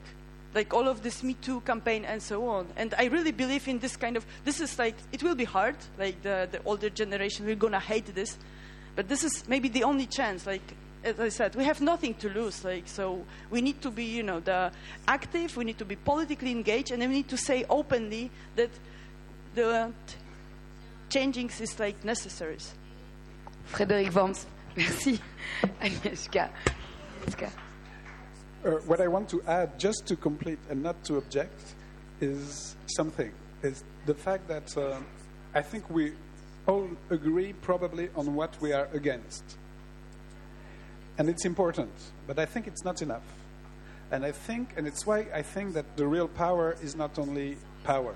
like 0.55 0.73
all 0.73 0.89
of 0.89 1.03
this 1.03 1.23
Me 1.23 1.35
Too 1.35 1.61
campaign 1.61 2.05
and 2.05 2.23
so 2.23 2.49
on. 2.49 2.69
And 2.77 2.95
I 2.97 3.05
really 3.07 3.33
believe 3.33 3.69
in 3.69 3.79
this 3.81 3.97
kind 3.97 4.17
of 4.17 4.25
this 4.45 4.61
is 4.61 4.79
like 4.79 4.95
it 5.13 5.23
will 5.23 5.35
be 5.35 5.45
hard, 5.45 5.77
like 5.99 6.23
the, 6.23 6.49
the 6.51 6.63
older 6.65 6.89
generation 6.89 7.45
we're 7.45 7.55
gonna 7.55 7.81
hate 7.81 8.15
this. 8.15 8.39
But 8.97 9.09
this 9.09 9.25
is 9.25 9.47
maybe 9.47 9.69
the 9.69 9.85
only 9.85 10.07
chance, 10.07 10.47
like 10.47 10.75
as 11.05 11.21
I 11.21 11.29
said, 11.29 11.55
we 11.55 11.65
have 11.65 11.81
nothing 11.81 12.15
to 12.15 12.29
lose. 12.29 12.65
Like, 12.65 12.89
so 12.89 13.25
we 13.51 13.61
need 13.61 13.81
to 13.83 13.91
be, 13.91 14.05
you 14.05 14.23
know, 14.23 14.41
the 14.41 14.73
active. 15.07 15.57
We 15.57 15.65
need 15.65 15.79
to 15.79 15.85
be 15.85 15.97
politically 15.97 16.51
engaged, 16.51 16.91
and 16.91 17.01
then 17.01 17.11
we 17.11 17.17
need 17.17 17.29
to 17.29 17.37
say 17.37 17.65
openly 17.69 18.31
that 18.57 18.71
the 19.55 19.93
changing 21.09 21.51
is 21.61 21.79
like 21.79 22.05
necessary. 22.05 22.59
Frédéric 23.73 24.15
Worms, 24.15 24.47
merci. 24.77 25.21
Agnieszka. 25.81 26.51
Agnieszka. 27.21 27.51
Uh, 28.65 28.71
what 28.87 29.01
I 29.01 29.09
want 29.09 29.29
to 29.29 29.43
add, 29.47 29.79
just 29.79 30.07
to 30.07 30.17
complete 30.17 30.59
and 30.69 30.83
not 30.83 31.03
to 31.05 31.17
object, 31.17 31.75
is 32.21 32.77
something. 32.97 33.33
Is 33.63 33.85
the 34.07 34.15
fact 34.15 34.49
that 34.49 34.77
uh, 34.77 34.99
I 35.55 35.63
think 35.63 35.89
we 35.91 36.13
all 36.67 36.89
agree 37.11 37.53
probably 37.53 38.11
on 38.15 38.35
what 38.35 38.61
we 38.61 38.73
are 38.73 38.89
against. 38.93 39.59
And 41.19 41.29
it's 41.29 41.45
important, 41.45 41.91
but 42.27 42.39
I 42.39 42.47
think 42.47 42.67
it's 42.67 42.85
not 42.85 43.03
enough. 43.03 43.25
And 44.11 44.25
I 44.25 44.33
think, 44.33 44.71
and 44.77 44.87
it's 44.87 45.07
why 45.07 45.27
I 45.35 45.43
think 45.43 45.75
that 45.75 45.97
the 45.97 46.07
real 46.07 46.29
power 46.29 46.77
is 46.83 46.95
not 46.97 47.19
only 47.19 47.57
power. 47.85 48.15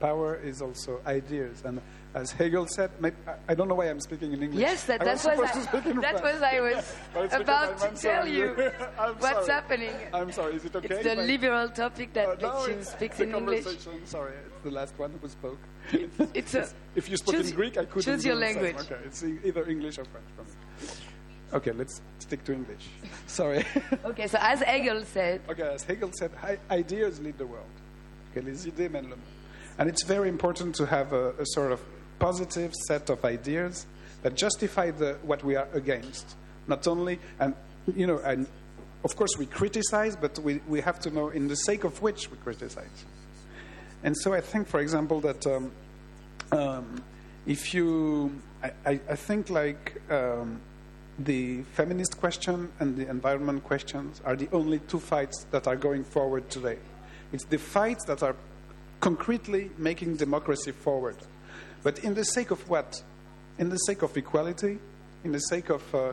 Power 0.00 0.34
is 0.42 0.60
also 0.60 1.00
ideas. 1.06 1.62
And 1.64 1.80
as 2.14 2.32
Hegel 2.32 2.66
said, 2.66 2.90
maybe, 3.00 3.16
I 3.48 3.54
don't 3.54 3.68
know 3.68 3.76
why 3.76 3.86
I'm 3.88 4.00
speaking 4.00 4.32
in 4.32 4.42
English. 4.42 4.60
Yes, 4.60 4.84
that, 4.84 5.00
I 5.00 5.04
that 5.04 5.12
was 5.14 5.24
was, 5.24 5.34
supposed 5.34 5.54
to 5.54 5.62
speak 5.62 5.86
in 5.86 6.00
that 6.00 6.22
was 6.22 6.42
I 6.42 6.60
was 6.60 6.96
about 7.32 7.78
to 7.78 7.84
I'm 7.88 7.96
tell 7.96 8.22
sorry. 8.24 8.36
you 8.36 8.48
what's 9.18 9.22
sorry. 9.24 9.46
happening. 9.52 9.94
I'm 10.12 10.32
sorry. 10.32 10.54
Is 10.56 10.64
it 10.64 10.76
okay? 10.76 10.94
It's 10.96 11.04
the 11.04 11.22
I- 11.22 11.24
liberal 11.24 11.68
topic 11.70 12.12
that 12.14 12.28
Uh, 12.28 12.36
no, 12.42 12.66
you 12.66 12.72
it's 12.74 12.90
speak 12.90 13.18
in 13.20 13.34
English. 13.34 13.64
Sorry, 14.04 14.34
it's 14.46 14.64
the 14.64 14.70
last 14.70 14.98
one 14.98 15.12
who 15.22 15.28
spoke. 15.28 15.58
It's 16.34 16.54
a, 16.54 16.68
if 16.96 17.08
you 17.08 17.16
spoke 17.16 17.36
in 17.36 17.50
Greek, 17.52 17.78
I 17.78 17.84
couldn't. 17.86 18.02
choose 18.02 18.24
your 18.26 18.34
language. 18.36 18.76
Okay, 18.80 18.98
it's 19.06 19.22
either 19.22 19.64
English 19.70 19.96
or 19.98 20.04
French 20.04 20.26
for 20.36 20.42
me. 20.42 20.50
Okay, 21.52 21.72
let's 21.72 22.00
stick 22.18 22.44
to 22.44 22.52
English. 22.52 22.88
Sorry. 23.26 23.64
okay, 24.04 24.26
so 24.26 24.38
as 24.40 24.60
Hegel 24.60 25.04
said, 25.04 25.42
okay, 25.48 25.74
as 25.74 25.84
Hegel 25.84 26.10
said, 26.18 26.30
ideas 26.70 27.20
lead 27.20 27.36
the 27.38 27.46
world. 27.46 27.66
Okay, 28.30 28.40
les 28.40 28.66
idées 28.66 28.90
mènent 28.90 29.10
le 29.10 29.16
monde. 29.16 29.20
And 29.78 29.88
it's 29.88 30.04
very 30.04 30.28
important 30.28 30.74
to 30.76 30.86
have 30.86 31.12
a, 31.12 31.30
a 31.38 31.46
sort 31.46 31.72
of 31.72 31.80
positive 32.18 32.72
set 32.86 33.10
of 33.10 33.24
ideas 33.24 33.86
that 34.22 34.34
justify 34.34 34.90
the, 34.90 35.18
what 35.22 35.42
we 35.44 35.56
are 35.56 35.68
against. 35.72 36.36
Not 36.68 36.86
only, 36.86 37.18
and 37.40 37.54
you 37.96 38.06
know, 38.06 38.18
and 38.18 38.46
of 39.04 39.16
course 39.16 39.36
we 39.38 39.46
criticize, 39.46 40.14
but 40.16 40.38
we, 40.38 40.60
we 40.68 40.80
have 40.80 41.00
to 41.00 41.10
know 41.10 41.30
in 41.30 41.48
the 41.48 41.56
sake 41.56 41.84
of 41.84 42.00
which 42.00 42.30
we 42.30 42.36
criticize. 42.38 43.04
And 44.04 44.16
so 44.16 44.32
I 44.32 44.40
think, 44.40 44.68
for 44.68 44.80
example, 44.80 45.20
that 45.20 45.46
um, 45.46 45.72
um, 46.52 47.02
if 47.46 47.74
you, 47.74 48.32
I, 48.62 48.72
I, 48.86 49.00
I 49.10 49.16
think 49.16 49.50
like 49.50 50.00
um, 50.10 50.60
the 51.18 51.62
feminist 51.74 52.18
question 52.18 52.70
and 52.80 52.96
the 52.96 53.08
environment 53.08 53.64
questions 53.64 54.20
are 54.24 54.36
the 54.36 54.48
only 54.52 54.78
two 54.80 54.98
fights 54.98 55.46
that 55.50 55.66
are 55.66 55.76
going 55.76 56.04
forward 56.04 56.48
today. 56.50 56.78
It's 57.32 57.44
the 57.44 57.58
fights 57.58 58.04
that 58.06 58.22
are 58.22 58.36
concretely 59.00 59.70
making 59.78 60.16
democracy 60.16 60.72
forward. 60.72 61.16
But 61.82 61.98
in 62.00 62.14
the 62.14 62.24
sake 62.24 62.50
of 62.50 62.68
what? 62.68 63.02
In 63.58 63.68
the 63.68 63.76
sake 63.76 64.02
of 64.02 64.16
equality, 64.16 64.78
in 65.24 65.32
the 65.32 65.40
sake 65.40 65.70
of 65.70 65.94
uh, 65.94 66.12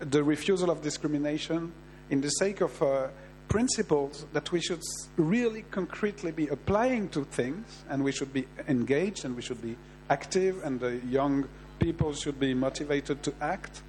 the 0.00 0.22
refusal 0.22 0.70
of 0.70 0.82
discrimination, 0.82 1.72
in 2.10 2.20
the 2.20 2.28
sake 2.28 2.60
of 2.60 2.80
uh, 2.82 3.08
principles 3.48 4.26
that 4.32 4.52
we 4.52 4.60
should 4.60 4.82
really 5.16 5.62
concretely 5.70 6.30
be 6.30 6.48
applying 6.48 7.08
to 7.08 7.24
things, 7.24 7.84
and 7.88 8.04
we 8.04 8.12
should 8.12 8.32
be 8.32 8.46
engaged 8.68 9.24
and 9.24 9.34
we 9.34 9.42
should 9.42 9.60
be 9.62 9.76
active, 10.10 10.62
and 10.64 10.78
the 10.80 10.96
young 11.08 11.48
people 11.78 12.12
should 12.12 12.38
be 12.38 12.54
motivated 12.54 13.22
to 13.22 13.32
act. 13.40 13.82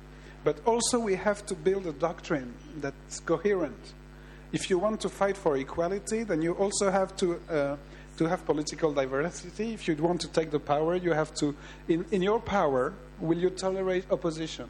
But 0.43 0.59
also, 0.65 0.99
we 0.99 1.15
have 1.15 1.45
to 1.47 1.55
build 1.55 1.85
a 1.85 1.91
doctrine 1.91 2.53
that's 2.77 3.19
coherent. 3.19 3.93
If 4.51 4.69
you 4.69 4.79
want 4.79 5.01
to 5.01 5.09
fight 5.09 5.37
for 5.37 5.57
equality, 5.57 6.23
then 6.23 6.41
you 6.41 6.53
also 6.53 6.91
have 6.91 7.15
to. 7.17 7.39
Uh, 7.49 7.77
to 8.17 8.27
have 8.27 8.45
political 8.45 8.91
diversity. 8.91 9.73
If 9.73 9.87
you 9.87 9.95
want 9.95 10.19
to 10.21 10.27
take 10.27 10.51
the 10.51 10.59
power, 10.59 10.93
you 10.95 11.13
have 11.13 11.33
to, 11.35 11.55
in, 11.87 12.05
in 12.11 12.21
your 12.21 12.41
power, 12.41 12.93
will 13.21 13.37
you 13.37 13.49
tolerate 13.49 14.11
opposition? 14.11 14.67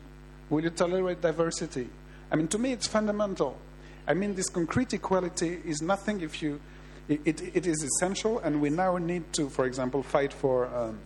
Will 0.52 0.62
you 0.62 0.70
tolerate 0.70 1.22
diversity? 1.22 1.90
I 2.32 2.36
mean, 2.36 2.48
to 2.50 2.60
me, 2.60 2.74
it's 2.74 2.86
fundamental. 2.86 3.58
I 4.08 4.14
mean, 4.14 4.36
this 4.36 4.50
concrete 4.50 4.94
equality 4.94 5.62
is 5.66 5.82
nothing 5.82 6.22
if 6.22 6.44
you, 6.44 6.62
it, 7.08 7.22
it, 7.26 7.56
it 7.56 7.66
is 7.66 7.82
essential, 7.82 8.38
and 8.38 8.62
we 8.62 8.70
now 8.70 8.98
need 8.98 9.34
to, 9.34 9.50
for 9.50 9.66
example, 9.66 10.04
fight 10.04 10.32
for, 10.32 10.68
um, 10.68 11.00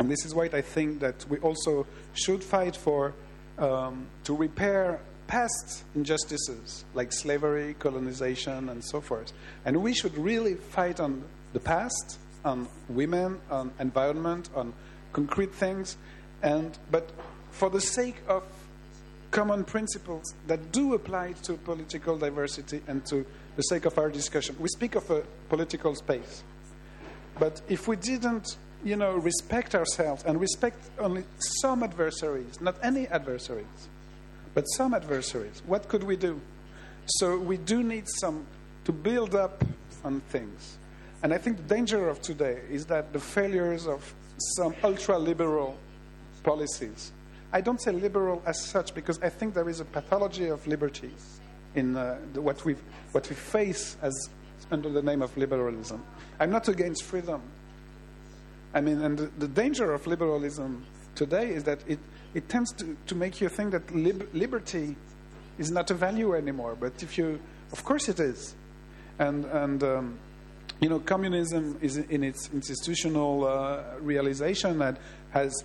and 0.00 0.10
this 0.10 0.26
is 0.26 0.34
why 0.34 0.50
I 0.52 0.62
think 0.62 0.98
that 0.98 1.24
we 1.28 1.38
also 1.38 1.86
should 2.12 2.42
fight 2.42 2.74
for, 2.74 3.14
um, 3.58 4.06
to 4.24 4.34
repair 4.34 5.00
past 5.26 5.84
injustices 5.94 6.84
like 6.94 7.12
slavery, 7.12 7.76
colonization, 7.78 8.68
and 8.70 8.82
so 8.84 9.00
forth. 9.00 9.32
And 9.64 9.82
we 9.82 9.92
should 9.92 10.16
really 10.16 10.54
fight 10.54 11.00
on 11.00 11.22
the 11.52 11.60
past, 11.60 12.18
on 12.44 12.68
women, 12.88 13.40
on 13.50 13.72
environment, 13.78 14.48
on 14.54 14.72
concrete 15.12 15.54
things, 15.54 15.96
and 16.42 16.76
but 16.90 17.10
for 17.50 17.70
the 17.70 17.80
sake 17.80 18.16
of 18.28 18.42
common 19.30 19.64
principles 19.64 20.34
that 20.46 20.72
do 20.72 20.94
apply 20.94 21.32
to 21.42 21.54
political 21.54 22.16
diversity 22.16 22.80
and 22.86 23.04
to 23.06 23.26
the 23.56 23.62
sake 23.62 23.84
of 23.84 23.98
our 23.98 24.08
discussion. 24.10 24.56
We 24.58 24.68
speak 24.68 24.94
of 24.94 25.10
a 25.10 25.22
political 25.48 25.94
space. 25.94 26.42
But 27.38 27.60
if 27.68 27.86
we 27.88 27.96
didn't, 27.96 28.56
you 28.84 28.96
know, 28.96 29.16
respect 29.16 29.74
ourselves 29.74 30.22
and 30.24 30.40
respect 30.40 30.78
only 30.98 31.24
some 31.60 31.82
adversaries, 31.82 32.60
not 32.60 32.76
any 32.82 33.08
adversaries, 33.08 33.88
but 34.54 34.62
some 34.62 34.94
adversaries, 34.94 35.62
what 35.66 35.88
could 35.88 36.04
we 36.04 36.16
do? 36.16 36.40
So 37.06 37.38
we 37.38 37.56
do 37.56 37.82
need 37.82 38.06
some 38.20 38.46
to 38.84 38.92
build 38.92 39.34
up 39.34 39.64
on 40.04 40.20
things. 40.28 40.78
And 41.22 41.34
I 41.34 41.38
think 41.38 41.56
the 41.56 41.74
danger 41.74 42.08
of 42.08 42.22
today 42.22 42.60
is 42.70 42.86
that 42.86 43.12
the 43.12 43.18
failures 43.18 43.86
of 43.86 44.14
some 44.56 44.74
ultra 44.84 45.18
liberal 45.18 45.76
policies. 46.44 47.12
I 47.52 47.60
don't 47.60 47.80
say 47.80 47.92
liberal 47.92 48.42
as 48.46 48.60
such 48.60 48.94
because 48.94 49.18
I 49.22 49.28
think 49.28 49.54
there 49.54 49.68
is 49.68 49.80
a 49.80 49.84
pathology 49.84 50.48
of 50.48 50.66
liberty 50.66 51.10
in 51.74 51.96
uh, 51.96 52.18
the, 52.34 52.40
what, 52.40 52.64
we 52.64 52.76
what 53.12 53.28
we 53.28 53.34
face 53.34 53.96
as 54.02 54.14
under 54.70 54.90
the 54.90 55.02
name 55.02 55.22
of 55.22 55.36
liberalism. 55.36 56.02
I'm 56.38 56.50
not 56.50 56.68
against 56.68 57.04
freedom. 57.04 57.42
I 58.74 58.80
mean, 58.80 59.00
and 59.02 59.18
the, 59.18 59.26
the 59.38 59.48
danger 59.48 59.92
of 59.92 60.06
liberalism 60.06 60.84
today 61.14 61.50
is 61.50 61.64
that 61.64 61.80
it, 61.86 61.98
it 62.34 62.48
tends 62.48 62.72
to, 62.74 62.96
to 63.06 63.14
make 63.14 63.40
you 63.40 63.48
think 63.48 63.72
that 63.72 63.94
lib- 63.94 64.28
liberty 64.32 64.96
is 65.58 65.70
not 65.70 65.90
a 65.90 65.94
value 65.94 66.34
anymore. 66.34 66.76
But 66.78 67.02
if 67.02 67.18
you, 67.18 67.40
of 67.72 67.84
course 67.84 68.08
it 68.08 68.20
is. 68.20 68.54
And, 69.18 69.44
and 69.46 69.82
um, 69.82 70.18
you 70.80 70.88
know, 70.88 71.00
communism 71.00 71.78
is 71.80 71.96
in 71.96 72.22
its 72.22 72.50
institutional 72.52 73.46
uh, 73.46 73.82
realization 74.00 74.78
that 74.78 74.98
has 75.30 75.64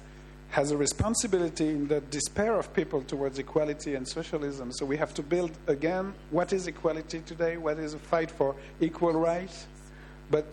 has 0.49 0.69
a 0.69 0.77
responsibility 0.77 1.67
in 1.67 1.87
the 1.87 1.99
despair 1.99 2.53
of 2.53 2.71
people 2.75 3.01
towards 3.01 3.39
equality 3.39 3.95
and 3.95 4.07
socialism. 4.07 4.71
So 4.71 4.85
we 4.85 4.97
have 4.97 5.11
to 5.15 5.23
build 5.23 5.51
again 5.65 6.13
what 6.29 6.53
is 6.53 6.67
equality 6.67 7.21
today, 7.21 7.57
what 7.57 7.79
is 7.79 7.95
a 7.95 7.97
fight 7.97 8.29
for 8.29 8.55
equal 8.79 9.13
rights, 9.13 9.65
but 10.29 10.45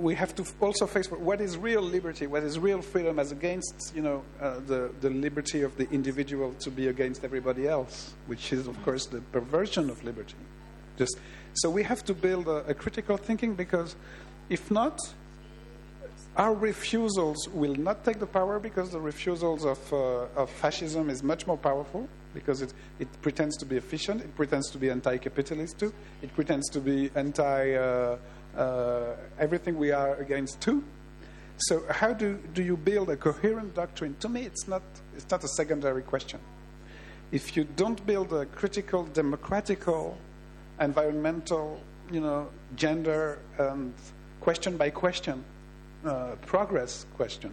we 0.00 0.14
have 0.14 0.34
to 0.36 0.44
also 0.60 0.86
face 0.86 1.10
what 1.10 1.40
is 1.40 1.56
real 1.56 1.82
liberty, 1.82 2.26
what 2.26 2.42
is 2.42 2.58
real 2.58 2.82
freedom 2.82 3.18
as 3.18 3.32
against, 3.32 3.92
you 3.94 4.02
know, 4.02 4.22
uh, 4.40 4.60
the, 4.66 4.90
the 5.00 5.10
liberty 5.10 5.62
of 5.62 5.76
the 5.76 5.88
individual 5.90 6.54
to 6.60 6.70
be 6.70 6.88
against 6.88 7.24
everybody 7.24 7.68
else, 7.68 8.14
which 8.26 8.52
is, 8.52 8.66
of 8.66 8.82
course, 8.82 9.06
the 9.06 9.20
perversion 9.32 9.90
of 9.90 10.02
liberty. 10.02 10.36
Just 10.96 11.18
so 11.54 11.70
we 11.70 11.82
have 11.82 12.04
to 12.04 12.14
build 12.14 12.48
a, 12.48 12.64
a 12.66 12.74
critical 12.74 13.16
thinking 13.16 13.54
because 13.54 13.96
if 14.48 14.70
not, 14.70 14.98
our 16.36 16.54
refusals 16.54 17.48
will 17.48 17.74
not 17.74 18.04
take 18.04 18.18
the 18.18 18.26
power 18.26 18.58
because 18.58 18.90
the 18.90 19.00
refusals 19.00 19.64
of, 19.64 19.92
uh, 19.92 20.26
of 20.36 20.48
fascism 20.48 21.10
is 21.10 21.22
much 21.22 21.46
more 21.46 21.56
powerful 21.56 22.08
because 22.32 22.62
it, 22.62 22.72
it 22.98 23.08
pretends 23.22 23.56
to 23.58 23.66
be 23.66 23.76
efficient, 23.76 24.20
it 24.20 24.34
pretends 24.36 24.70
to 24.70 24.78
be 24.78 24.90
anti 24.90 25.18
capitalist 25.18 25.78
too, 25.78 25.92
it 26.22 26.32
pretends 26.34 26.68
to 26.70 26.80
be 26.80 27.10
anti 27.14 27.74
uh, 27.74 28.16
uh, 28.56 29.14
everything 29.38 29.78
we 29.78 29.92
are 29.92 30.14
against 30.16 30.60
too. 30.60 30.84
So, 31.58 31.84
how 31.90 32.14
do, 32.14 32.38
do 32.54 32.62
you 32.62 32.76
build 32.76 33.10
a 33.10 33.16
coherent 33.16 33.74
doctrine? 33.74 34.16
To 34.20 34.28
me, 34.28 34.42
it's 34.42 34.66
not, 34.66 34.82
it's 35.14 35.30
not 35.30 35.44
a 35.44 35.48
secondary 35.48 36.02
question. 36.02 36.40
If 37.32 37.56
you 37.56 37.64
don't 37.64 38.04
build 38.06 38.32
a 38.32 38.46
critical, 38.46 39.04
democratical, 39.04 40.16
environmental, 40.80 41.80
you 42.10 42.20
know, 42.20 42.48
gender, 42.76 43.38
and 43.58 43.92
question 44.40 44.76
by 44.76 44.90
question 44.90 45.44
uh, 46.04 46.36
progress 46.46 47.04
question, 47.14 47.52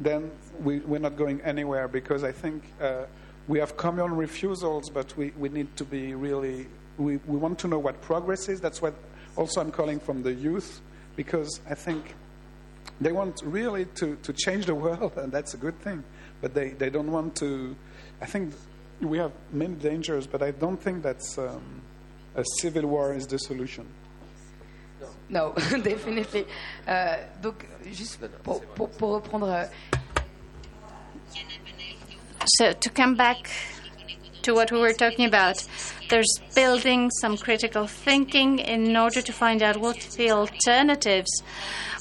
then 0.00 0.30
we, 0.60 0.80
we're 0.80 0.98
not 0.98 1.16
going 1.16 1.40
anywhere 1.42 1.86
because 1.86 2.24
I 2.24 2.32
think 2.32 2.64
uh, 2.80 3.04
we 3.46 3.58
have 3.58 3.76
common 3.76 4.16
refusals, 4.16 4.90
but 4.90 5.16
we, 5.16 5.30
we 5.38 5.48
need 5.48 5.76
to 5.76 5.84
be 5.84 6.14
really, 6.14 6.66
we, 6.98 7.18
we 7.18 7.38
want 7.38 7.58
to 7.60 7.68
know 7.68 7.78
what 7.78 8.00
progress 8.02 8.48
is. 8.48 8.60
That's 8.60 8.82
what 8.82 8.94
also 9.36 9.60
I'm 9.60 9.70
calling 9.70 10.00
from 10.00 10.22
the 10.22 10.32
youth 10.32 10.80
because 11.16 11.60
I 11.68 11.74
think 11.74 12.14
they 13.00 13.12
want 13.12 13.42
really 13.44 13.86
to, 13.96 14.16
to 14.22 14.32
change 14.32 14.66
the 14.66 14.74
world, 14.84 15.12
and 15.16 15.32
that's 15.32 15.54
a 15.54 15.56
good 15.56 15.78
thing. 15.80 16.02
But 16.40 16.54
they, 16.54 16.70
they 16.70 16.90
don't 16.90 17.10
want 17.10 17.36
to. 17.36 17.74
I 18.20 18.26
think 18.26 18.54
we 19.00 19.18
have 19.18 19.32
many 19.52 19.74
dangers, 19.74 20.26
but 20.26 20.42
I 20.42 20.50
don't 20.52 20.80
think 20.80 21.02
that's 21.02 21.38
um, 21.38 21.82
a 22.36 22.44
civil 22.60 22.86
war 22.86 23.14
is 23.14 23.26
the 23.26 23.38
solution. 23.38 23.86
No, 25.28 25.52
definitely. 25.82 26.46
Euh, 26.86 27.16
donc, 27.42 27.66
juste 27.90 28.18
pour, 28.42 28.60
pour, 28.74 28.88
pour 28.90 29.14
reprendre. 29.14 29.48
euh, 29.48 29.66
So, 32.58 32.72
to 32.74 32.90
come 32.90 33.14
back 33.16 33.48
to 34.44 34.54
what 34.54 34.70
we 34.70 34.78
were 34.78 34.92
talking 34.92 35.26
about, 35.26 35.66
there's 36.08 36.32
building 36.54 37.10
some 37.20 37.36
critical 37.36 37.86
thinking 37.86 38.58
in 38.58 38.96
order 38.96 39.20
to 39.20 39.32
find 39.32 39.62
out 39.62 39.76
what 39.76 40.00
the 40.16 40.30
alternatives 40.30 41.42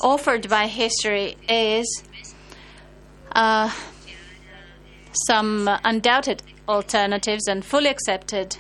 offered 0.01 0.47
by 0.49 0.67
history 0.67 1.35
is. 1.49 2.03
Uh, 3.31 3.71
some 5.27 5.69
undoubted 5.83 6.43
alternatives 6.67 7.47
and 7.47 7.65
fully 7.65 7.89
accepted. 7.89 8.55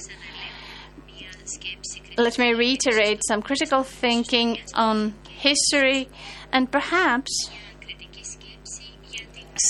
Let 2.17 2.37
me 2.37 2.53
reiterate 2.53 3.21
some 3.27 3.41
critical 3.41 3.83
thinking 3.83 4.59
on 4.75 5.15
history 5.27 6.09
and 6.51 6.71
perhaps 6.71 7.49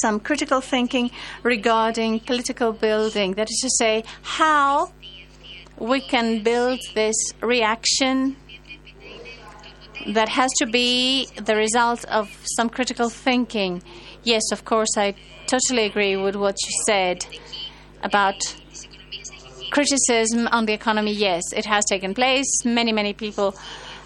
some 0.02 0.20
critical 0.20 0.62
thinking 0.62 1.12
regarding 1.44 2.20
political 2.20 2.74
building. 2.74 3.34
That 3.34 3.50
is 3.50 3.60
to 3.62 3.70
say, 3.78 4.04
how 4.22 4.92
we 5.78 6.02
can 6.02 6.44
build 6.44 6.80
this 6.94 7.16
reaction 7.42 8.36
that 10.08 10.30
has 10.30 10.52
to 10.58 10.66
be 10.66 11.28
the 11.36 11.56
result 11.56 12.06
of 12.06 12.30
some 12.44 12.70
critical 12.70 13.10
thinking. 13.10 13.82
Yes, 14.24 14.44
of 14.52 14.66
course, 14.66 14.98
I 14.98 15.16
totally 15.48 15.86
agree 15.86 16.16
with 16.18 16.36
what 16.36 16.56
you 16.66 16.72
said 16.86 17.26
about 18.02 18.36
criticism 19.72 20.48
on 20.48 20.66
the 20.66 20.74
economy. 20.74 21.14
Yes, 21.14 21.44
it 21.56 21.66
has 21.66 21.84
taken 21.86 22.14
place. 22.14 22.46
Many, 22.66 22.92
many 22.92 23.14
people 23.14 23.56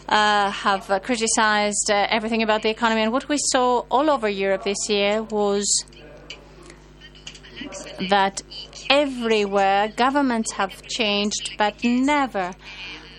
uh, 0.08 0.50
have 0.52 0.90
uh, 0.90 1.00
criticized 1.00 1.90
uh, 1.92 2.08
everything 2.10 2.42
about 2.42 2.62
the 2.62 2.70
economy. 2.70 3.02
And 3.02 3.12
what 3.12 3.28
we 3.28 3.38
saw 3.38 3.80
all 3.92 4.10
over 4.10 4.30
Europe 4.30 4.64
this 4.64 4.90
year 4.90 5.24
was 5.24 5.66
that 8.10 8.42
everywhere 8.90 9.90
governments 9.96 10.54
have 10.54 10.82
changed, 10.88 11.56
but 11.58 11.84
never 11.84 12.54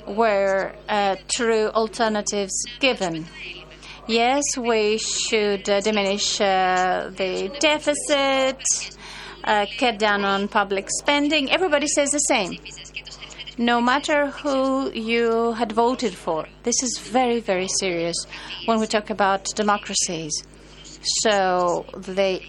were 0.07 0.73
uh, 0.89 1.17
true 1.35 1.69
alternatives 1.69 2.65
given. 2.81 3.27
Yes, 4.07 4.43
we 4.57 4.97
should 4.97 5.69
uh, 5.69 5.81
diminish 5.83 6.41
uh, 6.41 7.11
the 7.15 7.55
deficit. 7.61 8.63
cut 9.79 9.99
down 9.99 10.25
on 10.25 10.49
public 10.49 10.89
spending. 10.91 11.51
Everybody 11.51 11.87
says 11.87 12.11
the 12.11 12.19
same. 12.19 12.57
No 13.59 13.81
matter 13.81 14.29
who 14.29 14.93
you 14.93 15.53
had 15.53 15.73
voted 15.73 16.15
for. 16.15 16.47
This 16.63 16.81
is 16.81 16.99
very, 16.99 17.41
very 17.41 17.67
serious 17.81 18.17
when 18.67 18.79
we 18.79 18.87
talk 18.87 19.11
about 19.11 19.47
democracies. 19.57 20.33
So 21.23 21.85
the 21.97 22.41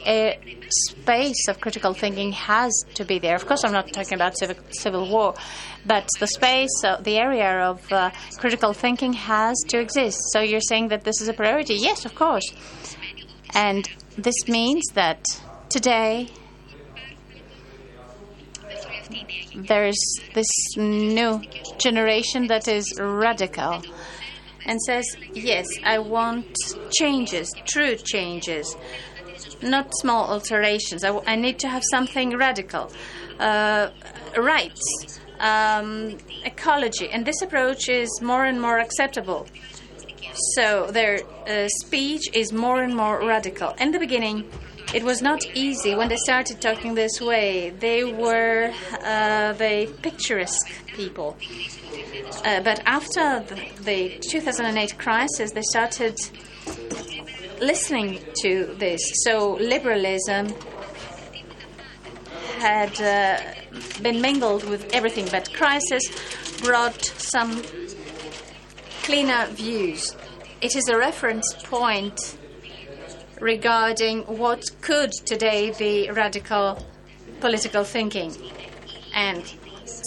space 0.69 1.47
of 1.47 1.59
critical 1.61 1.93
thinking 1.93 2.31
has 2.33 2.71
to 2.93 3.05
be 3.05 3.17
there. 3.17 3.35
Of 3.35 3.47
course, 3.47 3.63
I'm 3.63 3.71
not 3.71 3.91
talking 3.91 4.13
about 4.13 4.37
civil, 4.37 4.55
civil 4.69 5.09
war, 5.09 5.33
but 5.85 6.07
the 6.19 6.27
space, 6.27 6.83
uh, 6.83 6.97
the 7.01 7.17
area 7.17 7.59
of 7.69 7.91
uh, 7.91 8.11
critical 8.37 8.73
thinking 8.73 9.13
has 9.13 9.55
to 9.69 9.79
exist. 9.79 10.19
So 10.31 10.41
you're 10.41 10.61
saying 10.61 10.89
that 10.89 11.03
this 11.03 11.21
is 11.21 11.27
a 11.27 11.33
priority? 11.33 11.75
Yes, 11.75 12.05
of 12.05 12.13
course. 12.15 12.45
And 13.55 13.89
this 14.15 14.47
means 14.47 14.83
that 14.93 15.25
today 15.69 16.29
there 19.55 19.85
is 19.85 20.21
this 20.33 20.47
new 20.77 21.41
generation 21.77 22.47
that 22.47 22.67
is 22.67 22.93
radical 22.99 23.81
and 24.65 24.79
says, 24.81 25.05
Yes, 25.33 25.67
I 25.83 25.99
want 25.99 26.55
changes, 26.91 27.51
true 27.65 27.95
changes, 27.95 28.75
not 29.61 29.91
small 29.95 30.31
alterations. 30.31 31.03
I 31.03 31.35
need 31.35 31.59
to 31.59 31.67
have 31.67 31.83
something 31.89 32.37
radical. 32.37 32.91
Uh, 33.39 33.89
rights, 34.37 35.19
um, 35.39 36.17
ecology, 36.45 37.09
and 37.09 37.25
this 37.25 37.41
approach 37.41 37.89
is 37.89 38.09
more 38.21 38.45
and 38.45 38.61
more 38.61 38.79
acceptable. 38.79 39.47
So 40.55 40.91
their 40.91 41.19
uh, 41.47 41.67
speech 41.83 42.21
is 42.33 42.53
more 42.53 42.83
and 42.83 42.95
more 42.95 43.19
radical. 43.19 43.71
In 43.79 43.91
the 43.91 43.99
beginning, 43.99 44.49
it 44.93 45.03
was 45.03 45.21
not 45.21 45.45
easy 45.55 45.95
when 45.95 46.07
they 46.07 46.17
started 46.17 46.59
talking 46.61 46.95
this 46.95 47.21
way. 47.21 47.69
They 47.69 48.03
were 48.03 48.73
uh, 49.03 49.53
the 49.53 49.93
picturesque 50.01 50.69
people. 50.87 51.37
Uh, 52.43 52.61
but 52.61 52.81
after 52.85 53.41
the, 53.41 53.55
the 53.81 54.19
2008 54.19 54.97
crisis, 54.97 55.51
they 55.51 55.61
started 55.61 56.19
listening 57.61 58.19
to 58.41 58.75
this. 58.79 59.01
So 59.25 59.53
liberalism 59.55 60.53
had 62.57 62.99
uh, 62.99 63.39
been 64.01 64.21
mingled 64.21 64.63
with 64.69 64.91
everything, 64.93 65.27
but 65.31 65.53
crisis 65.53 66.03
brought 66.61 67.03
some 67.03 67.61
cleaner 69.03 69.45
views. 69.47 70.15
It 70.61 70.75
is 70.75 70.89
a 70.89 70.97
reference 70.97 71.53
point 71.63 72.37
regarding 73.39 74.21
what 74.23 74.69
could 74.81 75.11
today 75.25 75.71
be 75.77 76.09
radical 76.11 76.85
political 77.39 77.83
thinking. 77.83 78.35
And 79.13 79.43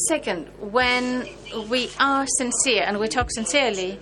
second, 0.09 0.49
when 0.61 1.29
we 1.69 1.91
are 1.99 2.27
sincere 2.27 2.85
and 2.87 2.99
we 2.99 3.09
talk 3.09 3.31
sincerely, 3.31 3.99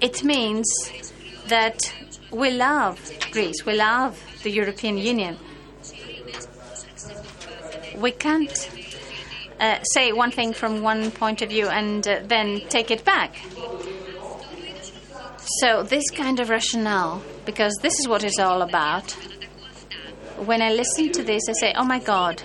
it 0.00 0.24
means 0.24 0.66
that 1.48 1.92
we 2.30 2.50
love 2.50 2.98
Greece, 3.32 3.64
we 3.66 3.74
love 3.74 4.18
the 4.42 4.50
European 4.50 4.96
Union. 4.96 5.36
We 7.96 8.12
can't 8.12 8.79
uh, 9.60 9.82
say 9.82 10.12
one 10.12 10.30
thing 10.30 10.52
from 10.52 10.82
one 10.82 11.10
point 11.10 11.42
of 11.42 11.50
view 11.50 11.68
and 11.68 12.06
uh, 12.08 12.20
then 12.24 12.60
take 12.68 12.90
it 12.90 13.04
back. 13.04 13.36
So, 15.60 15.82
this 15.82 16.10
kind 16.10 16.40
of 16.40 16.48
rationale, 16.48 17.22
because 17.44 17.74
this 17.82 17.98
is 17.98 18.08
what 18.08 18.24
it's 18.24 18.38
all 18.38 18.62
about, 18.62 19.12
when 20.44 20.62
I 20.62 20.72
listen 20.72 21.12
to 21.12 21.22
this, 21.22 21.42
I 21.48 21.52
say, 21.52 21.74
oh 21.76 21.84
my 21.84 21.98
God, 21.98 22.42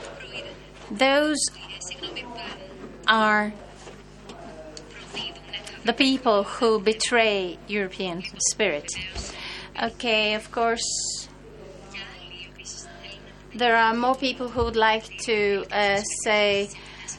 those 0.92 1.38
are 3.08 3.54
the 5.86 5.94
people 5.94 6.44
who 6.44 6.80
betray 6.80 7.58
European 7.68 8.24
spirit. 8.52 8.92
Okay, 9.82 10.34
of 10.34 10.52
course, 10.52 11.28
there 13.54 13.78
are 13.78 13.94
more 13.94 14.16
people 14.16 14.50
who 14.50 14.64
would 14.64 14.76
like 14.76 15.06
to 15.20 15.64
uh, 15.72 16.02
say 16.24 16.70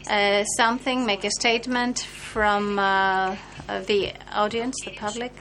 uh, 0.10 0.44
something, 0.44 1.06
make 1.06 1.24
a 1.24 1.32
statement 1.32 2.00
from 2.00 2.80
uh, 2.80 2.84
uh, 2.84 3.80
the 3.82 4.14
audience, 4.34 4.76
the 4.86 4.92
public. 4.92 5.32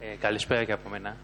Ε, 0.00 0.16
καλησπέρα 0.20 0.64
και 0.64 0.72
από 0.72 0.88
μένα. 0.88 1.16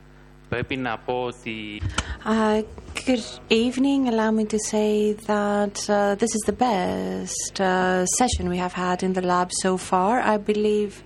Πρέπει 0.49 0.77
να 0.77 0.99
πω 0.99 1.23
ότι 1.23 1.83
Uh, 2.25 2.63
good 3.07 3.25
evening. 3.49 4.09
Allow 4.09 4.31
me 4.33 4.45
to 4.45 4.59
say 4.59 5.13
that 5.13 5.77
uh, 5.89 6.15
this 6.17 6.33
is 6.35 6.43
the 6.47 6.53
best 6.53 7.61
uh, 7.61 8.05
session 8.19 8.49
we 8.49 8.59
have 8.59 8.73
had 8.73 9.03
in 9.03 9.13
the 9.13 9.23
lab 9.23 9.51
so 9.63 9.77
far. 9.77 10.21
I 10.21 10.37
believe 10.37 11.03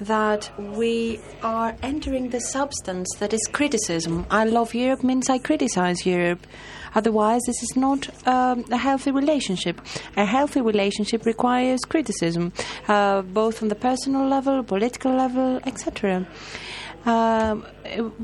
that 0.00 0.50
we 0.58 1.20
are 1.42 1.76
entering 1.82 2.30
the 2.30 2.40
substance 2.40 3.08
that 3.18 3.32
is 3.32 3.40
criticism. 3.52 4.26
I 4.30 4.44
love 4.44 4.74
Europe 4.74 5.02
means 5.02 5.28
I 5.28 5.38
criticize 5.38 6.06
Europe. 6.06 6.46
Otherwise, 6.95 7.41
this 7.45 7.61
is 7.61 7.75
not 7.75 8.09
um, 8.27 8.65
a 8.71 8.77
healthy 8.77 9.11
relationship. 9.11 9.81
A 10.17 10.25
healthy 10.25 10.61
relationship 10.61 11.25
requires 11.25 11.81
criticism, 11.81 12.53
uh, 12.87 13.21
both 13.21 13.61
on 13.61 13.69
the 13.69 13.75
personal 13.75 14.27
level, 14.27 14.63
political 14.63 15.13
level, 15.13 15.59
etc 15.65 16.25
um, 17.05 17.65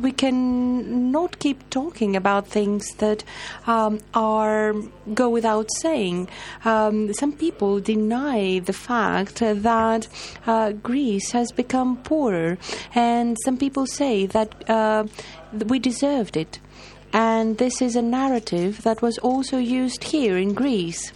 we 0.02 0.12
can 0.12 1.12
not 1.12 1.40
keep 1.40 1.70
talking 1.70 2.16
about 2.16 2.48
things 2.48 2.96
that 2.96 3.24
um, 3.68 4.00
are 4.14 4.74
go 5.14 5.30
without 5.30 5.70
saying. 5.78 6.28
Um, 6.66 7.14
some 7.14 7.34
people 7.34 7.80
deny 7.80 8.60
the 8.60 8.74
fact 8.74 9.36
that 9.36 10.08
uh, 10.48 10.72
Greece 10.72 11.32
has 11.32 11.52
become 11.52 11.98
poorer, 11.98 12.58
and 12.96 13.38
some 13.46 13.58
people 13.58 13.86
say 13.86 14.26
that 14.26 14.70
uh, 14.70 15.06
we 15.68 15.80
deserved 15.80 16.36
it. 16.36 16.60
And 17.14 17.58
this 17.58 17.82
is 17.82 17.96
a 17.96 18.02
narrative 18.02 18.84
that 18.84 19.02
was 19.02 19.18
also 19.18 19.58
used 19.58 20.04
here 20.04 20.38
in 20.38 20.54
Greece. 20.54 21.12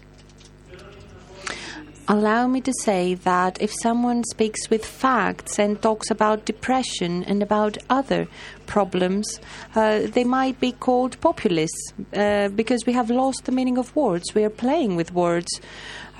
Allow 2.08 2.48
me 2.48 2.62
to 2.62 2.74
say 2.82 3.16
that 3.16 3.60
if 3.60 3.74
someone 3.82 4.24
speaks 4.26 4.70
with 4.70 4.86
facts 4.86 5.58
and 5.58 5.82
talks 5.82 6.12
about 6.12 6.46
depression 6.46 7.24
and 7.24 7.42
about 7.42 7.80
other 7.90 8.28
problems, 8.68 9.40
uh, 9.76 10.02
they 10.06 10.24
might 10.24 10.60
be 10.60 10.72
called 10.72 11.20
populists 11.20 11.94
uh, 12.14 12.50
because 12.50 12.86
we 12.86 12.94
have 12.94 13.10
lost 13.10 13.46
the 13.46 13.52
meaning 13.52 13.80
of 13.80 13.96
words. 13.96 14.36
We 14.36 14.44
are 14.44 14.52
playing 14.52 14.96
with 14.98 15.14
words. 15.14 15.50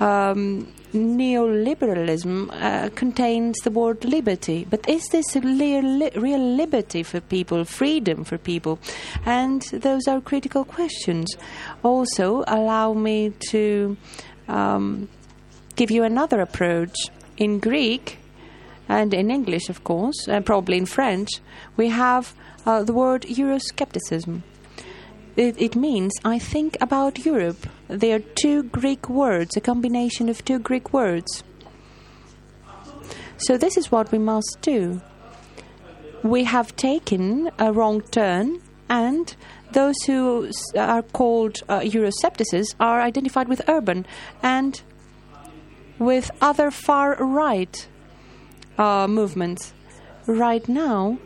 Um, 0.00 0.72
neoliberalism 0.92 2.50
uh, 2.52 2.90
contains 2.94 3.56
the 3.64 3.70
word 3.70 4.04
liberty, 4.04 4.66
but 4.68 4.88
is 4.88 5.08
this 5.08 5.36
a 5.36 5.40
real, 5.40 6.10
real 6.16 6.40
liberty 6.40 7.02
for 7.02 7.20
people, 7.20 7.64
freedom 7.64 8.24
for 8.24 8.38
people? 8.38 8.78
And 9.24 9.62
those 9.72 10.06
are 10.08 10.20
critical 10.20 10.64
questions. 10.64 11.28
Also, 11.82 12.44
allow 12.46 12.92
me 12.92 13.32
to. 13.50 13.96
Um, 14.48 15.08
give 15.76 15.90
you 15.90 16.02
another 16.02 16.40
approach. 16.40 16.96
In 17.36 17.58
Greek, 17.58 18.18
and 18.88 19.12
in 19.12 19.30
English, 19.30 19.68
of 19.68 19.84
course, 19.84 20.26
and 20.26 20.46
probably 20.46 20.78
in 20.78 20.86
French, 20.86 21.28
we 21.76 21.88
have 21.88 22.34
uh, 22.64 22.82
the 22.82 22.94
word 22.94 23.22
Euroscepticism. 23.22 24.40
It, 25.36 25.60
it 25.60 25.76
means 25.76 26.12
I 26.24 26.38
think 26.38 26.78
about 26.80 27.26
Europe. 27.26 27.66
They 27.88 28.12
are 28.12 28.18
two 28.18 28.64
Greek 28.64 29.08
words, 29.08 29.56
a 29.56 29.60
combination 29.60 30.28
of 30.28 30.44
two 30.44 30.58
Greek 30.58 30.92
words. 30.92 31.44
So, 33.38 33.56
this 33.56 33.76
is 33.76 33.92
what 33.92 34.10
we 34.10 34.18
must 34.18 34.58
do. 34.62 35.00
We 36.22 36.44
have 36.44 36.74
taken 36.74 37.50
a 37.58 37.72
wrong 37.72 38.00
turn, 38.00 38.60
and 38.88 39.34
those 39.72 39.96
who 40.06 40.50
are 40.76 41.02
called 41.02 41.58
uh, 41.68 41.80
Eurosceptics 41.80 42.74
are 42.80 43.00
identified 43.00 43.48
with 43.48 43.60
Orbán 43.66 44.04
and 44.42 44.82
with 45.98 46.30
other 46.40 46.70
far 46.70 47.14
right 47.16 47.88
uh, 48.78 49.06
movements. 49.06 49.72
Right 50.26 50.68
now, 50.68 51.18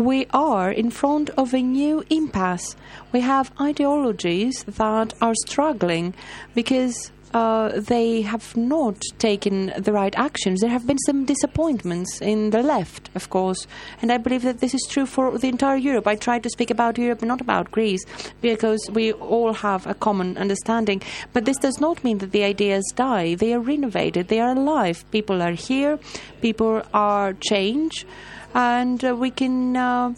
we 0.00 0.26
are 0.30 0.70
in 0.72 0.90
front 0.90 1.28
of 1.36 1.52
a 1.52 1.60
new 1.60 2.02
impasse. 2.08 2.74
We 3.12 3.20
have 3.20 3.52
ideologies 3.60 4.64
that 4.64 5.12
are 5.20 5.34
struggling 5.44 6.14
because 6.54 7.12
uh, 7.34 7.78
they 7.78 8.22
have 8.22 8.56
not 8.56 8.96
taken 9.18 9.72
the 9.76 9.92
right 9.92 10.16
actions. 10.16 10.60
There 10.60 10.70
have 10.70 10.86
been 10.86 10.98
some 11.00 11.26
disappointments 11.26 12.20
in 12.22 12.48
the 12.48 12.62
left, 12.62 13.10
of 13.14 13.28
course, 13.28 13.66
and 14.00 14.10
I 14.10 14.16
believe 14.16 14.42
that 14.42 14.60
this 14.60 14.74
is 14.74 14.84
true 14.88 15.04
for 15.04 15.36
the 15.36 15.48
entire 15.48 15.76
Europe. 15.76 16.06
I 16.06 16.16
try 16.16 16.38
to 16.38 16.48
speak 16.48 16.70
about 16.70 16.96
Europe, 16.96 17.20
not 17.22 17.42
about 17.42 17.70
Greece, 17.70 18.04
because 18.40 18.80
we 18.90 19.12
all 19.12 19.52
have 19.52 19.86
a 19.86 19.94
common 19.94 20.38
understanding. 20.38 21.02
But 21.34 21.44
this 21.44 21.58
does 21.58 21.78
not 21.78 22.02
mean 22.02 22.18
that 22.18 22.32
the 22.32 22.42
ideas 22.42 22.84
die. 22.96 23.34
They 23.34 23.52
are 23.52 23.60
renovated. 23.60 24.28
They 24.28 24.40
are 24.40 24.52
alive. 24.52 25.04
People 25.10 25.42
are 25.42 25.52
here. 25.52 25.98
People 26.40 26.82
are 26.94 27.34
changed, 27.34 28.06
and 28.54 29.04
uh, 29.04 29.14
we 29.14 29.30
can 29.30 29.76
uh, 29.76 30.14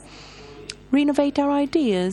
renovate 0.91 1.39
our 1.39 1.51
ideas 1.51 2.13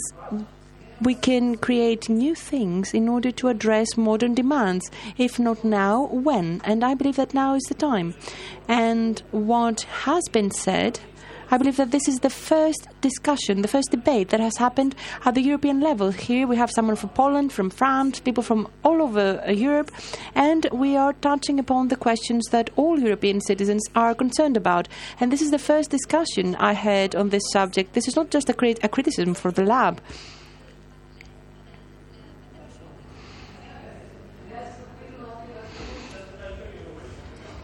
we 1.01 1.15
can 1.15 1.55
create 1.55 2.09
new 2.09 2.36
things 2.36 2.93
in 2.93 3.07
order 3.07 3.32
to 3.32 3.47
address 3.47 3.95
modern 3.95 4.34
demands. 4.34 4.89
If 5.17 5.39
not 5.39 5.63
now, 5.63 6.07
when? 6.07 6.61
And 6.65 6.84
I 6.84 6.93
believe 6.93 7.15
that 7.15 7.34
now 7.34 7.55
is 7.55 7.63
the 7.63 7.74
time. 7.74 8.15
And 8.67 9.22
what 9.32 9.82
has 10.03 10.28
been 10.30 10.51
said. 10.51 10.99
I 11.51 11.57
believe 11.57 11.77
that 11.77 11.91
this 11.91 12.07
is 12.07 12.19
the 12.19 12.29
first 12.29 12.87
discussion, 13.01 13.61
the 13.61 13.67
first 13.67 13.89
debate 13.89 14.29
that 14.29 14.39
has 14.39 14.57
happened 14.57 14.95
at 15.25 15.33
the 15.33 15.41
European 15.41 15.79
level. 15.79 16.11
Here 16.11 16.45
we 16.45 16.55
have 16.57 16.69
someone 16.69 16.95
from 16.95 17.09
Poland, 17.09 17.51
from 17.51 17.69
France, 17.71 18.19
people 18.19 18.43
from 18.43 18.67
all 18.83 19.01
over 19.01 19.41
uh, 19.45 19.51
Europe, 19.51 19.91
and 20.35 20.67
we 20.71 20.95
are 20.95 21.13
touching 21.13 21.59
upon 21.59 21.87
the 21.87 21.95
questions 21.95 22.45
that 22.51 22.69
all 22.75 22.99
European 22.99 23.41
citizens 23.41 23.83
are 23.95 24.13
concerned 24.13 24.57
about. 24.57 24.87
And 25.19 25.31
this 25.31 25.41
is 25.41 25.49
the 25.49 25.57
first 25.57 25.89
discussion 25.89 26.55
I 26.55 26.73
had 26.73 27.15
on 27.15 27.29
this 27.29 27.43
subject. 27.51 27.93
This 27.93 28.07
is 28.07 28.15
not 28.15 28.29
just 28.29 28.49
a, 28.49 28.53
crit- 28.53 28.83
a 28.83 28.89
criticism 28.89 29.33
for 29.33 29.51
the 29.51 29.63
lab. 29.63 30.01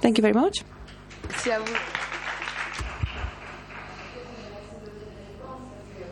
Thank 0.01 0.17
you 0.17 0.21
very 0.21 0.33
much. 0.33 0.63
Merci 1.23 1.49
à 1.49 1.59
vous. 1.59 1.73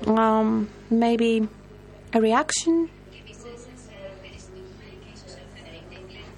Um, 0.07 0.69
maybe 0.89 1.47
a 2.13 2.21
reaction 2.21 2.89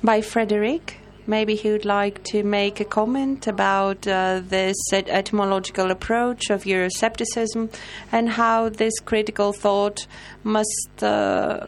by 0.04 0.22
Frédéric. 0.22 0.96
Maybe 1.28 1.56
he 1.56 1.72
would 1.72 1.86
like 1.86 2.24
to 2.26 2.44
make 2.44 2.80
a 2.80 2.86
comment 2.86 3.48
about 3.48 4.08
uh, 4.08 4.42
this 4.48 4.76
et- 4.94 5.10
etymological 5.10 5.90
approach 5.90 6.52
of 6.52 6.66
Euroscepticism 6.66 7.74
and 8.12 8.30
how 8.30 8.70
this 8.70 8.94
critical 9.00 9.52
thought 9.52 10.06
must 10.44 11.02
uh, 11.02 11.66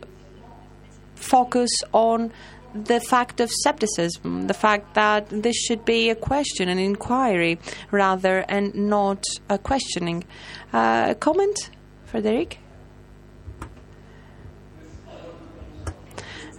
focus 1.15 1.71
on 1.91 2.31
the 2.75 2.99
fact 2.99 3.39
of 3.39 3.49
scepticism, 3.49 4.45
the 4.45 4.53
fact 4.53 4.93
that 4.93 5.27
this 5.29 5.55
should 5.55 5.83
be 5.85 6.11
a 6.11 6.15
question, 6.15 6.69
an 6.69 6.77
inquiry, 6.77 7.57
rather, 7.89 8.45
and 8.47 8.75
not 8.75 9.23
a 9.49 9.57
questioning. 9.57 10.23
Uh, 10.71 11.07
a 11.09 11.15
comment, 11.15 11.71
Frédéric? 12.17 12.57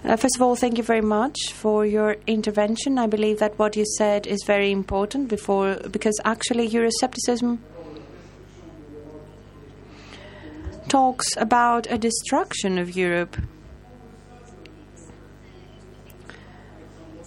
Uh, 0.04 0.16
first 0.16 0.36
of 0.36 0.42
all, 0.42 0.54
thank 0.54 0.78
you 0.78 0.84
very 0.84 1.00
much 1.00 1.52
for 1.52 1.84
your 1.84 2.16
intervention. 2.26 2.98
I 2.98 3.08
believe 3.08 3.40
that 3.40 3.58
what 3.58 3.76
you 3.76 3.84
said 3.96 4.26
is 4.26 4.38
very 4.46 4.70
important 4.70 5.28
before, 5.28 5.76
because 5.90 6.14
actually 6.24 6.68
Euroscepticism 6.68 7.58
talks 10.88 11.36
about 11.36 11.90
a 11.90 11.98
destruction 11.98 12.78
of 12.78 12.96
Europe. 12.96 13.36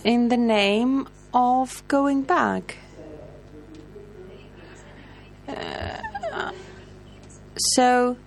in 0.03 0.29
the 0.29 0.37
name 0.37 1.07
of 1.33 1.83
going 1.87 2.23
back. 2.23 2.77
So, 7.75 8.17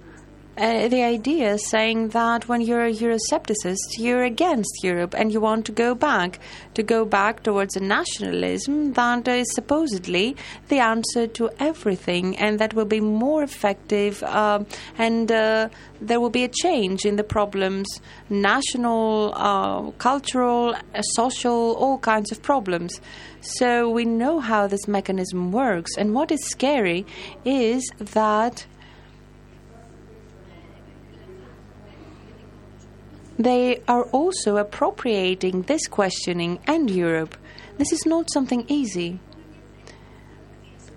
uh, 0.57 0.87
the 0.87 1.03
idea 1.03 1.55
is 1.55 1.69
saying 1.69 2.11
that 2.11 2.49
when 2.49 2.61
you're 2.61 2.85
a 2.85 2.93
Euroscepticist, 2.93 3.99
you're 3.99 4.23
against 4.23 4.85
Europe 4.85 5.13
and 5.13 5.33
you 5.33 5.41
want 5.41 5.67
to 5.67 5.73
go 5.73 5.97
back, 5.97 6.39
to 6.75 6.83
go 6.83 7.05
back 7.05 7.43
towards 7.43 7.75
a 7.75 7.81
nationalism 7.81 8.93
that 8.93 9.27
is 9.27 9.53
supposedly 9.53 10.37
the 10.69 10.79
answer 10.79 11.27
to 11.27 11.51
everything 11.59 12.37
and 12.37 12.61
that 12.61 12.73
will 12.73 12.85
be 12.85 13.01
more 13.01 13.43
effective 13.43 14.23
um, 14.23 14.65
and 14.97 15.33
uh, 15.33 15.69
there 16.01 16.21
will 16.21 16.31
be 16.31 16.45
a 16.45 16.49
change 16.49 17.05
in 17.05 17.17
the 17.17 17.25
problems 17.25 17.89
national, 18.31 19.33
uh, 19.35 19.91
cultural, 19.99 20.77
uh, 20.95 21.03
social, 21.03 21.75
all 21.75 21.99
kinds 21.99 22.31
of 22.31 22.41
problems. 22.43 23.01
So 23.41 23.91
we 23.91 24.05
know 24.05 24.39
how 24.39 24.69
this 24.69 24.89
mechanism 24.89 25.53
works, 25.53 25.99
and 25.99 26.15
what 26.15 26.33
is 26.33 26.43
scary 26.47 27.05
is 27.45 27.85
that 27.99 28.65
they 33.39 33.83
are 33.89 34.05
also 34.05 34.57
appropriating 34.57 35.63
this 35.63 35.87
questioning 35.87 36.59
and 36.67 36.91
Europe. 36.91 37.37
This 37.79 37.93
is 37.93 38.07
not 38.07 38.31
something 38.33 38.65
easy. 38.69 39.19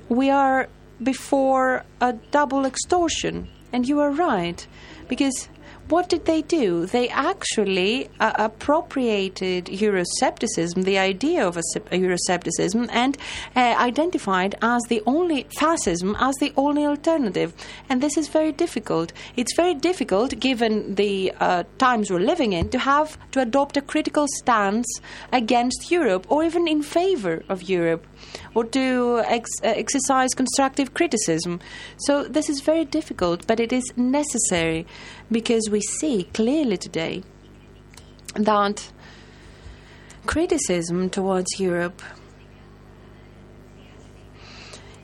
We 0.09 0.29
are 0.29 0.69
before 1.01 1.83
a 1.99 2.13
double 2.31 2.65
extortion, 2.65 3.49
and 3.73 3.87
you 3.87 3.99
are 3.99 4.11
right, 4.11 4.65
because 5.07 5.49
what 5.89 6.09
did 6.09 6.25
they 6.25 6.41
do? 6.41 6.85
They 6.85 7.09
actually 7.09 8.09
uh, 8.19 8.33
appropriated 8.35 9.65
Euroscepticism, 9.65 10.83
the 10.83 10.97
idea 10.97 11.47
of 11.47 11.57
a, 11.57 11.61
a 11.91 11.99
Euroscepticism, 11.99 12.89
and 12.91 13.17
uh, 13.55 13.75
identified 13.77 14.55
as 14.61 14.81
the 14.89 15.01
only 15.05 15.47
fascism 15.57 16.15
as 16.19 16.35
the 16.35 16.53
only 16.57 16.85
alternative. 16.85 17.53
And 17.89 18.01
this 18.01 18.17
is 18.17 18.27
very 18.27 18.51
difficult. 18.51 19.13
It's 19.35 19.55
very 19.55 19.73
difficult, 19.73 20.39
given 20.39 20.95
the 20.95 21.33
uh, 21.39 21.63
times 21.77 22.11
we're 22.11 22.19
living 22.19 22.53
in, 22.53 22.69
to 22.69 22.79
have 22.79 23.17
to 23.31 23.41
adopt 23.41 23.77
a 23.77 23.81
critical 23.81 24.25
stance 24.39 24.87
against 25.31 25.91
Europe 25.91 26.25
or 26.29 26.43
even 26.43 26.67
in 26.67 26.81
favor 26.83 27.43
of 27.49 27.69
Europe 27.69 28.05
or 28.55 28.63
to 28.65 29.21
ex- 29.25 29.61
uh, 29.63 29.67
exercise 29.67 30.33
constructive 30.33 30.93
criticism. 30.93 31.59
So 31.97 32.23
this 32.23 32.49
is 32.49 32.61
very 32.61 32.85
difficult, 32.85 33.45
but 33.47 33.59
it 33.59 33.71
is 33.71 33.83
necessary 33.95 34.85
because 35.31 35.69
we 35.69 35.81
see 35.81 36.23
clearly 36.33 36.77
today 36.77 37.23
that 38.35 38.91
criticism 40.25 41.09
towards 41.09 41.59
Europe 41.59 42.01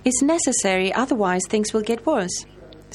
is 0.05 0.21
necessary, 0.21 0.93
otherwise, 0.93 1.41
things 1.47 1.73
will 1.73 1.81
get 1.81 2.05
worse. 2.05 2.45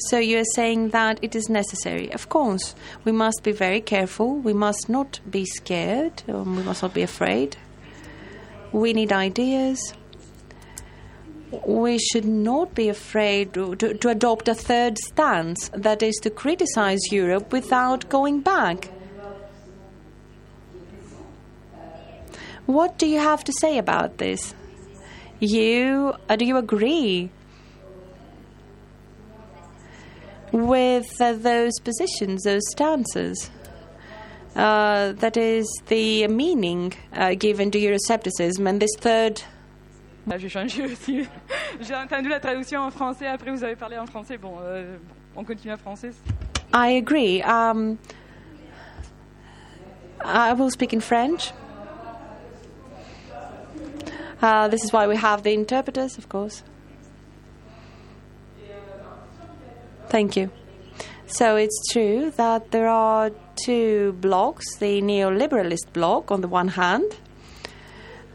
So 0.07 0.17
you're 0.17 0.45
saying 0.55 0.89
that 0.89 1.19
it 1.21 1.35
is 1.35 1.49
necessary. 1.49 2.13
Of 2.13 2.29
course, 2.29 2.73
we 3.03 3.11
must 3.11 3.43
be 3.43 3.51
very 3.51 3.81
careful. 3.81 4.37
We 4.37 4.53
must 4.53 4.87
not 4.87 5.19
be 5.29 5.45
scared. 5.45 6.23
Um, 6.29 6.55
we 6.55 6.63
must 6.63 6.81
not 6.81 6.93
be 6.93 7.01
afraid. 7.01 7.57
We 8.71 8.93
need 8.93 9.11
ideas. 9.11 9.93
We 11.65 11.97
should 11.97 12.25
not 12.25 12.75
be 12.75 12.89
afraid 12.89 13.53
to, 13.55 13.75
to, 13.75 14.09
adopt 14.09 14.47
a 14.47 14.53
third 14.53 14.99
stance, 14.99 15.69
that 15.73 16.03
is, 16.03 16.15
to 16.17 16.29
criticize 16.29 16.99
Europe 17.11 17.51
without 17.51 18.07
going 18.07 18.41
back. 18.41 18.91
What 22.67 22.99
do 22.99 23.07
you 23.07 23.17
have 23.17 23.43
to 23.45 23.53
say 23.59 23.79
about 23.79 24.19
this? 24.19 24.53
You 25.39 26.13
uh, 26.27 26.35
do 26.35 26.45
you 26.45 26.57
agree 26.57 27.31
with 30.51 31.19
uh, 31.19 31.33
those 31.33 31.73
positions, 31.83 32.43
those 32.43 32.61
stances? 32.69 33.49
Uh, 34.55 35.13
that 35.13 35.37
is 35.37 35.65
the 35.87 36.27
meaning 36.27 36.93
uh, 37.13 37.33
given 37.33 37.71
to 37.71 37.79
Euroscepticism 37.79 38.67
and 38.67 38.81
this 38.81 38.95
third. 38.97 39.41
J'ai 40.37 40.49
changé 40.49 40.85
aussi. 40.85 41.27
J'ai 41.81 41.95
entendu 41.95 42.29
la 42.29 42.39
traduction 42.39 42.81
en 42.81 42.91
français, 42.91 43.27
après 43.27 43.51
vous 43.51 43.63
avez 43.63 43.75
parlé 43.75 43.97
en 43.97 44.05
français. 44.05 44.37
Bon, 44.37 44.57
euh, 44.61 44.97
on 45.35 45.43
continue 45.43 45.73
en 45.73 45.77
français. 45.77 46.11
I 46.73 46.97
agree. 46.97 47.41
Um, 47.41 47.97
I 50.23 50.53
will 50.53 50.69
speak 50.69 50.93
in 50.93 50.99
French. 50.99 51.51
Uh, 54.41 54.67
this 54.69 54.83
is 54.83 54.93
why 54.93 55.07
we 55.07 55.15
have 55.15 55.43
the 55.43 55.53
interpreters, 55.53 56.17
of 56.17 56.29
course. 56.29 56.63
Thank 60.09 60.37
you. 60.37 60.49
So 61.27 61.55
it's 61.55 61.79
true 61.91 62.31
that 62.37 62.71
there 62.71 62.87
are 62.87 63.31
two 63.55 64.13
blocks 64.13 64.77
the 64.77 65.01
neoliberalist 65.01 65.93
bloc, 65.93 66.31
on 66.31 66.41
the 66.41 66.47
one 66.47 66.69
hand, 66.69 67.15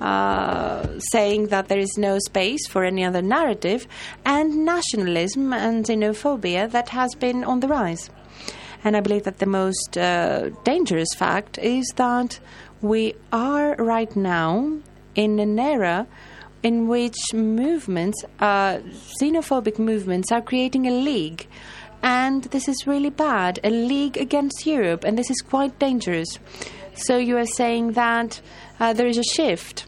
uh, 0.05 0.86
saying 0.98 1.46
that 1.46 1.68
there 1.68 1.78
is 1.78 1.96
no 1.96 2.18
space 2.18 2.66
for 2.68 2.84
any 2.84 3.02
other 3.02 3.22
narrative, 3.22 3.88
and 4.26 4.62
nationalism 4.62 5.50
and 5.55 5.86
xenophobia 5.86 6.70
that 6.70 6.90
has 6.90 7.14
been 7.14 7.42
on 7.42 7.61
the 7.61 7.68
rise. 7.68 8.11
And 8.84 8.98
I 8.98 9.00
believe 9.00 9.24
that 9.24 9.38
the 9.38 9.46
most 9.46 9.96
uh, 9.96 10.50
dangerous 10.62 11.09
fact 11.16 11.57
is 11.57 11.90
that 11.96 12.38
we 12.82 13.14
are 13.32 13.76
right 13.76 14.14
now 14.14 14.76
in 15.14 15.38
an 15.38 15.59
era 15.59 16.07
in 16.62 16.86
which 16.86 17.16
movements, 17.32 18.22
uh, 18.40 18.80
xenophobic 19.22 19.78
movements, 19.78 20.30
are 20.30 20.42
creating 20.42 20.86
a 20.86 20.90
league. 20.90 21.46
And 22.02 22.44
this 22.44 22.68
is 22.68 22.86
really 22.86 23.09
bad 23.09 23.59
a 23.64 23.70
league 23.70 24.18
against 24.18 24.66
Europe, 24.66 25.02
and 25.05 25.16
this 25.16 25.30
is 25.30 25.40
quite 25.40 25.78
dangerous. 25.78 26.38
So 26.94 27.16
you 27.16 27.38
are 27.38 27.46
saying 27.46 27.92
that 27.92 28.42
uh, 28.78 28.92
there 28.92 29.07
is 29.07 29.16
a 29.16 29.24
shift 29.36 29.86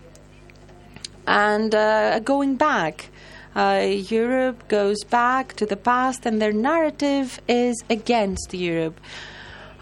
and 1.27 1.75
uh, 1.75 2.19
going 2.21 2.57
back. 2.57 3.11
Uh, 3.55 3.87
Europe 4.11 4.69
goes 4.69 5.03
back 5.05 5.55
to 5.55 5.65
the 5.65 5.77
past, 5.77 6.27
and 6.27 6.43
their 6.43 6.53
narrative 6.53 7.41
is 7.49 7.75
against 7.89 8.53
Europe. 8.53 9.01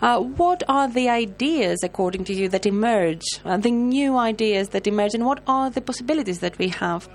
Uh, 0.01 0.21
what 0.21 0.63
are 0.69 0.89
the 0.89 1.09
ideas, 1.09 1.81
according 1.83 2.25
to 2.25 2.35
you, 2.35 2.49
that 2.49 2.67
emerge, 2.67 3.25
uh, 3.45 3.57
the 3.57 3.71
new 3.71 4.17
ideas 4.17 4.69
that 4.69 4.87
emerge, 4.87 5.15
and 5.15 5.25
what 5.27 5.41
are 5.49 5.71
the 5.71 5.81
possibilities 5.81 6.39
that 6.39 6.57
we 6.59 6.69
have? 6.69 7.09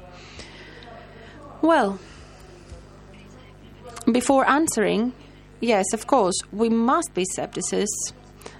Well, 1.61 1.99
before 4.11 4.49
answering, 4.49 5.13
yes, 5.59 5.85
of 5.93 6.07
course, 6.07 6.35
we 6.51 6.69
must 6.69 7.13
be 7.13 7.25
scepticists. 7.35 8.13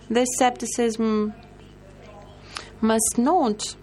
This 0.10 0.28
scepticism 0.38 1.34
must 2.82 3.18
not 3.18 3.76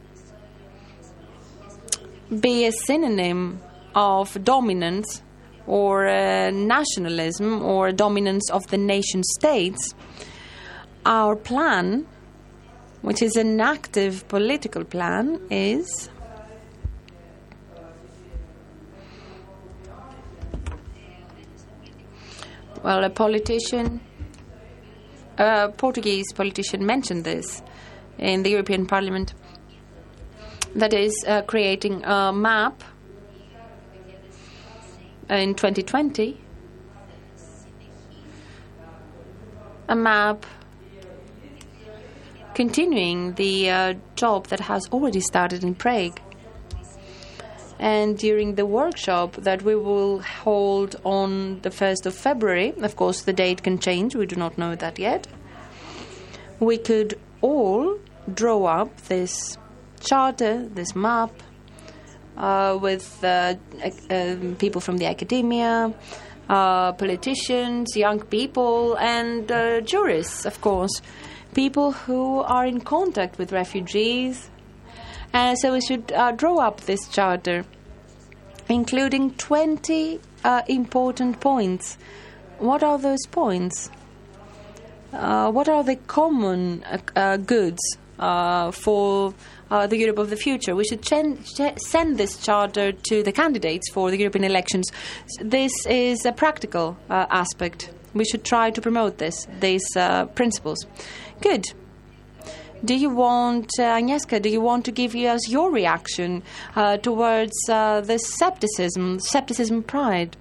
be 2.40 2.66
a 2.66 2.72
synonym 2.72 3.60
of 3.94 4.42
dominance 4.44 5.22
or 5.66 6.06
uh, 6.06 6.50
nationalism 6.50 7.62
or 7.62 7.92
dominance 7.92 8.50
of 8.50 8.66
the 8.68 8.76
nation 8.76 9.22
states. 9.38 9.94
Our 11.04 11.36
plan, 11.36 12.06
which 13.02 13.22
is 13.22 13.36
an 13.36 13.60
active 13.60 14.26
political 14.28 14.84
plan, 14.84 15.40
is 15.50 16.10
well, 22.82 23.04
a 23.04 23.10
politician, 23.10 24.00
a 25.38 25.68
Portuguese 25.76 26.32
politician 26.34 26.84
mentioned 26.84 27.24
this 27.24 27.62
in 28.18 28.42
the 28.42 28.50
European 28.50 28.86
Parliament. 28.86 29.34
That 30.76 30.92
is 30.92 31.24
uh, 31.26 31.40
creating 31.40 32.04
a 32.04 32.34
map 32.34 32.84
in 35.30 35.54
2020, 35.54 36.38
a 39.88 39.96
map 39.96 40.44
continuing 42.54 43.32
the 43.36 43.70
uh, 43.70 43.94
job 44.16 44.48
that 44.48 44.60
has 44.60 44.86
already 44.92 45.20
started 45.20 45.64
in 45.64 45.74
Prague. 45.74 46.20
And 47.78 48.18
during 48.18 48.56
the 48.56 48.66
workshop 48.66 49.36
that 49.36 49.62
we 49.62 49.74
will 49.74 50.20
hold 50.20 50.96
on 51.04 51.60
the 51.62 51.70
1st 51.70 52.04
of 52.04 52.14
February, 52.14 52.74
of 52.82 52.96
course, 52.96 53.22
the 53.22 53.32
date 53.32 53.62
can 53.62 53.78
change, 53.78 54.14
we 54.14 54.26
do 54.26 54.36
not 54.36 54.58
know 54.58 54.74
that 54.74 54.98
yet, 54.98 55.26
we 56.60 56.76
could 56.76 57.18
all 57.40 57.98
draw 58.34 58.66
up 58.66 58.94
this 59.08 59.56
charter, 60.00 60.66
this 60.68 60.94
map, 60.94 61.30
uh, 62.36 62.78
with 62.80 63.24
uh, 63.24 63.54
uh, 64.10 64.36
people 64.58 64.80
from 64.80 64.98
the 64.98 65.06
academia, 65.06 65.92
uh, 66.48 66.92
politicians, 66.92 67.96
young 67.96 68.20
people, 68.20 68.96
and 68.98 69.50
uh, 69.50 69.80
jurists, 69.80 70.44
of 70.44 70.60
course, 70.60 71.00
people 71.54 71.92
who 71.92 72.40
are 72.40 72.66
in 72.66 72.80
contact 72.80 73.38
with 73.38 73.52
refugees. 73.52 74.50
And 75.32 75.58
so 75.58 75.72
we 75.72 75.80
should 75.80 76.12
uh, 76.12 76.32
draw 76.32 76.58
up 76.58 76.82
this 76.82 77.08
charter, 77.08 77.64
including 78.68 79.34
20 79.34 80.20
important 80.68 81.40
points. 81.40 81.98
What 82.58 82.82
are 82.82 82.98
those 82.98 83.26
points? 83.30 83.90
what 85.10 85.68
are 85.68 85.82
the 85.82 85.96
common 86.06 86.84
goods 87.46 87.80
for 88.18 89.34
uh, 89.70 89.86
the 89.86 89.96
Europe 89.96 90.18
of 90.18 90.30
the 90.30 90.36
future. 90.36 90.74
We 90.74 90.84
should 90.84 91.02
chen- 91.02 91.42
ch- 91.42 91.78
send 91.78 92.18
this 92.18 92.38
charter 92.38 92.92
to 92.92 93.22
the 93.22 93.32
candidates 93.32 93.90
for 93.90 94.10
the 94.10 94.18
European 94.18 94.44
elections. 94.44 94.86
This 95.40 95.72
is 95.86 96.24
a 96.24 96.32
practical 96.32 96.96
uh, 97.10 97.26
aspect. 97.30 97.90
We 98.14 98.24
should 98.24 98.44
try 98.44 98.70
to 98.70 98.80
promote 98.80 99.18
this, 99.18 99.46
these 99.60 99.86
uh, 99.96 100.26
principles. 100.26 100.78
Good. 101.40 101.66
Do 102.84 102.94
you 102.94 103.10
want, 103.10 103.70
uh, 103.78 103.96
Agnieszka, 103.96 104.40
do 104.40 104.48
you 104.48 104.60
want 104.60 104.84
to 104.84 104.92
give 104.92 105.14
us 105.14 105.48
your 105.48 105.70
reaction 105.70 106.42
uh, 106.76 106.98
towards 106.98 107.56
uh, 107.68 108.02
this 108.02 108.22
scepticism, 108.36 109.18
scepticism 109.18 109.82
pride? 109.82 110.36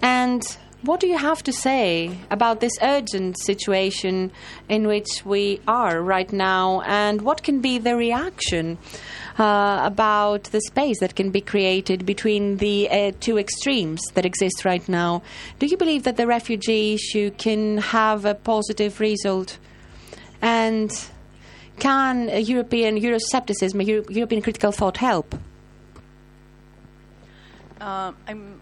And 0.00 0.42
what 0.84 1.00
do 1.00 1.06
you 1.06 1.16
have 1.16 1.42
to 1.44 1.52
say 1.52 2.18
about 2.30 2.60
this 2.60 2.72
urgent 2.82 3.38
situation 3.40 4.30
in 4.68 4.86
which 4.86 5.24
we 5.24 5.60
are 5.66 6.02
right 6.02 6.32
now, 6.32 6.82
and 6.82 7.22
what 7.22 7.42
can 7.42 7.60
be 7.60 7.78
the 7.78 7.96
reaction 7.96 8.78
uh, 9.38 9.80
about 9.82 10.44
the 10.44 10.60
space 10.60 11.00
that 11.00 11.14
can 11.14 11.30
be 11.30 11.40
created 11.40 12.04
between 12.04 12.58
the 12.58 12.90
uh, 12.90 13.12
two 13.20 13.38
extremes 13.38 14.00
that 14.14 14.26
exist 14.26 14.64
right 14.64 14.86
now? 14.88 15.22
Do 15.58 15.66
you 15.66 15.76
believe 15.76 16.02
that 16.04 16.16
the 16.16 16.26
refugee 16.26 16.94
issue 16.94 17.30
can 17.30 17.78
have 17.78 18.24
a 18.24 18.34
positive 18.34 19.00
result? 19.00 19.58
And 20.42 20.92
can 21.78 22.28
European 22.44 23.00
Euroscepticism, 23.00 23.86
Euro- 23.86 24.04
European 24.10 24.42
critical 24.42 24.70
thought 24.70 24.98
help? 24.98 25.34
Uh, 27.80 28.12
I'm 28.28 28.60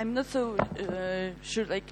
I'm 0.00 0.14
not 0.14 0.24
so 0.24 0.56
uh, 0.56 1.28
sure. 1.42 1.66
Like, 1.66 1.84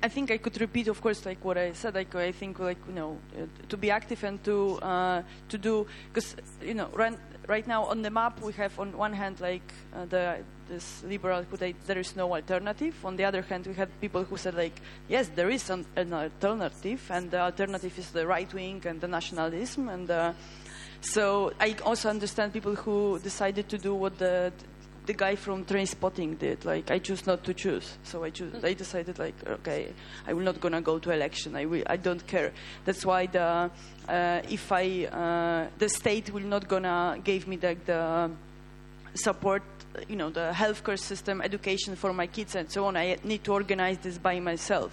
I 0.00 0.08
think 0.08 0.30
I 0.30 0.38
could 0.38 0.60
repeat, 0.60 0.86
of 0.86 1.00
course, 1.00 1.26
like 1.26 1.44
what 1.44 1.58
I 1.58 1.72
said. 1.72 1.96
Like, 1.96 2.14
I 2.14 2.30
think, 2.30 2.60
like 2.60 2.78
you 2.86 2.94
know, 2.94 3.18
uh, 3.36 3.46
to 3.68 3.76
be 3.76 3.90
active 3.90 4.22
and 4.22 4.42
to 4.44 4.78
uh, 4.80 5.22
to 5.48 5.58
do 5.58 5.84
because 6.06 6.36
you 6.62 6.74
know, 6.74 6.86
right, 6.94 7.18
right 7.48 7.66
now 7.66 7.82
on 7.86 8.02
the 8.02 8.10
map 8.10 8.40
we 8.40 8.52
have 8.52 8.78
on 8.78 8.96
one 8.96 9.12
hand 9.12 9.40
like 9.40 9.72
uh, 9.92 10.04
the 10.04 10.38
this 10.68 11.02
liberal 11.02 11.42
who 11.42 11.56
they, 11.56 11.72
there 11.86 11.98
is 11.98 12.14
no 12.14 12.32
alternative. 12.32 12.94
On 13.04 13.16
the 13.16 13.24
other 13.24 13.42
hand, 13.42 13.66
we 13.66 13.74
had 13.74 13.88
people 14.00 14.22
who 14.22 14.36
said 14.36 14.54
like, 14.54 14.80
yes, 15.08 15.28
there 15.34 15.50
is 15.50 15.68
an, 15.68 15.84
an 15.96 16.12
alternative, 16.12 17.10
and 17.10 17.28
the 17.28 17.40
alternative 17.40 17.98
is 17.98 18.10
the 18.12 18.24
right 18.24 18.54
wing 18.54 18.80
and 18.86 19.00
the 19.00 19.08
nationalism. 19.08 19.88
And 19.88 20.08
uh, 20.08 20.32
so 21.00 21.52
I 21.58 21.74
also 21.84 22.08
understand 22.08 22.52
people 22.52 22.76
who 22.76 23.18
decided 23.18 23.68
to 23.70 23.78
do 23.78 23.96
what 23.96 24.16
the 24.18 24.52
the 25.08 25.14
guy 25.14 25.34
from 25.34 25.64
Trainspotting 25.64 26.38
did. 26.38 26.66
Like, 26.66 26.90
I 26.90 26.98
choose 26.98 27.26
not 27.26 27.42
to 27.44 27.54
choose. 27.54 27.96
So 28.04 28.24
I 28.24 28.30
choose. 28.30 28.62
I 28.62 28.74
decided, 28.74 29.18
like, 29.18 29.34
okay, 29.48 29.88
I 30.26 30.34
will 30.34 30.44
not 30.44 30.60
gonna 30.60 30.82
go 30.82 30.98
to 30.98 31.10
election. 31.10 31.56
I 31.56 31.64
will, 31.64 31.82
I 31.86 31.96
don't 31.96 32.24
care. 32.26 32.52
That's 32.84 33.04
why 33.06 33.26
the 33.26 33.70
uh, 34.08 34.40
if 34.48 34.70
I 34.70 35.06
uh, 35.06 35.68
the 35.78 35.88
state 35.88 36.30
will 36.30 36.44
not 36.44 36.68
gonna 36.68 37.18
give 37.24 37.48
me 37.48 37.56
the, 37.56 37.76
the 37.86 38.30
support. 39.14 39.62
You 40.08 40.16
know, 40.16 40.30
the 40.30 40.52
healthcare 40.54 40.98
system, 40.98 41.40
education 41.40 41.96
for 41.96 42.12
my 42.12 42.26
kids, 42.26 42.54
and 42.54 42.70
so 42.70 42.84
on. 42.84 42.96
I 42.96 43.16
need 43.24 43.42
to 43.44 43.52
organize 43.52 43.98
this 43.98 44.18
by 44.18 44.38
myself. 44.38 44.92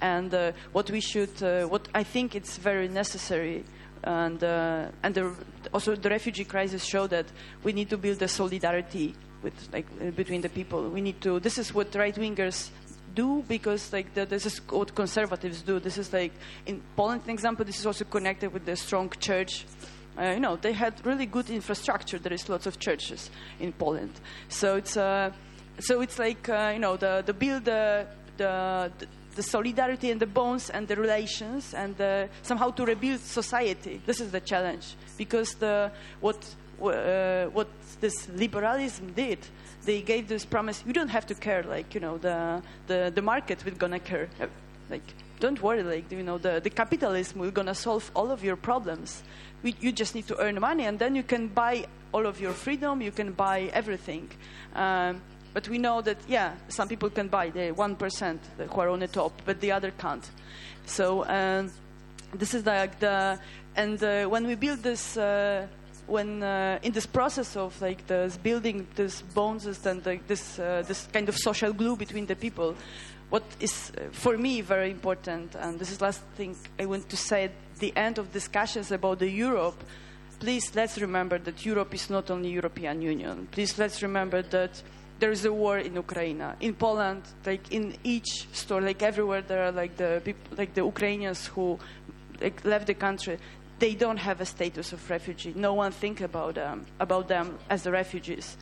And 0.00 0.32
uh, 0.32 0.52
what 0.72 0.88
we 0.90 1.00
should, 1.00 1.42
uh, 1.42 1.66
what 1.66 1.88
I 1.92 2.04
think 2.04 2.34
it's 2.34 2.56
very 2.56 2.88
necessary 2.88 3.64
and 4.04 4.42
uh, 4.42 4.86
and 5.02 5.14
the, 5.14 5.34
also 5.74 5.96
the 5.96 6.08
refugee 6.08 6.44
crisis 6.44 6.84
show 6.84 7.08
that 7.08 7.26
we 7.64 7.72
need 7.72 7.90
to 7.90 7.98
build 7.98 8.22
a 8.22 8.28
solidarity 8.28 9.14
with 9.42 9.54
like 9.72 9.86
uh, 10.00 10.10
between 10.10 10.40
the 10.40 10.48
people. 10.48 10.88
We 10.88 11.00
need 11.00 11.20
to. 11.22 11.40
This 11.40 11.58
is 11.58 11.74
what 11.74 11.94
right 11.94 12.14
wingers 12.14 12.70
do 13.14 13.44
because 13.48 13.92
like 13.92 14.14
the, 14.14 14.26
this 14.26 14.46
is 14.46 14.60
what 14.68 14.94
conservatives 14.94 15.62
do. 15.62 15.80
This 15.80 15.98
is 15.98 16.12
like 16.12 16.32
in 16.66 16.82
Poland, 16.96 17.24
for 17.24 17.30
example. 17.30 17.64
This 17.64 17.78
is 17.78 17.86
also 17.86 18.04
connected 18.04 18.52
with 18.52 18.64
the 18.64 18.76
strong 18.76 19.10
church. 19.18 19.66
Uh, 20.18 20.32
you 20.34 20.40
know, 20.40 20.56
they 20.56 20.72
had 20.72 20.94
really 21.06 21.26
good 21.26 21.48
infrastructure. 21.50 22.18
There 22.18 22.32
is 22.32 22.48
lots 22.48 22.66
of 22.66 22.78
churches 22.78 23.30
in 23.60 23.72
Poland, 23.72 24.14
so 24.48 24.76
it's 24.76 24.96
uh, 24.96 25.30
so 25.78 26.00
it's 26.00 26.18
like 26.18 26.48
uh, 26.48 26.70
you 26.74 26.80
know 26.80 26.96
the 26.96 27.22
the 27.24 27.32
build 27.32 27.64
the 27.64 28.06
the, 28.36 28.90
the 29.34 29.42
solidarity 29.42 30.10
and 30.10 30.20
the 30.20 30.26
bonds 30.26 30.70
and 30.70 30.86
the 30.88 30.96
relations 30.96 31.74
and 31.74 32.00
uh, 32.00 32.26
somehow 32.42 32.70
to 32.70 32.84
rebuild 32.84 33.20
society. 33.20 34.00
This 34.06 34.20
is 34.20 34.30
the 34.30 34.40
challenge 34.40 34.96
because 35.16 35.54
the 35.54 35.90
what 36.20 36.38
uh, 36.80 37.46
what 37.46 37.68
this 38.00 38.28
liberalism 38.28 39.12
did, 39.12 39.38
they 39.84 40.02
gave 40.02 40.28
this 40.28 40.44
promise: 40.44 40.82
you 40.86 40.92
don't 40.92 41.08
have 41.08 41.26
to 41.26 41.34
care, 41.34 41.62
like 41.62 41.94
you 41.94 42.00
know, 42.00 42.18
the 42.18 42.62
the, 42.86 43.12
the 43.14 43.22
market 43.22 43.64
will 43.64 43.74
gonna 43.74 43.98
care, 43.98 44.28
uh, 44.40 44.46
like 44.90 45.02
don't 45.40 45.62
worry, 45.62 45.82
like 45.82 46.10
you 46.10 46.22
know, 46.22 46.38
the, 46.38 46.60
the 46.60 46.70
capitalism 46.70 47.40
will 47.40 47.50
gonna 47.50 47.74
solve 47.74 48.10
all 48.14 48.30
of 48.30 48.42
your 48.42 48.56
problems. 48.56 49.22
We, 49.62 49.74
you 49.80 49.92
just 49.92 50.14
need 50.14 50.26
to 50.28 50.38
earn 50.38 50.60
money, 50.60 50.84
and 50.84 50.98
then 50.98 51.14
you 51.14 51.22
can 51.22 51.48
buy 51.48 51.86
all 52.12 52.26
of 52.26 52.40
your 52.40 52.52
freedom. 52.52 53.00
You 53.00 53.12
can 53.12 53.32
buy 53.32 53.70
everything. 53.72 54.30
Um, 54.74 55.20
but 55.54 55.68
we 55.68 55.78
know 55.78 56.00
that 56.02 56.18
yeah, 56.28 56.54
some 56.68 56.88
people 56.88 57.10
can 57.10 57.28
buy 57.28 57.50
the 57.50 57.72
one 57.72 57.96
percent 57.96 58.40
who 58.56 58.80
are 58.80 58.88
on 58.88 59.00
the 59.00 59.08
top, 59.08 59.32
but 59.44 59.60
the 59.60 59.72
other 59.72 59.90
can't. 59.90 60.28
So 60.86 61.24
um, 61.26 61.70
this 62.34 62.54
is 62.54 62.64
like 62.66 62.98
the 63.00 63.38
and 63.74 64.02
uh, 64.02 64.26
when 64.26 64.46
we 64.46 64.54
build 64.54 64.82
this. 64.82 65.16
Uh, 65.16 65.66
when 66.08 66.42
uh, 66.42 66.78
in 66.82 66.92
this 66.92 67.06
process 67.06 67.56
of 67.56 67.80
like 67.80 68.06
this 68.06 68.36
building 68.36 68.86
this 68.94 69.22
bones 69.22 69.66
and 69.86 70.04
like 70.04 70.26
this 70.26 70.58
uh, 70.58 70.82
this 70.86 71.06
kind 71.12 71.28
of 71.28 71.36
social 71.36 71.72
glue 71.72 71.96
between 71.96 72.26
the 72.26 72.34
people, 72.34 72.74
what 73.30 73.44
is 73.60 73.92
uh, 73.96 74.02
for 74.10 74.36
me 74.36 74.60
very 74.60 74.90
important, 74.90 75.54
and 75.54 75.78
this 75.78 75.90
is 75.92 76.00
last 76.00 76.22
thing 76.36 76.56
I 76.80 76.86
want 76.86 77.08
to 77.10 77.16
say 77.16 77.44
at 77.44 77.52
the 77.78 77.94
end 77.96 78.18
of 78.18 78.32
discussions 78.32 78.90
about 78.90 79.18
the 79.18 79.30
Europe. 79.30 79.82
Please 80.40 80.74
let's 80.74 80.98
remember 80.98 81.38
that 81.38 81.66
Europe 81.66 81.94
is 81.94 82.10
not 82.10 82.30
only 82.30 82.50
European 82.50 83.02
Union. 83.02 83.48
Please 83.50 83.78
let's 83.78 84.02
remember 84.02 84.40
that 84.42 84.82
there 85.18 85.32
is 85.32 85.44
a 85.44 85.52
war 85.52 85.78
in 85.78 85.94
Ukraine. 85.94 86.42
In 86.60 86.74
Poland, 86.74 87.22
like 87.44 87.72
in 87.72 87.94
each 88.04 88.46
store, 88.52 88.80
like 88.80 89.02
everywhere, 89.02 89.42
there 89.42 89.64
are 89.64 89.72
like 89.72 89.96
the 89.96 90.22
people, 90.24 90.56
like 90.56 90.74
the 90.74 90.84
Ukrainians 90.84 91.48
who 91.48 91.78
like 92.40 92.64
left 92.64 92.86
the 92.86 92.94
country 92.94 93.38
they 93.78 93.94
don't 93.94 94.16
have 94.16 94.40
a 94.40 94.44
status 94.44 94.92
of 94.92 95.10
refugee. 95.10 95.52
No 95.54 95.74
one 95.74 95.92
think 95.92 96.20
about 96.20 96.54
them 96.54 96.86
about 97.00 97.28
them 97.28 97.58
as 97.70 97.82
the 97.82 97.90
refugees, 97.90 98.56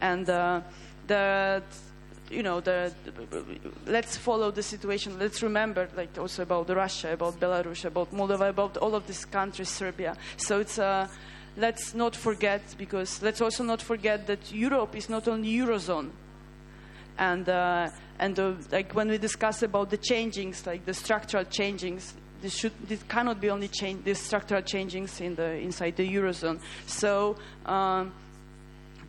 and 0.00 0.28
uh, 0.28 0.60
the 1.06 1.62
you 2.30 2.42
know 2.42 2.60
the, 2.60 2.92
let's 3.86 4.16
follow 4.16 4.50
the 4.50 4.62
situation. 4.62 5.18
Let's 5.18 5.42
remember 5.42 5.88
like 5.96 6.16
also 6.18 6.42
about 6.42 6.68
Russia, 6.70 7.12
about 7.12 7.38
Belarus, 7.38 7.84
about 7.84 8.12
Moldova, 8.12 8.48
about 8.48 8.76
all 8.78 8.94
of 8.94 9.06
these 9.06 9.24
countries, 9.24 9.68
Serbia. 9.68 10.16
So 10.36 10.60
it's 10.60 10.78
uh, 10.78 11.08
let's 11.56 11.94
not 11.94 12.16
forget 12.16 12.62
because 12.78 13.22
let's 13.22 13.40
also 13.40 13.64
not 13.64 13.82
forget 13.82 14.26
that 14.26 14.52
Europe 14.52 14.96
is 14.96 15.08
not 15.08 15.28
only 15.28 15.52
eurozone, 15.52 16.10
and. 17.18 17.48
Uh, 17.48 17.88
and 18.18 18.38
uh, 18.38 18.52
like 18.70 18.92
when 18.92 19.08
we 19.08 19.18
discuss 19.18 19.64
about 19.64 19.90
the 19.90 19.98
changings, 19.98 20.64
like 20.64 20.84
the 20.84 20.94
structural 20.94 21.44
changings, 21.44 22.12
this 22.42 22.54
should 22.54 22.72
this 22.86 23.02
cannot 23.04 23.40
be 23.40 23.48
only 23.48 23.68
change 23.68 24.04
the 24.04 24.14
structural 24.14 24.62
changings 24.62 25.20
in 25.20 25.34
the 25.34 25.52
inside 25.58 25.96
the 25.96 26.08
eurozone. 26.08 26.60
So 26.86 27.36
um, 27.64 28.12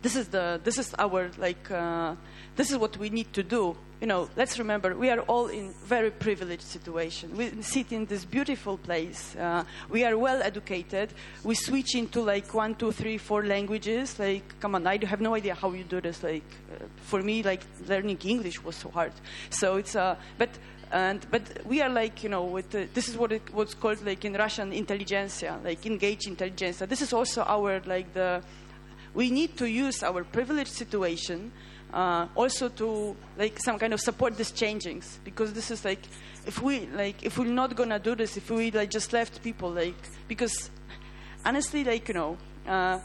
this 0.00 0.16
is 0.16 0.28
the 0.28 0.60
this 0.62 0.78
is 0.78 0.94
our 0.98 1.30
like 1.38 1.70
uh, 1.70 2.14
this 2.56 2.70
is 2.70 2.78
what 2.78 2.96
we 2.96 3.10
need 3.10 3.32
to 3.32 3.42
do. 3.42 3.76
You 4.00 4.08
know, 4.08 4.28
let's 4.36 4.58
remember 4.58 4.94
we 4.94 5.08
are 5.08 5.20
all 5.20 5.46
in 5.46 5.72
very 5.86 6.10
privileged 6.10 6.62
situation. 6.62 7.34
We 7.36 7.62
sit 7.62 7.90
in 7.90 8.04
this 8.04 8.24
beautiful 8.24 8.76
place. 8.76 9.34
Uh, 9.34 9.64
we 9.88 10.04
are 10.04 10.16
well 10.18 10.42
educated. 10.42 11.14
We 11.42 11.54
switch 11.54 11.94
into 11.94 12.20
like 12.20 12.52
one, 12.52 12.74
two, 12.74 12.92
three, 12.92 13.16
four 13.16 13.46
languages. 13.46 14.18
Like, 14.18 14.60
come 14.60 14.74
on, 14.74 14.86
I 14.86 15.02
have 15.06 15.22
no 15.22 15.34
idea 15.34 15.54
how 15.54 15.72
you 15.72 15.84
do 15.84 16.02
this. 16.02 16.22
Like, 16.22 16.44
uh, 16.70 16.84
for 16.96 17.22
me, 17.22 17.42
like 17.42 17.62
learning 17.88 18.18
English 18.24 18.62
was 18.62 18.76
so 18.76 18.90
hard. 18.90 19.12
So 19.48 19.76
it's 19.76 19.96
uh, 19.96 20.16
but 20.36 20.50
and 20.92 21.26
but 21.30 21.42
we 21.66 21.82
are 21.82 21.88
like 21.88 22.22
you 22.22 22.28
know 22.28 22.44
with 22.44 22.70
the, 22.70 22.88
this 22.94 23.08
is 23.08 23.16
what 23.16 23.32
it, 23.32 23.42
what's 23.52 23.74
called 23.74 24.04
like 24.04 24.24
in 24.24 24.34
Russian 24.34 24.72
intelligentsia, 24.72 25.58
like 25.64 25.84
engaged 25.86 26.26
intelligentsia. 26.26 26.86
This 26.86 27.02
is 27.02 27.12
also 27.12 27.42
our 27.42 27.80
like 27.86 28.12
the 28.14 28.42
we 29.14 29.30
need 29.30 29.56
to 29.56 29.68
use 29.68 30.02
our 30.02 30.24
privileged 30.24 30.72
situation 30.72 31.52
uh, 31.92 32.26
also 32.34 32.68
to 32.68 33.16
like 33.38 33.58
some 33.60 33.78
kind 33.78 33.94
of 33.94 34.00
support 34.00 34.36
these 34.36 34.50
changings 34.50 35.18
because 35.24 35.52
this 35.52 35.70
is 35.70 35.84
like 35.84 36.00
if 36.46 36.60
we 36.60 36.86
like 36.86 37.22
if 37.22 37.38
we're 37.38 37.46
not 37.46 37.74
gonna 37.76 37.98
do 37.98 38.14
this 38.14 38.36
if 38.36 38.50
we 38.50 38.70
like 38.72 38.90
just 38.90 39.12
left 39.12 39.42
people 39.42 39.70
like 39.70 39.94
because 40.26 40.70
honestly 41.44 41.84
like 41.84 42.08
you 42.08 42.14
know 42.14 42.36
uh, 42.66 42.98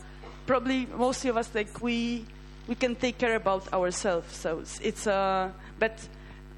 probably 0.47 0.87
most 0.97 1.23
of 1.25 1.37
us 1.37 1.53
like 1.53 1.81
we 1.81 2.25
we 2.67 2.75
can 2.75 2.95
take 2.95 3.17
care 3.17 3.35
about 3.35 3.71
ourselves 3.73 4.35
so 4.35 4.59
it's, 4.59 4.79
it's 4.79 5.07
uh 5.07 5.49
but 5.77 5.99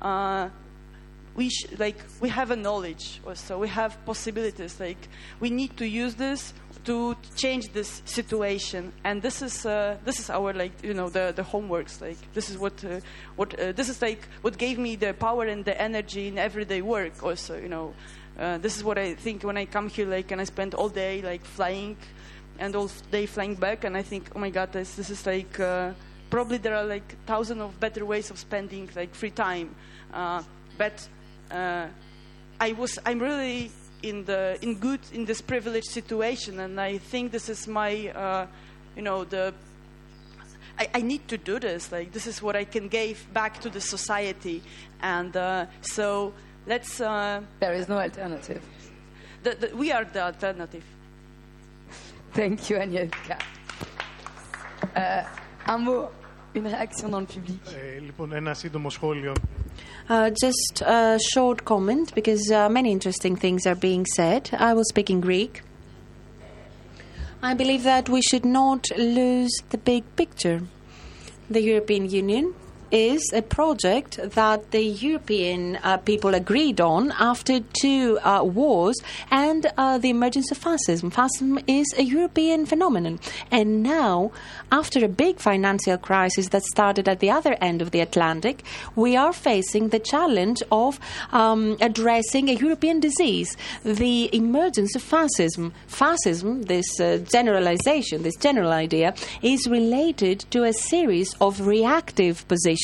uh, 0.01 0.49
we 1.35 1.49
sh- 1.49 1.67
like 1.77 1.97
we 2.19 2.29
have 2.29 2.51
a 2.51 2.55
knowledge 2.55 3.21
also. 3.25 3.57
We 3.57 3.69
have 3.69 3.97
possibilities. 4.05 4.79
Like 4.79 5.07
we 5.39 5.49
need 5.49 5.77
to 5.77 5.87
use 5.87 6.15
this 6.15 6.53
to 6.85 7.15
change 7.35 7.71
this 7.73 8.01
situation. 8.05 8.91
And 9.03 9.21
this 9.21 9.41
is 9.41 9.65
uh, 9.65 9.97
this 10.03 10.19
is 10.19 10.29
our 10.29 10.53
like 10.53 10.71
you 10.83 10.93
know 10.93 11.09
the 11.09 11.33
the 11.35 11.43
homeworks. 11.43 12.01
Like 12.01 12.17
this 12.33 12.49
is 12.49 12.57
what 12.57 12.83
uh, 12.83 12.99
what 13.35 13.57
uh, 13.59 13.71
this 13.71 13.89
is 13.89 14.01
like 14.01 14.27
what 14.41 14.57
gave 14.57 14.77
me 14.77 14.95
the 14.95 15.13
power 15.13 15.45
and 15.45 15.63
the 15.63 15.79
energy 15.79 16.27
in 16.27 16.37
everyday 16.37 16.81
work 16.81 17.23
also 17.23 17.57
you 17.57 17.69
know. 17.69 17.93
Uh, 18.39 18.57
this 18.57 18.77
is 18.77 18.83
what 18.83 18.97
I 18.97 19.13
think 19.13 19.43
when 19.43 19.57
I 19.57 19.65
come 19.65 19.89
here 19.89 20.07
like 20.07 20.31
and 20.31 20.41
I 20.41 20.45
spend 20.45 20.73
all 20.73 20.89
day 20.89 21.21
like 21.21 21.45
flying 21.45 21.97
and 22.59 22.75
all 22.75 22.89
day 23.11 23.25
flying 23.25 23.55
back. 23.55 23.83
And 23.83 23.95
I 23.95 24.01
think 24.01 24.29
oh 24.35 24.39
my 24.39 24.49
god 24.49 24.73
this 24.73 24.95
this 24.95 25.09
is 25.09 25.25
like 25.25 25.59
uh, 25.59 25.91
probably 26.29 26.57
there 26.57 26.75
are 26.75 26.85
like 26.85 27.15
thousands 27.25 27.61
of 27.61 27.79
better 27.79 28.05
ways 28.05 28.31
of 28.31 28.37
spending 28.39 28.89
like 28.95 29.15
free 29.15 29.31
time. 29.31 29.75
Uh, 30.13 30.43
but 30.77 31.07
uh, 31.51 31.87
I 32.59 32.71
was 32.73 32.99
I'm 33.05 33.19
really 33.19 33.71
in 34.03 34.25
the 34.25 34.57
in 34.61 34.75
good 34.75 34.99
in 35.11 35.25
this 35.25 35.41
privileged 35.41 35.91
situation, 35.91 36.59
and 36.59 36.79
I 36.79 36.97
think 36.97 37.31
this 37.31 37.49
is 37.49 37.67
my 37.67 38.09
uh, 38.09 38.47
you 38.95 39.01
know 39.01 39.23
the 39.23 39.53
I, 40.77 40.89
I, 40.95 41.01
need 41.01 41.27
to 41.27 41.37
do 41.37 41.59
this. 41.59 41.91
Like 41.91 42.11
this 42.11 42.27
is 42.27 42.41
what 42.41 42.55
I 42.55 42.63
can 42.63 42.87
give 42.87 43.25
back 43.33 43.59
to 43.61 43.69
the 43.69 43.81
society, 43.81 44.61
and 45.01 45.35
uh, 45.35 45.65
so 45.81 46.33
let's. 46.65 46.99
Uh, 46.99 47.41
there 47.59 47.73
is 47.73 47.87
no 47.87 47.97
alternative. 47.99 48.63
The, 49.43 49.55
the, 49.55 49.75
we 49.75 49.91
are 49.91 50.05
the 50.05 50.23
alternative. 50.23 50.83
Thank 52.33 52.69
you, 52.69 52.77
Agnieszka. 52.77 53.39
Uh, 54.95 55.23
un 55.67 55.83
mot, 55.83 56.11
une 56.54 56.66
réaction 56.66 57.08
dans 57.08 57.20
le 57.20 57.26
public. 57.26 57.60
Ε, 57.66 58.00
λοιπόν, 58.00 58.32
ένα 58.32 58.54
σύντομο 58.54 58.90
σχόλιο. 58.90 59.32
Uh, 60.08 60.30
just 60.44 60.82
a 60.82 61.18
short 61.32 61.64
comment 61.64 62.14
because 62.14 62.50
uh, 62.50 62.68
many 62.68 62.90
interesting 62.96 63.36
things 63.36 63.66
are 63.66 63.78
being 63.88 64.04
said. 64.16 64.42
I 64.52 64.72
will 64.74 64.88
speak 64.92 65.10
in 65.10 65.20
Greek. 65.20 65.62
I 67.42 67.52
believe 67.54 67.82
that 67.82 68.08
we 68.08 68.20
should 68.28 68.46
not 68.60 68.82
lose 68.96 69.54
the 69.72 69.78
big 69.78 70.02
picture. 70.16 70.60
The 71.50 71.62
European 71.72 72.04
Union 72.22 72.54
is 72.91 73.21
a 73.33 73.41
project 73.41 74.19
that 74.21 74.71
the 74.71 74.83
European 74.83 75.77
uh, 75.77 75.97
people 75.97 76.33
agreed 76.33 76.81
on 76.81 77.11
after 77.19 77.59
two 77.81 78.19
uh, 78.19 78.43
wars 78.43 78.97
and 79.29 79.71
uh, 79.77 79.97
the 79.97 80.09
emergence 80.09 80.51
of 80.51 80.57
fascism. 80.57 81.09
Fascism 81.09 81.59
is 81.67 81.87
a 81.97 82.03
European 82.03 82.65
phenomenon. 82.65 83.19
And 83.49 83.81
now, 83.83 84.31
after 84.71 85.03
a 85.03 85.07
big 85.07 85.39
financial 85.39 85.97
crisis 85.97 86.49
that 86.49 86.63
started 86.63 87.07
at 87.07 87.19
the 87.19 87.31
other 87.31 87.55
end 87.61 87.81
of 87.81 87.91
the 87.91 88.01
Atlantic, 88.01 88.63
we 88.95 89.15
are 89.15 89.33
facing 89.33 89.89
the 89.89 89.99
challenge 89.99 90.61
of 90.71 90.99
um, 91.31 91.77
addressing 91.79 92.49
a 92.49 92.53
European 92.53 92.99
disease, 92.99 93.55
the 93.83 94.29
emergence 94.35 94.95
of 94.95 95.01
fascism. 95.01 95.73
Fascism, 95.87 96.63
this 96.63 96.99
uh, 96.99 97.19
generalization, 97.31 98.23
this 98.23 98.35
general 98.35 98.71
idea, 98.71 99.13
is 99.41 99.67
related 99.67 100.39
to 100.51 100.63
a 100.63 100.73
series 100.73 101.35
of 101.39 101.61
reactive 101.65 102.45
positions 102.47 102.80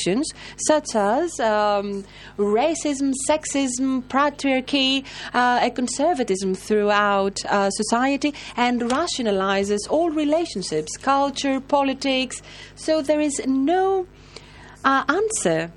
such 0.58 0.96
as 0.96 1.40
um, 1.40 2.04
racism, 2.38 3.14
sexism, 3.30 4.04
patriarchy, 4.04 5.06
uh, 5.34 5.60
a 5.62 5.72
conservatism 5.72 6.56
throughout 6.56 7.44
uh, 7.46 7.70
society, 7.70 8.34
and 8.56 8.82
rationalizes 8.82 9.80
all 9.90 10.10
relationships, 10.10 10.96
culture, 10.98 11.60
politics. 11.60 12.42
So 12.76 13.02
there 13.02 13.20
is 13.20 13.42
no 13.46 14.08
uh, 14.84 15.04
answer 15.08 15.72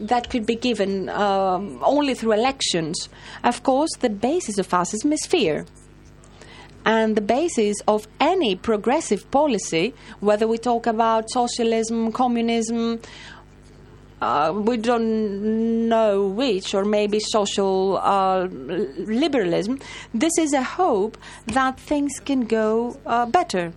that 0.00 0.28
could 0.30 0.44
be 0.44 0.56
given 0.56 1.08
um, 1.08 1.80
only 1.84 2.14
through 2.14 2.32
elections. 2.32 3.08
Of 3.44 3.62
course, 3.62 3.90
the 4.00 4.10
basis 4.10 4.58
of 4.58 4.66
fascism 4.66 5.12
is 5.12 5.24
fear 5.26 5.66
and 6.84 7.16
the 7.16 7.20
basis 7.20 7.76
of 7.88 8.06
any 8.20 8.54
progressive 8.54 9.30
policy, 9.30 9.94
whether 10.20 10.46
we 10.46 10.58
talk 10.58 10.86
about 10.86 11.30
socialism, 11.30 12.12
communism, 12.12 13.00
uh, 14.24 14.52
we 14.52 14.76
don't 14.78 15.88
know 15.88 16.26
which, 16.26 16.74
or 16.74 16.84
maybe 16.84 17.20
social 17.20 17.98
uh, 17.98 18.46
liberalism, 19.22 19.78
this 20.14 20.32
is 20.38 20.52
a 20.54 20.62
hope 20.62 21.18
that 21.46 21.78
things 21.78 22.12
can 22.24 22.46
go 22.46 22.96
uh, 23.04 23.26
better. 23.26 23.72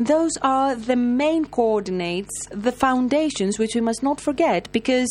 Those 0.00 0.32
are 0.40 0.74
the 0.74 0.96
main 0.96 1.44
coordinates, 1.44 2.34
the 2.50 2.72
foundations, 2.72 3.58
which 3.58 3.74
we 3.74 3.82
must 3.82 4.02
not 4.02 4.20
forget, 4.20 4.72
because 4.72 5.08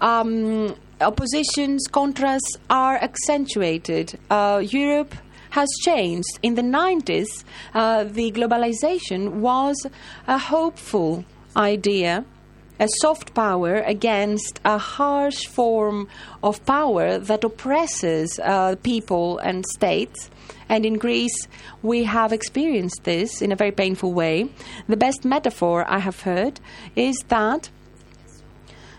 um, 0.00 0.74
oppositions, 1.00 1.86
contrasts 1.90 2.56
are 2.68 2.96
accentuated. 2.96 4.18
Uh, 4.28 4.62
Europe 4.64 5.14
has 5.50 5.68
changed. 5.84 6.38
In 6.42 6.56
the 6.56 6.62
90s, 6.62 7.44
uh, 7.72 8.04
the 8.04 8.32
globalization 8.32 9.34
was 9.34 9.76
a 10.26 10.38
hopeful 10.38 11.24
idea 11.56 12.24
a 12.80 12.88
soft 13.00 13.34
power 13.34 13.76
against 13.76 14.60
a 14.64 14.78
harsh 14.78 15.46
form 15.46 16.08
of 16.42 16.64
power 16.64 17.18
that 17.18 17.44
oppresses 17.44 18.38
uh, 18.42 18.76
people 18.82 19.38
and 19.38 19.66
states. 19.66 20.30
And 20.68 20.84
in 20.84 20.98
Greece, 20.98 21.48
we 21.82 22.04
have 22.04 22.32
experienced 22.32 23.04
this 23.04 23.40
in 23.40 23.52
a 23.52 23.56
very 23.56 23.72
painful 23.72 24.12
way. 24.12 24.48
The 24.86 24.96
best 24.96 25.24
metaphor 25.24 25.84
I 25.88 25.98
have 25.98 26.22
heard 26.22 26.60
is 26.94 27.16
that 27.28 27.70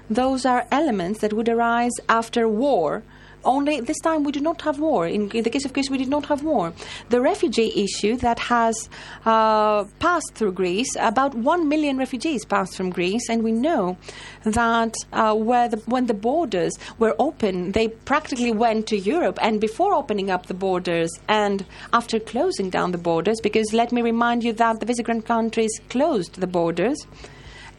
those 0.09 0.45
are 0.45 0.67
elements 0.71 1.19
that 1.19 1.33
would 1.33 1.47
arise 1.47 1.91
after 2.07 2.47
war. 2.47 3.03
Only 3.43 3.79
this 3.81 3.99
time 3.99 4.23
we 4.23 4.31
do 4.31 4.39
not 4.39 4.61
have 4.61 4.79
war. 4.79 5.07
In, 5.07 5.29
in 5.31 5.43
the 5.43 5.49
case 5.49 5.65
of 5.65 5.73
Greece, 5.73 5.89
we 5.89 5.97
did 5.97 6.09
not 6.09 6.25
have 6.27 6.43
war. 6.43 6.73
The 7.09 7.21
refugee 7.21 7.71
issue 7.83 8.15
that 8.17 8.39
has 8.39 8.89
uh, 9.25 9.85
passed 9.99 10.31
through 10.35 10.53
Greece, 10.53 10.95
about 10.99 11.35
one 11.35 11.69
million 11.69 11.97
refugees 11.97 12.45
passed 12.45 12.75
from 12.75 12.89
Greece, 12.89 13.29
and 13.29 13.43
we 13.43 13.51
know 13.51 13.97
that 14.43 14.95
uh, 15.13 15.33
the, 15.33 15.81
when 15.85 16.07
the 16.07 16.13
borders 16.13 16.73
were 16.97 17.15
open, 17.19 17.71
they 17.71 17.87
practically 17.87 18.51
went 18.51 18.87
to 18.87 18.97
Europe. 18.97 19.39
And 19.41 19.61
before 19.61 19.93
opening 19.93 20.29
up 20.29 20.47
the 20.47 20.53
borders 20.53 21.11
and 21.27 21.65
after 21.93 22.19
closing 22.19 22.69
down 22.69 22.91
the 22.91 22.97
borders, 22.97 23.39
because 23.41 23.73
let 23.73 23.91
me 23.91 24.01
remind 24.01 24.43
you 24.43 24.53
that 24.53 24.79
the 24.79 24.85
Visegrad 24.85 25.25
countries 25.25 25.71
closed 25.89 26.39
the 26.39 26.47
borders. 26.47 26.97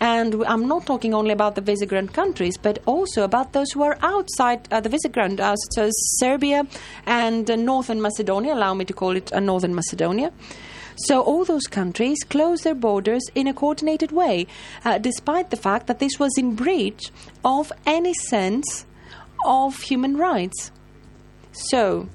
And 0.01 0.43
I'm 0.47 0.67
not 0.67 0.87
talking 0.87 1.13
only 1.13 1.31
about 1.31 1.57
the 1.57 1.61
Visegrad 1.61 2.15
countries, 2.15 2.57
but 2.57 2.79
also 2.87 3.23
about 3.23 3.53
those 3.53 3.71
who 3.73 3.83
are 3.83 3.99
outside 4.01 4.67
uh, 4.73 4.81
the 4.81 4.89
Visegrad, 4.89 5.39
uh, 5.41 5.55
such 5.57 5.85
as 5.85 5.93
Serbia 6.19 6.67
and 7.05 7.51
uh, 7.51 7.57
Northern 7.57 8.01
Macedonia. 8.01 8.55
Allow 8.55 8.75
me 8.75 8.87
to 8.87 8.95
call 8.95 9.15
it 9.15 9.31
uh, 9.33 9.41
Northern 9.41 9.75
Macedonia. 9.75 10.33
So 10.97 11.21
all 11.21 11.45
those 11.45 11.67
countries 11.67 12.19
closed 12.25 12.65
their 12.65 12.75
borders 12.75 13.23
in 13.35 13.47
a 13.47 13.55
coordinated 13.55 14.11
way, 14.13 14.47
uh, 14.85 14.99
despite 14.99 15.51
the 15.51 15.57
fact 15.57 15.87
that 15.87 15.99
this 15.99 16.19
was 16.19 16.33
in 16.37 16.55
breach 16.55 17.11
of 17.45 17.73
any 17.87 18.15
sense 18.15 18.87
of 19.45 19.81
human 19.81 20.17
rights. 20.17 20.73
So 21.53 22.09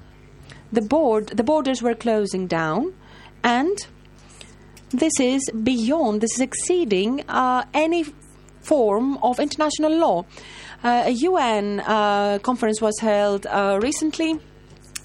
the 0.72 0.82
board, 0.82 1.28
the 1.28 1.44
borders 1.44 1.82
were 1.82 1.94
closing 1.94 2.46
down, 2.46 2.94
and 3.42 3.78
this 4.90 5.18
is 5.20 5.50
beyond, 5.50 6.20
this 6.20 6.34
is 6.34 6.40
exceeding 6.40 7.22
uh, 7.28 7.64
any 7.74 8.04
form 8.62 9.16
of 9.18 9.38
international 9.38 9.96
law. 9.96 10.24
Uh, 10.82 11.04
a 11.06 11.10
UN 11.10 11.80
uh, 11.80 12.38
conference 12.42 12.80
was 12.80 12.98
held 13.00 13.46
uh, 13.46 13.78
recently. 13.82 14.38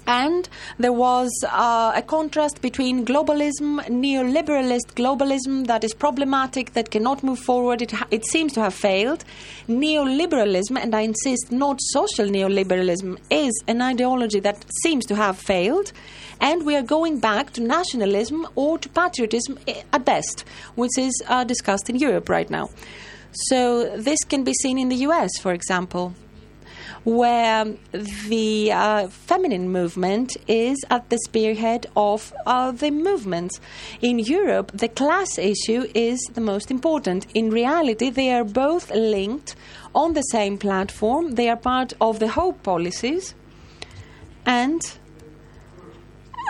And 0.06 0.48
there 0.78 0.92
was 0.92 1.30
uh, 1.44 1.92
a 1.94 2.02
contrast 2.02 2.60
between 2.60 3.04
globalism, 3.04 3.80
neoliberalist 3.88 4.94
globalism 4.94 5.66
that 5.68 5.84
is 5.84 5.94
problematic, 5.94 6.72
that 6.72 6.90
cannot 6.90 7.22
move 7.22 7.38
forward. 7.38 7.82
It, 7.82 7.92
ha- 7.92 8.08
it 8.10 8.26
seems 8.26 8.52
to 8.54 8.60
have 8.60 8.74
failed. 8.74 9.24
Neoliberalism, 9.68 10.76
and 10.76 10.94
I 10.94 11.02
insist, 11.02 11.52
not 11.52 11.80
social 11.80 12.26
neoliberalism, 12.26 13.18
is 13.30 13.52
an 13.68 13.80
ideology 13.80 14.40
that 14.40 14.64
seems 14.82 15.06
to 15.06 15.14
have 15.14 15.38
failed 15.38 15.92
and 16.42 16.66
we 16.66 16.74
are 16.74 16.82
going 16.82 17.20
back 17.20 17.52
to 17.52 17.60
nationalism 17.60 18.46
or 18.56 18.76
to 18.76 18.88
patriotism 18.88 19.58
eh, 19.68 19.82
at 19.92 20.04
best, 20.04 20.44
which 20.74 20.98
is 20.98 21.22
uh, 21.28 21.44
discussed 21.44 21.88
in 21.88 21.96
Europe 21.96 22.28
right 22.28 22.50
now. 22.50 22.68
So 23.32 23.96
this 23.96 24.18
can 24.24 24.42
be 24.44 24.52
seen 24.52 24.76
in 24.76 24.88
the 24.88 24.96
US, 25.06 25.30
for 25.40 25.52
example, 25.52 26.14
where 27.04 27.64
the 28.28 28.72
uh, 28.72 29.08
feminine 29.08 29.70
movement 29.70 30.36
is 30.46 30.78
at 30.90 31.10
the 31.10 31.18
spearhead 31.24 31.86
of 31.96 32.32
uh, 32.46 32.70
the 32.70 32.90
movements. 32.90 33.60
In 34.00 34.18
Europe, 34.18 34.70
the 34.72 34.88
class 34.88 35.38
issue 35.38 35.86
is 35.94 36.20
the 36.34 36.40
most 36.40 36.70
important. 36.70 37.26
In 37.34 37.50
reality, 37.50 38.10
they 38.10 38.32
are 38.32 38.44
both 38.44 38.90
linked 38.94 39.56
on 39.94 40.14
the 40.14 40.22
same 40.22 40.56
platform, 40.56 41.32
they 41.32 41.48
are 41.48 41.56
part 41.56 41.92
of 42.00 42.18
the 42.18 42.28
hope 42.28 42.62
policies, 42.62 43.34
and 44.46 44.80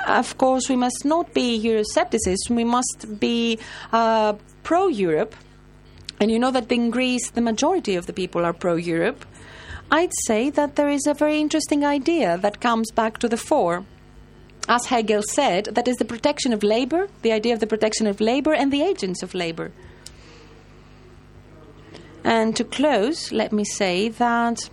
of 0.06 0.36
course, 0.38 0.68
we 0.68 0.76
must 0.76 1.04
not 1.04 1.32
be 1.32 1.60
Euroscepticists. 1.62 2.50
We 2.50 2.64
must 2.64 3.20
be 3.20 3.58
uh, 3.92 4.34
pro 4.62 4.88
Europe. 4.88 5.34
And 6.20 6.30
you 6.30 6.38
know 6.38 6.50
that 6.50 6.70
in 6.70 6.90
Greece, 6.90 7.30
the 7.30 7.40
majority 7.40 7.94
of 7.96 8.06
the 8.06 8.12
people 8.12 8.44
are 8.44 8.52
pro 8.52 8.74
Europe. 8.74 9.24
I'd 9.94 10.14
say 10.24 10.48
that 10.48 10.76
there 10.76 10.88
is 10.88 11.06
a 11.06 11.12
very 11.12 11.38
interesting 11.38 11.84
idea 11.84 12.38
that 12.38 12.62
comes 12.62 12.90
back 12.90 13.18
to 13.18 13.28
the 13.28 13.36
fore. 13.36 13.84
As 14.66 14.86
Hegel 14.86 15.22
said, 15.22 15.66
that 15.66 15.86
is 15.86 15.96
the 15.96 16.06
protection 16.06 16.54
of 16.54 16.62
labor, 16.62 17.08
the 17.20 17.30
idea 17.30 17.52
of 17.52 17.60
the 17.60 17.66
protection 17.66 18.06
of 18.06 18.18
labor 18.18 18.54
and 18.54 18.72
the 18.72 18.80
agents 18.82 19.22
of 19.22 19.34
labor. 19.34 19.70
And 22.24 22.56
to 22.56 22.64
close, 22.64 23.32
let 23.32 23.52
me 23.52 23.64
say 23.64 24.08
that 24.08 24.70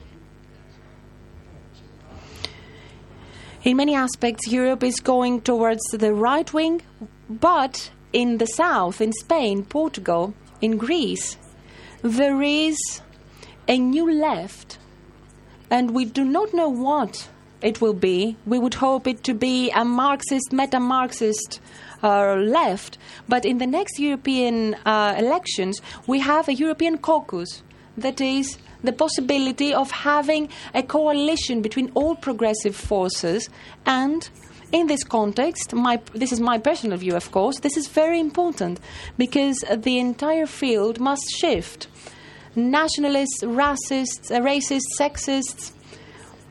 in 3.64 3.76
many 3.76 3.96
aspects, 3.96 4.48
Europe 4.48 4.84
is 4.84 5.02
going 5.02 5.42
towards 5.42 5.84
the 5.92 6.14
right 6.14 6.54
wing, 6.54 6.82
but 7.30 7.92
in 8.14 8.38
the 8.38 8.46
south, 8.46 9.02
in 9.02 9.12
Spain, 9.12 9.66
Portugal, 9.66 10.34
in 10.62 10.78
Greece, 10.78 11.36
there 12.04 12.42
is 12.42 12.78
a 13.68 13.78
new 13.78 14.10
left, 14.10 14.78
and 15.70 15.92
we 15.92 16.06
do 16.06 16.24
not 16.24 16.54
know 16.54 16.70
what 16.70 17.30
it 17.62 17.82
will 17.82 17.94
be. 17.94 18.36
We 18.46 18.60
would 18.60 18.76
hope 18.76 19.08
it 19.08 19.24
to 19.26 19.34
be 19.34 19.70
a 19.72 19.84
Marxist, 19.84 20.52
meta 20.52 20.80
Marxist 20.80 21.60
uh, 22.02 22.36
left, 22.36 22.98
but 23.28 23.46
in 23.46 23.58
the 23.58 23.68
next 23.68 24.00
European 24.00 24.76
uh, 24.86 25.16
elections, 25.18 25.82
we 26.08 26.20
have 26.20 26.48
a 26.48 26.54
European 26.54 26.98
caucus 26.98 27.62
that 27.98 28.22
is 28.22 28.58
the 28.82 28.94
possibility 28.94 29.74
of 29.74 29.92
having 29.92 30.48
a 30.74 30.82
coalition 30.82 31.62
between 31.62 31.92
all 31.96 32.16
progressive 32.16 32.76
forces 32.76 33.50
and 33.86 34.30
in 34.72 34.88
this 34.88 35.04
context, 35.04 35.74
my, 35.74 36.00
this 36.14 36.32
is 36.32 36.40
my 36.40 36.60
personal 36.60 36.98
view, 36.98 37.16
of 37.16 37.32
course, 37.32 37.60
this 37.60 37.76
is 37.76 37.88
very 37.88 38.20
important 38.20 38.80
because 39.18 39.58
the 39.76 39.98
entire 39.98 40.46
field 40.46 41.00
must 41.00 41.28
shift. 41.40 41.88
Nationalists, 42.56 43.44
racists, 43.44 44.32
uh, 44.32 44.40
racists, 44.42 44.82
sexists, 45.00 45.72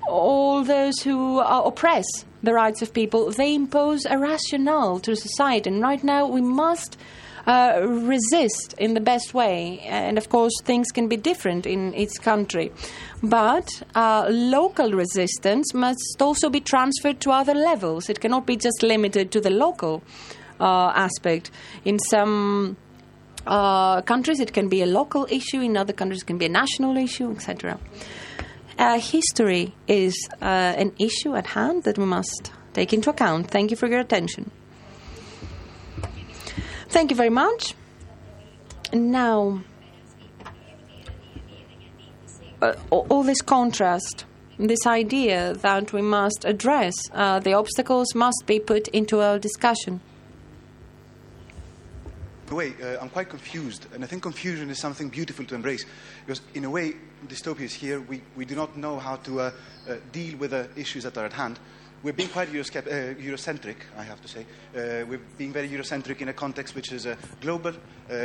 all 0.08 0.64
those 0.64 1.00
who 1.00 1.40
oppress 1.40 2.04
the 2.42 2.52
rights 2.52 2.82
of 2.82 2.92
people, 2.92 3.30
they 3.30 3.54
impose 3.54 4.06
a 4.06 4.18
rationale 4.18 5.00
to 5.00 5.14
society. 5.16 5.70
And 5.70 5.82
right 5.82 6.02
now, 6.02 6.26
we 6.26 6.40
must 6.40 6.96
uh, 7.46 7.80
resist 7.82 8.74
in 8.78 8.94
the 8.94 9.00
best 9.00 9.34
way. 9.34 9.80
And 9.80 10.18
of 10.18 10.28
course, 10.28 10.52
things 10.62 10.88
can 10.92 11.08
be 11.08 11.16
different 11.16 11.66
in 11.66 11.94
each 11.94 12.20
country. 12.22 12.72
But 13.22 13.82
uh, 13.94 14.28
local 14.30 14.92
resistance 14.92 15.74
must 15.74 16.16
also 16.20 16.48
be 16.50 16.60
transferred 16.60 17.20
to 17.20 17.30
other 17.30 17.54
levels. 17.54 18.08
It 18.08 18.20
cannot 18.20 18.46
be 18.46 18.56
just 18.56 18.82
limited 18.82 19.32
to 19.32 19.40
the 19.40 19.50
local 19.50 20.02
uh, 20.60 20.92
aspect. 20.94 21.50
In 21.84 21.98
some 21.98 22.76
uh, 23.48 24.02
countries, 24.02 24.40
it 24.40 24.52
can 24.52 24.68
be 24.68 24.82
a 24.82 24.86
local 24.86 25.26
issue, 25.30 25.60
in 25.60 25.76
other 25.76 25.94
countries, 25.94 26.22
it 26.22 26.26
can 26.26 26.38
be 26.38 26.46
a 26.46 26.50
national 26.50 26.96
issue, 26.96 27.30
etc. 27.32 27.78
Uh, 28.78 29.00
history 29.00 29.74
is 29.88 30.28
uh, 30.40 30.44
an 30.44 30.92
issue 30.98 31.34
at 31.34 31.46
hand 31.46 31.82
that 31.84 31.98
we 31.98 32.04
must 32.04 32.52
take 32.74 32.92
into 32.92 33.10
account. 33.10 33.50
Thank 33.50 33.70
you 33.70 33.76
for 33.76 33.88
your 33.88 34.00
attention. 34.00 34.50
Thank 36.90 37.10
you 37.10 37.16
very 37.16 37.30
much. 37.30 37.74
Now, 38.92 39.62
uh, 42.60 42.74
all 42.90 43.22
this 43.22 43.40
contrast, 43.40 44.26
this 44.58 44.86
idea 44.86 45.54
that 45.54 45.92
we 45.92 46.02
must 46.02 46.44
address 46.44 46.94
uh, 47.12 47.40
the 47.40 47.54
obstacles 47.54 48.14
must 48.14 48.44
be 48.46 48.58
put 48.58 48.88
into 48.88 49.20
our 49.20 49.38
discussion. 49.38 50.00
Way, 52.58 52.74
uh, 52.82 52.98
I'm 53.00 53.08
quite 53.08 53.28
confused, 53.28 53.86
and 53.94 54.02
I 54.02 54.08
think 54.08 54.24
confusion 54.24 54.68
is 54.68 54.80
something 54.80 55.10
beautiful 55.10 55.44
to 55.44 55.54
embrace. 55.54 55.86
Because, 56.26 56.40
in 56.54 56.64
a 56.64 56.70
way, 56.70 56.94
dystopia 57.28 57.60
is 57.60 57.72
here. 57.72 58.00
We, 58.00 58.20
we 58.34 58.44
do 58.46 58.56
not 58.56 58.76
know 58.76 58.98
how 58.98 59.14
to 59.14 59.40
uh, 59.40 59.50
uh, 59.88 59.94
deal 60.10 60.36
with 60.38 60.50
the 60.50 60.68
issues 60.74 61.04
that 61.04 61.16
are 61.16 61.26
at 61.26 61.34
hand 61.34 61.60
we're 62.02 62.12
being 62.12 62.28
quite 62.28 62.48
uh, 62.48 62.52
Eurocentric, 62.52 63.76
I 63.96 64.04
have 64.04 64.20
to 64.22 64.28
say. 64.28 64.40
Uh, 64.40 65.04
we're 65.06 65.20
being 65.36 65.52
very 65.52 65.68
Eurocentric 65.68 66.20
in 66.20 66.28
a 66.28 66.32
context 66.32 66.74
which 66.74 66.92
is 66.92 67.06
uh, 67.06 67.16
global. 67.40 67.72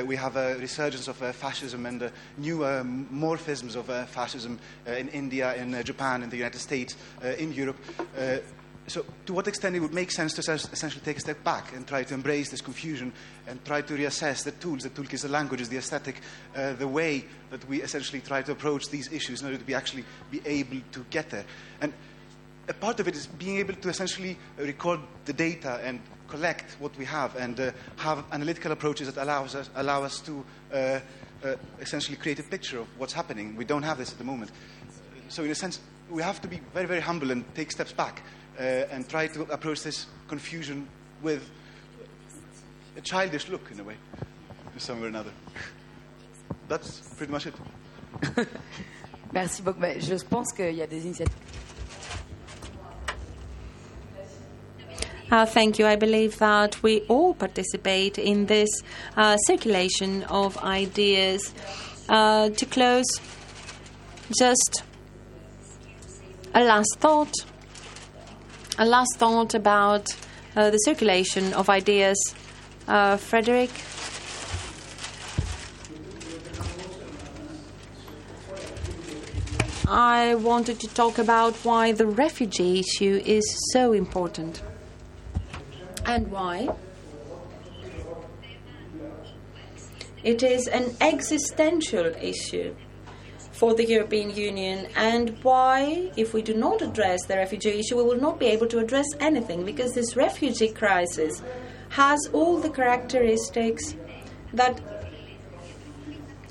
We 0.05 0.15
have 0.15 0.38
a 0.38 0.55
resurgence 0.59 1.09
of 1.09 1.17
fascism 1.36 1.86
and 1.86 2.09
new 2.38 2.59
morphisms 2.59 3.75
of 3.75 4.09
fascism 4.09 4.57
in 4.86 5.09
India, 5.09 5.55
in 5.55 5.84
Japan, 5.84 6.23
in 6.23 6.29
the 6.29 6.38
United 6.38 6.59
States, 6.59 6.95
in 7.38 7.51
Europe. 7.51 7.75
So, 8.88 9.05
to 9.25 9.34
what 9.34 9.47
extent 9.47 9.75
it 9.75 9.79
would 9.79 9.93
make 9.93 10.11
sense 10.11 10.34
to 10.34 10.51
essentially 10.51 11.01
take 11.05 11.17
a 11.17 11.21
step 11.21 11.41
back 11.43 11.73
and 11.73 11.88
try 11.88 12.03
to 12.03 12.13
embrace 12.13 12.49
this 12.49 12.59
confusion 12.59 13.13
and 13.47 13.63
try 13.63 13.81
to 13.81 13.93
reassess 13.93 14.43
the 14.43 14.51
tools, 14.51 14.84
the 14.84 14.89
toolkits, 14.89 15.21
the 15.21 15.29
languages, 15.29 15.69
the 15.69 15.77
aesthetic, 15.77 16.21
the 16.53 16.88
way 16.88 17.23
that 17.49 17.67
we 17.69 17.81
essentially 17.81 18.19
try 18.19 18.41
to 18.41 18.51
approach 18.51 18.89
these 18.89 19.11
issues 19.11 19.41
in 19.41 19.47
order 19.47 19.57
to 19.57 19.63
be 19.63 19.73
actually 19.73 20.03
be 20.31 20.41
able 20.45 20.81
to 20.91 21.05
get 21.10 21.30
there. 21.30 21.45
And 21.80 21.93
a 22.68 22.73
part 22.73 22.99
of 22.99 23.07
it 23.07 23.15
is 23.15 23.27
being 23.27 23.57
able 23.57 23.73
to 23.73 23.89
essentially 23.89 24.38
record 24.57 24.99
the 25.26 25.34
data 25.34 25.80
and 25.84 25.99
collect 26.27 26.76
what 26.80 26.95
we 26.97 27.05
have 27.05 27.35
and 27.35 27.60
uh, 27.60 27.72
have 27.97 28.23
analytical 28.31 28.72
approaches 28.72 29.11
that 29.11 29.22
allows 29.22 29.55
us, 29.55 29.69
allow 29.76 30.03
us 30.03 30.19
to 30.22 30.43
uh, 30.73 30.99
uh, 31.43 31.55
essentially 31.80 32.18
create 32.18 32.39
a 32.39 32.43
picture 32.43 32.80
of 32.80 32.88
what's 32.97 33.14
happening. 33.14 33.55
We 33.55 33.65
don't 33.65 33.84
have 33.84 33.97
this 33.97 34.11
at 34.11 34.18
the 34.18 34.23
moment. 34.23 34.51
So, 35.30 35.43
in 35.43 35.51
a 35.51 35.55
sense, 35.55 35.80
we 36.10 36.22
have 36.22 36.41
to 36.41 36.47
be 36.47 36.61
very, 36.73 36.85
very 36.85 37.01
humble 37.01 37.31
and 37.31 37.43
take 37.55 37.72
steps 37.72 37.91
back 37.91 38.23
uh, 38.59 38.63
and 38.91 39.07
try 39.07 39.27
to 39.27 39.43
approach 39.43 39.84
this 39.84 40.07
confusion 40.27 40.88
with 41.21 41.49
a 42.97 43.01
childish 43.01 43.49
look, 43.49 43.71
in 43.71 43.80
a 43.80 43.84
way, 43.84 43.95
in 44.73 44.80
some 44.80 44.99
way 44.99 45.05
or 45.05 45.09
another. 45.09 45.31
That's 46.67 47.01
pretty 47.17 47.31
much 47.31 47.47
it. 47.47 47.55
Merci 49.34 49.63
beaucoup. 49.63 49.81
Ben, 49.81 49.99
Je 49.99 50.15
pense 50.25 50.53
qu'il 50.53 50.75
y 50.75 50.81
a 50.81 50.88
des 50.88 51.05
initiatives. 51.05 51.35
Uh, 55.31 55.47
thank 55.47 55.80
you. 55.80 55.88
I 55.88 55.95
believe 55.95 56.38
that 56.38 56.84
we 56.84 57.01
all 57.07 57.34
participate 57.34 58.19
in 58.19 58.45
this 58.45 58.69
uh, 59.17 59.35
circulation 59.47 60.21
of 60.25 60.57
ideas. 60.63 61.53
Uh, 62.07 62.49
to 62.49 62.65
close, 62.65 63.05
just 64.38 64.84
a 66.53 66.63
last 66.63 66.97
thought. 66.99 67.34
A 68.80 68.86
last 68.86 69.18
thought 69.18 69.54
about 69.54 70.16
uh, 70.56 70.72
the 70.72 70.78
circulation 70.80 71.54
of 71.54 71.70
ideas. 71.70 72.18
Uh, 72.88 73.18
Frédéric? 73.18 73.70
I 79.88 80.34
wanted 80.36 80.80
to 80.80 80.88
talk 80.88 81.20
about 81.20 81.54
why 81.58 81.91
the 81.91 82.08
refugee 82.08 82.80
issue 82.80 83.22
is 83.24 83.44
so 83.72 83.94
important. 83.94 84.64
And 86.08 86.32
why? 86.32 86.70
It 90.24 90.41
is 90.41 90.68
an 90.68 90.95
existential 91.00 92.08
issue 92.16 92.76
for 93.64 93.73
the 93.73 93.88
European 93.88 94.30
Union, 94.35 94.88
and 94.98 95.41
why, 95.41 96.11
if 96.18 96.34
we 96.34 96.41
do 96.41 96.53
not 96.53 96.81
address 96.81 97.23
the 97.27 97.38
refugee 97.38 97.80
issue, 97.80 97.95
we 97.95 98.03
will 98.03 98.19
not 98.19 98.38
be 98.38 98.48
able 98.48 98.68
to 98.68 98.80
address 98.80 99.06
anything 99.22 99.64
because 99.64 99.94
this 99.94 100.18
refugee 100.18 100.68
crisis 100.68 101.41
has 101.88 102.19
all 102.34 102.60
the 102.60 102.69
characteristics 102.69 103.95
that 104.52 104.81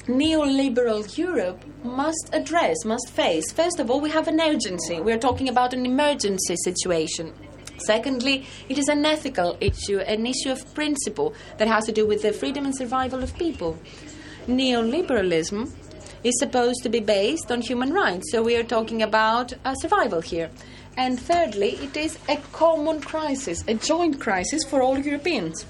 neoliberal 0.07 1.03
Europe 1.19 1.63
must 1.85 2.31
address, 2.33 2.83
must 2.87 3.11
face. 3.11 3.53
First 3.53 3.79
of 3.79 3.91
all, 3.91 4.01
we 4.01 4.09
have 4.09 4.27
an 4.27 4.41
urgency. 4.41 4.99
We're 4.99 5.19
talking 5.19 5.51
about 5.51 5.75
an 5.75 5.85
emergency 5.85 6.57
situation. 6.65 7.35
Secondly, 7.77 8.47
it 8.71 8.79
is 8.79 8.89
an 8.89 9.05
ethical 9.05 9.59
issue, 9.61 9.99
an 9.99 10.25
issue 10.25 10.51
of 10.51 10.75
principle 10.75 11.35
that 11.59 11.69
has 11.69 11.85
to 11.85 11.93
do 11.93 12.07
with 12.07 12.23
the 12.23 12.33
freedom 12.33 12.65
and 12.65 12.75
survival 12.75 13.23
of 13.23 13.37
people. 13.37 13.79
Neoliberalism 14.47 15.71
is 16.25 16.39
supposed 16.39 16.83
to 16.83 16.89
be 16.89 17.01
based 17.01 17.51
on 17.51 17.61
human 17.61 17.93
rights, 17.93 18.31
so 18.31 18.43
we 18.43 18.57
are 18.57 18.63
talking 18.63 19.03
about 19.03 19.53
uh, 19.65 19.75
survival 19.75 20.21
here. 20.21 20.51
And 20.97 21.19
thirdly, 21.19 21.77
it 21.77 21.97
is 21.97 22.19
a 22.29 22.37
common 22.53 23.01
crisis, 23.01 23.65
a 23.67 23.75
joint 23.75 24.21
crisis 24.21 24.65
for 24.65 24.83
all 24.83 24.99
Europeans. 24.99 25.65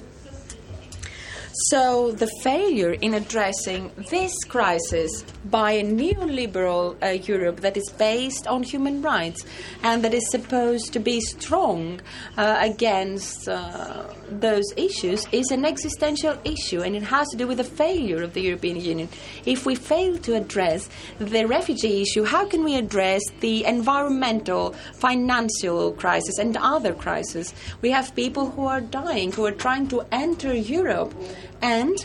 So, 1.54 2.12
the 2.12 2.28
failure 2.42 2.92
in 2.92 3.12
addressing 3.12 3.90
this 4.08 4.32
crisis 4.44 5.22
by 5.44 5.72
a 5.72 5.84
neoliberal 5.84 6.96
uh, 7.02 7.08
Europe 7.08 7.60
that 7.60 7.76
is 7.76 7.90
based 7.90 8.46
on 8.46 8.62
human 8.62 9.02
rights 9.02 9.44
and 9.82 10.02
that 10.02 10.14
is 10.14 10.30
supposed 10.30 10.94
to 10.94 10.98
be 10.98 11.20
strong 11.20 12.00
uh, 12.38 12.56
against 12.60 13.48
uh, 13.48 14.04
those 14.30 14.64
issues 14.78 15.26
is 15.30 15.50
an 15.50 15.66
existential 15.66 16.38
issue 16.44 16.80
and 16.80 16.96
it 16.96 17.02
has 17.02 17.28
to 17.28 17.36
do 17.36 17.46
with 17.46 17.58
the 17.58 17.64
failure 17.64 18.22
of 18.22 18.32
the 18.32 18.40
European 18.40 18.80
Union. 18.80 19.10
If 19.44 19.66
we 19.66 19.74
fail 19.74 20.16
to 20.18 20.34
address 20.34 20.88
the 21.18 21.44
refugee 21.44 22.00
issue, 22.00 22.24
how 22.24 22.46
can 22.46 22.64
we 22.64 22.76
address 22.76 23.20
the 23.40 23.66
environmental, 23.66 24.72
financial 24.94 25.92
crisis 25.92 26.38
and 26.38 26.56
other 26.56 26.94
crises? 26.94 27.52
We 27.82 27.90
have 27.90 28.14
people 28.14 28.50
who 28.50 28.66
are 28.66 28.80
dying, 28.80 29.32
who 29.32 29.44
are 29.44 29.52
trying 29.52 29.88
to 29.88 30.02
enter 30.12 30.54
Europe 30.54 31.12
and 31.60 31.96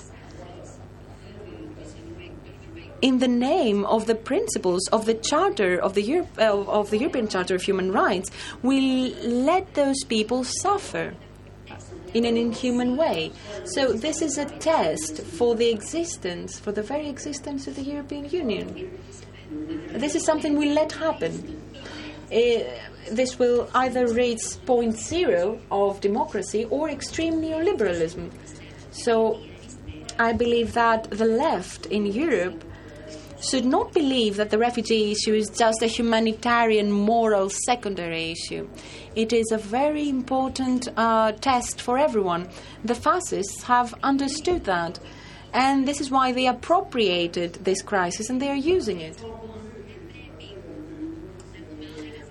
in 3.02 3.20
the 3.20 3.28
name 3.28 3.86
of 3.86 4.08
the 4.08 4.16
principles 4.16 4.88
of 4.90 5.06
the 5.06 5.14
Charter 5.14 5.80
of 5.80 5.94
the, 5.94 6.22
uh, 6.40 6.64
of 6.64 6.90
the 6.90 6.98
European 6.98 7.28
Charter 7.28 7.56
of 7.56 7.62
Human 7.62 7.92
Rights, 7.92 8.32
we 8.64 9.14
let 9.24 9.74
those 9.76 10.04
people 10.04 10.44
suffer 10.44 11.14
in 12.14 12.26
an 12.26 12.38
inhuman 12.38 12.98
way. 12.98 13.32
So 13.66 13.94
this 13.94 14.22
is 14.22 14.38
a 14.38 14.46
test 14.46 15.22
for 15.22 15.56
the 15.56 15.70
existence, 15.70 16.58
for 16.58 16.72
the 16.72 16.82
very 16.82 17.08
existence 17.08 17.68
of 17.68 17.76
the 17.76 17.84
European 17.84 18.30
Union. 18.30 19.00
This 19.90 20.16
is 20.16 20.26
something 20.26 20.58
we 20.58 20.72
let 20.72 20.92
happen. 20.92 21.62
Uh, 22.32 22.64
this 23.12 23.40
will 23.40 23.70
either 23.74 24.08
reach 24.08 24.42
point 24.66 24.98
zero 24.98 25.60
of 25.72 26.02
democracy 26.02 26.66
or 26.66 26.90
extreme 26.90 27.36
neoliberalism. 27.36 28.32
So 29.04 29.40
I 30.20 30.34
believe 30.34 30.74
that 30.74 31.10
the 31.12 31.26
left 31.26 31.86
in 31.88 32.06
Europe 32.06 32.64
should 33.40 33.66
not 33.66 33.94
believe 33.94 34.36
that 34.38 34.50
the 34.50 34.58
refugee 34.58 35.12
issue 35.12 35.34
is 35.34 35.50
just 35.50 35.84
a 35.84 35.88
humanitarian, 35.88 36.92
moral, 36.92 37.50
secondary 37.50 38.32
issue. 38.32 38.68
It 39.16 39.32
is 39.32 39.52
a 39.52 39.58
very 39.58 40.10
important 40.10 40.88
uh, 40.98 41.34
test 41.34 41.82
for 41.82 41.98
everyone. 41.98 42.50
The 42.84 42.96
fascists 42.96 43.64
have 43.64 43.94
understood 44.02 44.64
that, 44.66 45.00
and 45.54 45.88
this 45.88 46.02
is 46.02 46.10
why 46.10 46.32
they 46.32 46.48
appropriated 46.48 47.54
this 47.64 47.82
crisis 47.82 48.30
and 48.30 48.42
they 48.42 48.50
are 48.50 48.56
using 48.56 49.02
it. 49.02 49.24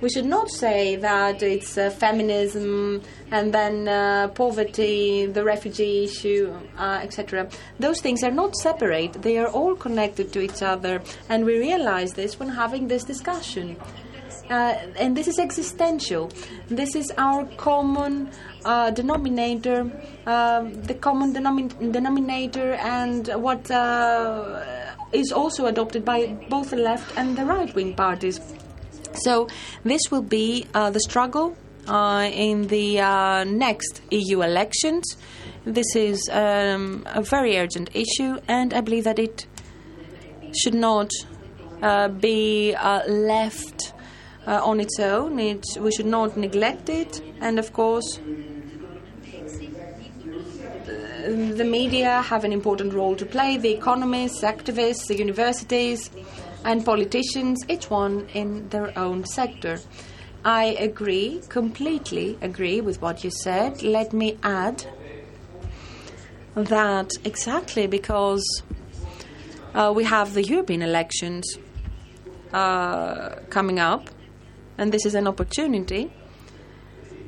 We 0.00 0.10
should 0.10 0.26
not 0.26 0.50
say 0.50 0.96
that 0.96 1.42
it's 1.42 1.78
uh, 1.78 1.88
feminism 1.90 3.02
and 3.30 3.52
then 3.52 3.88
uh, 3.88 4.28
poverty, 4.28 5.26
the 5.26 5.44
refugee 5.44 6.04
issue, 6.04 6.56
uh, 6.78 7.00
etc. 7.02 7.48
Those 7.78 8.00
things 8.00 8.22
are 8.22 8.30
not 8.30 8.54
separate, 8.56 9.14
they 9.22 9.38
are 9.38 9.48
all 9.48 9.74
connected 9.74 10.32
to 10.34 10.40
each 10.40 10.62
other, 10.62 11.02
and 11.28 11.44
we 11.44 11.58
realize 11.58 12.12
this 12.12 12.38
when 12.38 12.48
having 12.48 12.88
this 12.88 13.04
discussion. 13.04 13.76
Uh, 14.48 14.78
and 14.96 15.16
this 15.16 15.26
is 15.26 15.40
existential. 15.40 16.30
This 16.68 16.94
is 16.94 17.10
our 17.18 17.46
common 17.56 18.30
uh, 18.64 18.92
denominator, 18.92 19.90
uh, 20.24 20.62
the 20.62 20.94
common 20.94 21.34
denomin- 21.34 21.92
denominator, 21.92 22.74
and 22.74 23.26
what 23.42 23.68
uh, 23.72 24.62
is 25.12 25.32
also 25.32 25.66
adopted 25.66 26.04
by 26.04 26.26
both 26.48 26.70
the 26.70 26.76
left 26.76 27.12
and 27.16 27.36
the 27.36 27.44
right 27.44 27.74
wing 27.74 27.94
parties. 27.94 28.40
So, 29.14 29.48
this 29.82 30.02
will 30.10 30.22
be 30.22 30.66
uh, 30.74 30.90
the 30.90 31.00
struggle 31.00 31.56
uh, 31.88 32.28
in 32.32 32.66
the 32.68 33.00
uh, 33.00 33.44
next 33.44 34.00
EU 34.10 34.42
elections. 34.42 35.16
This 35.64 35.96
is 35.96 36.28
um, 36.32 37.06
a 37.06 37.22
very 37.22 37.58
urgent 37.58 37.90
issue, 37.94 38.38
and 38.48 38.72
I 38.72 38.80
believe 38.80 39.04
that 39.04 39.18
it 39.18 39.46
should 40.54 40.74
not 40.74 41.10
uh, 41.82 42.08
be 42.08 42.74
uh, 42.74 43.06
left 43.06 43.92
uh, 44.46 44.60
on 44.64 44.80
its 44.80 44.98
own. 45.00 45.38
It, 45.38 45.64
we 45.80 45.90
should 45.92 46.06
not 46.06 46.36
neglect 46.36 46.88
it, 46.88 47.20
and 47.40 47.58
of 47.58 47.72
course, 47.72 48.18
the 51.26 51.64
media 51.64 52.22
have 52.22 52.44
an 52.44 52.52
important 52.52 52.94
role 52.94 53.16
to 53.16 53.26
play, 53.26 53.56
the 53.56 53.72
economists, 53.72 54.42
activists, 54.42 55.08
the 55.08 55.16
universities, 55.16 56.10
and 56.64 56.84
politicians, 56.84 57.58
each 57.68 57.90
one 57.90 58.28
in 58.34 58.68
their 58.68 58.96
own 58.96 59.24
sector. 59.24 59.80
I 60.46 60.76
agree, 60.78 61.42
completely 61.48 62.38
agree 62.40 62.80
with 62.80 63.02
what 63.02 63.24
you 63.24 63.30
said. 63.30 63.82
Let 63.82 64.12
me 64.12 64.38
add 64.44 64.84
that 66.54 67.10
exactly 67.24 67.88
because 67.88 68.62
uh, 69.74 69.92
we 69.92 70.04
have 70.04 70.34
the 70.34 70.44
European 70.44 70.82
elections 70.82 71.58
uh, 72.52 73.30
coming 73.50 73.80
up, 73.80 74.08
and 74.78 74.92
this 74.92 75.04
is 75.04 75.16
an 75.16 75.26
opportunity, 75.26 76.12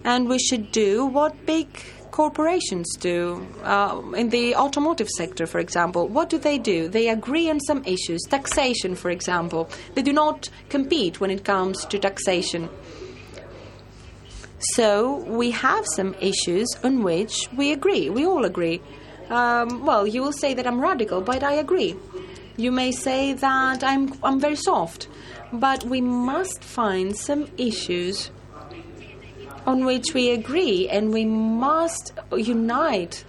and 0.04 0.28
we 0.28 0.38
should 0.38 0.70
do 0.70 1.04
what 1.04 1.44
big 1.44 1.66
corporations 2.12 2.96
do. 3.00 3.44
Uh, 3.64 4.00
in 4.16 4.28
the 4.28 4.54
automotive 4.54 5.08
sector, 5.08 5.44
for 5.44 5.58
example, 5.58 6.06
what 6.06 6.30
do 6.30 6.38
they 6.38 6.56
do? 6.56 6.86
They 6.86 7.08
agree 7.08 7.50
on 7.50 7.58
some 7.58 7.82
issues, 7.84 8.22
taxation, 8.30 8.94
for 8.94 9.10
example. 9.10 9.68
They 9.96 10.02
do 10.02 10.12
not 10.12 10.50
compete 10.68 11.20
when 11.20 11.32
it 11.32 11.44
comes 11.44 11.84
to 11.86 11.98
taxation. 11.98 12.68
So 14.60 15.16
we 15.26 15.50
have 15.52 15.86
some 15.86 16.14
issues 16.20 16.66
on 16.82 17.02
which 17.02 17.48
we 17.56 17.72
agree. 17.72 18.10
We 18.10 18.26
all 18.26 18.44
agree. 18.44 18.80
Um, 19.30 19.84
well, 19.84 20.06
you 20.06 20.22
will 20.22 20.32
say 20.32 20.54
that 20.54 20.66
I'm 20.66 20.80
radical, 20.80 21.20
but 21.20 21.42
I 21.42 21.52
agree. 21.52 21.94
You 22.56 22.72
may 22.72 22.90
say 22.90 23.34
that 23.34 23.84
I'm 23.84 24.14
I'm 24.24 24.40
very 24.40 24.56
soft, 24.56 25.06
but 25.52 25.84
we 25.84 26.00
must 26.00 26.64
find 26.64 27.16
some 27.16 27.48
issues 27.56 28.30
on 29.66 29.84
which 29.84 30.12
we 30.12 30.30
agree, 30.30 30.88
and 30.88 31.12
we 31.12 31.24
must 31.24 32.12
unite 32.32 33.24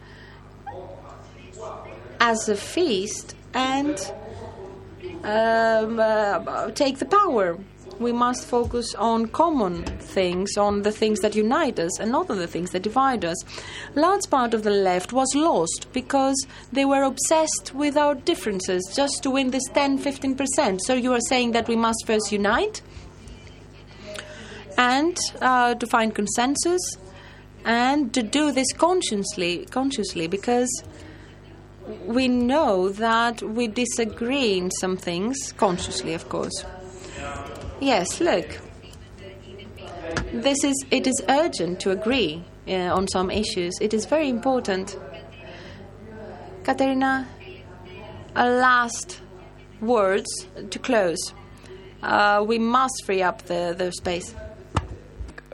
as 2.20 2.50
a 2.50 2.56
feast 2.56 3.36
and 3.54 4.00
um, 5.24 6.00
uh, 6.00 6.72
take 6.72 6.98
the 6.98 7.06
power. 7.06 7.58
We 8.00 8.12
must 8.12 8.46
focus 8.46 8.96
on 8.96 9.28
common 9.28 9.84
things, 9.84 10.58
on 10.58 10.84
the 10.84 10.92
things 10.92 11.20
that 11.20 11.36
unite 11.36 11.80
us, 11.80 12.00
and 12.00 12.12
not 12.12 12.30
on 12.30 12.38
the 12.38 12.48
things 12.48 12.72
that 12.72 12.82
divide 12.82 13.26
us. 13.26 13.38
Large 13.96 14.30
part 14.30 14.54
of 14.54 14.64
the 14.64 14.72
left 14.72 15.12
was 15.12 15.28
lost 15.36 15.88
because 15.92 16.38
they 16.72 16.86
were 16.86 17.04
obsessed 17.04 17.74
with 17.74 17.98
our 17.98 18.16
differences 18.16 18.82
just 18.96 19.22
to 19.24 19.30
win 19.30 19.52
this 19.52 19.68
10 19.74 20.00
15%. 20.00 20.80
So 20.86 20.94
you 20.94 21.14
are 21.14 21.22
saying 21.28 21.52
that 21.52 21.68
we 21.68 21.76
must 21.76 22.06
first 22.06 22.32
unite 22.32 22.82
and 24.78 25.18
uh, 25.42 25.76
to 25.76 25.86
find 25.86 26.16
consensus 26.16 26.82
and 27.66 28.14
to 28.14 28.24
do 28.24 28.52
this 28.52 28.72
consciously, 28.74 29.66
consciously 29.66 30.28
because 30.28 30.84
we 32.06 32.28
know 32.28 32.90
that 32.90 33.42
we 33.42 33.68
disagree 33.68 34.58
in 34.58 34.72
some 34.72 34.96
things, 34.96 35.54
consciously, 35.58 36.14
of 36.14 36.30
course. 36.30 36.64
Yes, 37.82 38.20
look. 38.20 38.60
This 40.34 40.64
is 40.64 40.86
it 40.92 41.08
is 41.08 41.22
urgent 41.30 41.80
to 41.82 41.92
agree 41.92 42.44
uh, 42.68 42.74
on 42.94 43.08
some 43.08 43.32
issues. 43.32 43.74
It 43.80 43.94
is 43.94 44.06
very 44.06 44.30
important. 44.30 44.98
Katerina, 46.64 47.28
a 48.36 48.50
last 48.50 49.22
words 49.82 50.28
to 50.70 50.80
close. 50.80 51.34
Uh, 52.04 52.44
we 52.48 52.60
must 52.60 53.04
free 53.06 53.22
up 53.22 53.44
the, 53.44 53.74
the 53.78 53.92
space 53.92 54.34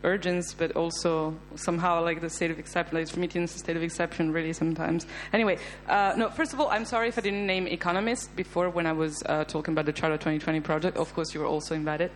urgence, 0.05 0.53
but 0.53 0.71
also 0.73 1.35
somehow 1.55 2.01
like 2.01 2.21
the 2.21 2.29
state 2.29 2.51
of 2.51 2.59
exception, 2.59 2.97
like 2.97 3.07
the 3.07 3.47
state 3.47 3.75
of 3.75 3.83
exception, 3.83 4.31
really 4.31 4.53
sometimes. 4.53 5.05
Anyway, 5.33 5.57
uh, 5.89 6.13
no, 6.15 6.29
first 6.29 6.53
of 6.53 6.59
all, 6.61 6.69
I'm 6.69 6.85
sorry 6.85 7.09
if 7.09 7.17
I 7.17 7.21
didn't 7.21 7.45
name 7.45 7.67
economists 7.67 8.27
before 8.27 8.69
when 8.69 8.85
I 8.85 8.93
was 8.93 9.21
uh, 9.25 9.43
talking 9.43 9.73
about 9.73 9.85
the 9.85 9.93
Charter 9.93 10.15
2020 10.15 10.61
project. 10.61 10.97
Of 10.97 11.13
course, 11.13 11.33
you 11.33 11.41
were 11.41 11.47
also 11.47 11.75
invited 11.75 12.11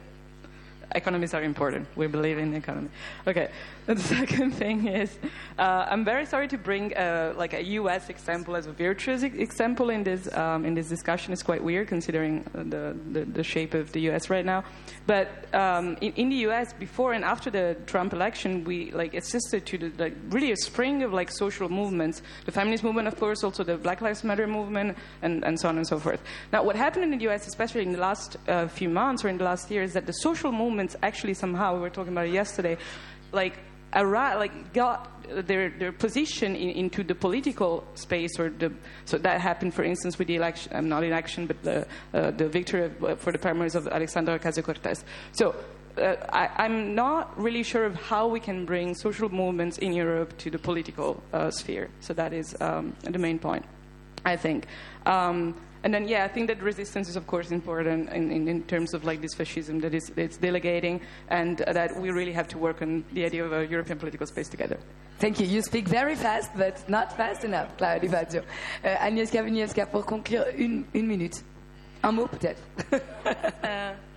economies 0.95 1.33
are 1.33 1.43
important. 1.43 1.87
We 1.95 2.07
believe 2.07 2.37
in 2.37 2.51
the 2.51 2.57
economy. 2.57 2.89
Okay. 3.27 3.49
The 3.99 3.99
second 3.99 4.51
thing 4.51 4.87
is, 4.87 5.17
uh, 5.57 5.87
I'm 5.89 6.05
very 6.05 6.27
sorry 6.27 6.47
to 6.49 6.59
bring 6.59 6.95
uh, 6.95 7.33
like 7.35 7.55
a 7.55 7.63
U.S. 7.81 8.09
example 8.09 8.55
as 8.55 8.67
a 8.67 8.71
virtuous 8.71 9.23
example 9.23 9.89
in 9.89 10.03
this 10.03 10.31
um, 10.37 10.63
in 10.63 10.75
this 10.75 10.89
discussion. 10.89 11.33
It's 11.33 11.41
quite 11.41 11.63
weird 11.63 11.87
considering 11.87 12.43
the, 12.53 12.95
the, 13.11 13.25
the 13.25 13.43
shape 13.43 13.73
of 13.73 13.91
the 13.91 14.01
U.S. 14.01 14.29
right 14.29 14.45
now. 14.45 14.63
But 15.07 15.27
um, 15.55 15.97
in, 16.01 16.13
in, 16.13 16.29
the 16.29 16.35
U.S. 16.49 16.71
before 16.71 17.13
and 17.13 17.25
after 17.25 17.49
the 17.49 17.77
Trump 17.87 18.13
election, 18.13 18.63
we 18.63 18.91
like 18.91 19.15
assisted 19.15 19.65
to 19.65 19.79
the, 19.79 19.91
like 19.97 20.15
really 20.29 20.51
a 20.51 20.57
spring 20.57 21.01
of 21.01 21.11
like 21.11 21.31
social 21.31 21.67
movements. 21.67 22.21
The 22.45 22.51
feminist 22.51 22.83
movement, 22.83 23.07
of 23.07 23.19
course, 23.19 23.43
also 23.43 23.63
the 23.63 23.77
Black 23.77 24.01
Lives 24.01 24.23
Matter 24.23 24.45
movement, 24.45 24.99
and, 25.23 25.43
and 25.43 25.59
so 25.59 25.67
on 25.67 25.77
and 25.77 25.87
so 25.87 25.97
forth. 25.97 26.21
Now, 26.53 26.61
what 26.61 26.75
happened 26.75 27.05
in 27.05 27.09
the 27.17 27.23
U.S., 27.23 27.47
especially 27.47 27.81
in 27.81 27.93
the 27.93 27.99
last 27.99 28.37
uh, 28.47 28.67
few 28.67 28.87
months 28.87 29.25
or 29.25 29.29
in 29.29 29.39
the 29.39 29.45
last 29.45 29.71
year, 29.71 29.81
is 29.81 29.93
that 29.93 30.05
the 30.05 30.13
social 30.13 30.51
movements 30.51 30.95
actually 31.01 31.33
somehow 31.33 31.73
we 31.73 31.79
were 31.79 31.89
talking 31.89 32.13
about 32.13 32.27
it 32.27 32.33
yesterday, 32.33 32.77
like 33.31 33.57
like 33.93 34.73
got 34.73 35.07
their 35.47 35.69
their 35.69 35.91
position 35.91 36.55
in, 36.55 36.69
into 36.69 37.03
the 37.03 37.15
political 37.15 37.83
space 37.95 38.39
or 38.39 38.49
the 38.49 38.71
so 39.05 39.17
that 39.17 39.41
happened 39.41 39.73
for 39.73 39.83
instance 39.83 40.17
with 40.17 40.27
the 40.27 40.35
election 40.35 40.71
I'm 40.75 40.89
not 40.89 41.03
election 41.03 41.47
but 41.47 41.61
the 41.63 41.87
uh, 42.13 42.31
the 42.31 42.47
victory 42.49 42.85
of, 42.85 43.03
uh, 43.03 43.15
for 43.15 43.31
the 43.31 43.39
primaries 43.39 43.75
of 43.75 43.87
Alexandra 43.87 44.39
Ocasio 44.39 44.63
Cortez. 44.63 45.03
So. 45.31 45.55
Uh, 45.97 46.15
I, 46.29 46.65
am 46.65 46.95
not 46.95 47.37
really 47.37 47.63
sure 47.63 47.83
of 47.83 47.95
how 47.95 48.27
we 48.27 48.39
can 48.39 48.65
bring 48.65 48.95
social 48.95 49.27
movements 49.27 49.79
in 49.79 49.91
Europe 49.91 50.37
to 50.37 50.49
the 50.49 50.59
political 50.59 51.21
uh, 51.33 51.51
sphere. 51.51 51.89
So 51.99 52.13
that 52.13 52.31
is 52.31 52.55
um, 52.61 52.95
the 53.01 53.19
main 53.19 53.37
point, 53.37 53.65
I 54.23 54.37
think. 54.37 54.67
Um, 55.05 55.55
and 55.83 55.93
then, 55.93 56.07
yeah, 56.07 56.25
I 56.25 56.27
think 56.27 56.47
that 56.47 56.61
resistance 56.61 57.07
is, 57.09 57.15
of 57.15 57.25
course, 57.27 57.51
important 57.51 58.09
in, 58.09 58.31
in, 58.31 58.47
in 58.47 58.63
terms 58.63 58.93
of 58.93 59.05
like 59.05 59.21
this 59.21 59.33
fascism 59.33 59.79
that 59.79 59.93
is 59.93 60.11
it's 60.15 60.37
delegating, 60.37 61.01
and 61.29 61.61
uh, 61.61 61.73
that 61.73 61.95
we 61.99 62.11
really 62.11 62.33
have 62.33 62.47
to 62.49 62.57
work 62.57 62.81
on 62.81 63.03
the 63.13 63.25
idea 63.25 63.45
of 63.45 63.53
a 63.53 63.65
European 63.65 63.97
political 63.97 64.27
space 64.27 64.49
together. 64.49 64.77
Thank 65.19 65.39
you. 65.39 65.45
You 65.45 65.61
speak 65.61 65.87
very 65.87 66.15
fast, 66.15 66.51
but 66.55 66.87
not 66.89 67.15
fast 67.15 67.43
enough, 67.43 67.77
Claudia 67.77 67.99
Di 68.01 68.07
Fazio. 68.07 68.43
Uh, 68.83 68.87
Agnieszka 68.87 69.43
Wisniewska, 69.43 69.85
pour 69.91 70.05
conclure, 70.05 70.45
une, 70.57 70.85
une 70.93 71.07
minute. 71.07 71.43
Un 72.03 72.13
mot, 72.13 72.27
peut-être. 72.27 72.61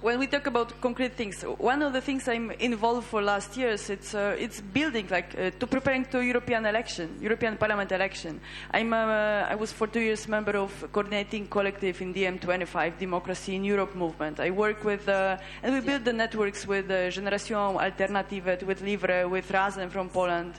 uh, 0.00 0.02
when 0.02 0.18
we 0.18 0.26
talk 0.26 0.46
about 0.46 0.80
concrete 0.80 1.14
things, 1.14 1.42
one 1.42 1.82
of 1.82 1.92
the 1.92 2.00
things 2.00 2.28
I'm 2.28 2.50
involved 2.52 3.06
for 3.06 3.22
last 3.22 3.56
years, 3.56 3.90
it's 3.90 4.14
uh, 4.14 4.36
it's 4.38 4.60
building 4.60 5.06
like 5.10 5.34
uh, 5.38 5.50
to 5.58 5.66
preparing 5.66 6.04
to 6.06 6.20
European 6.20 6.66
election, 6.66 7.18
European 7.20 7.56
Parliament 7.56 7.92
election. 7.92 8.40
I'm 8.72 8.92
uh, 8.92 9.46
I 9.48 9.54
was 9.54 9.72
for 9.72 9.86
two 9.86 10.00
years 10.00 10.26
member 10.28 10.56
of 10.56 10.70
coordinating 10.92 11.46
collective 11.48 12.00
in 12.00 12.14
DiEM25 12.14 12.98
Democracy 12.98 13.54
in 13.54 13.64
Europe 13.64 13.94
movement. 13.94 14.40
I 14.40 14.50
work 14.50 14.84
with 14.84 15.08
uh, 15.08 15.36
and 15.62 15.74
we 15.74 15.80
build 15.80 16.04
the 16.04 16.12
networks 16.12 16.66
with 16.66 16.90
uh, 16.90 17.10
Generation 17.10 17.56
Alternative, 17.56 18.66
with 18.66 18.82
Livre, 18.82 19.28
with 19.28 19.48
Razem 19.50 19.90
from 19.90 20.08
Poland. 20.08 20.54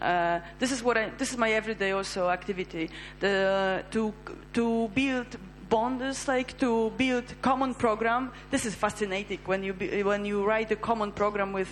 Uh, 0.00 0.40
this 0.58 0.72
is 0.72 0.82
what 0.82 0.96
I, 0.96 1.10
this 1.18 1.30
is 1.30 1.36
my 1.36 1.52
everyday 1.52 1.92
also 1.92 2.30
activity 2.30 2.88
the, 3.20 3.84
to 3.90 4.14
to 4.54 4.88
build 4.94 5.36
bonds 5.70 6.26
like 6.26 6.58
to 6.58 6.90
build 6.98 7.24
common 7.40 7.74
program. 7.74 8.32
This 8.50 8.66
is 8.66 8.74
fascinating 8.74 9.38
when 9.46 9.62
you, 9.62 9.72
when 10.04 10.24
you 10.24 10.44
write 10.44 10.70
a 10.72 10.76
common 10.76 11.12
program 11.12 11.52
with 11.52 11.68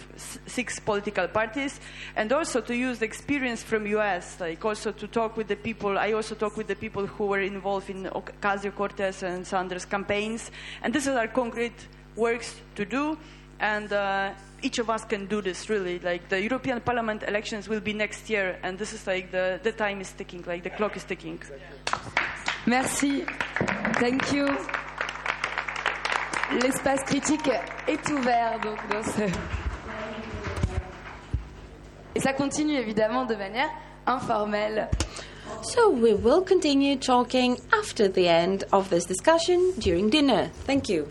six 0.47 0.79
political 0.79 1.27
parties 1.27 1.81
and 2.15 2.33
also 2.33 2.61
to 2.61 2.75
use 2.75 3.01
the 3.01 3.05
experience 3.05 3.63
from 3.63 3.87
US, 3.87 4.41
like 4.41 4.65
also 4.65 4.93
to 4.93 5.07
talk 5.09 5.37
with 5.37 5.49
the 5.49 5.57
people. 5.57 5.99
I 5.99 6.13
also 6.13 6.37
talk 6.37 6.57
with 6.57 6.69
the 6.69 6.77
people 6.77 7.07
who 7.07 7.27
were 7.27 7.41
involved 7.41 7.91
in 7.91 8.05
Ocasio-Cortez 8.05 9.25
and 9.25 9.45
Sanders 9.45 9.85
campaigns. 9.85 10.53
And 10.83 10.95
this 10.95 11.09
is 11.09 11.17
our 11.17 11.29
concrete 11.29 11.89
works 12.15 12.55
to 12.77 12.85
do. 12.85 13.19
And 13.59 13.93
uh, 13.93 14.31
each 14.63 14.79
of 14.79 14.91
us 14.91 15.05
can 15.05 15.27
do 15.27 15.41
this 15.41 15.69
really. 15.69 15.99
Like 15.99 16.29
the 16.29 16.41
European 16.41 16.81
Parliament 16.81 17.23
elections 17.27 17.69
will 17.69 17.81
be 17.81 17.93
next 17.93 18.29
year, 18.31 18.59
and 18.63 18.79
this 18.79 18.93
is 18.93 19.07
like 19.07 19.31
the, 19.31 19.61
the 19.63 19.73
time 19.73 20.01
is 20.01 20.13
ticking, 20.13 20.45
like 20.47 20.63
the 20.63 20.71
clock 20.71 20.97
is 20.97 21.05
ticking. 21.05 21.41
Merci. 22.67 23.25
Thank 23.95 24.33
you. 24.33 24.47
L'espace 26.63 27.05
critique 27.05 27.51
est 27.87 28.11
ouvert 28.11 28.59
donc 28.61 28.79
dans 28.91 29.03
ce... 29.03 29.23
Et 32.15 32.21
ça 32.21 32.33
continue 32.33 32.77
évidemment 32.77 33.27
de 33.27 33.35
manière 33.35 33.69
informelle. 34.07 34.89
So 35.63 35.91
we 35.91 36.15
will 36.15 36.43
continue 36.43 36.97
talking 36.97 37.59
after 37.73 38.09
the 38.09 38.29
end 38.29 38.65
of 38.73 38.89
this 38.89 39.05
discussion 39.05 39.73
during 39.79 40.09
dinner. 40.09 40.51
Thank 40.67 40.89
you. 40.89 41.07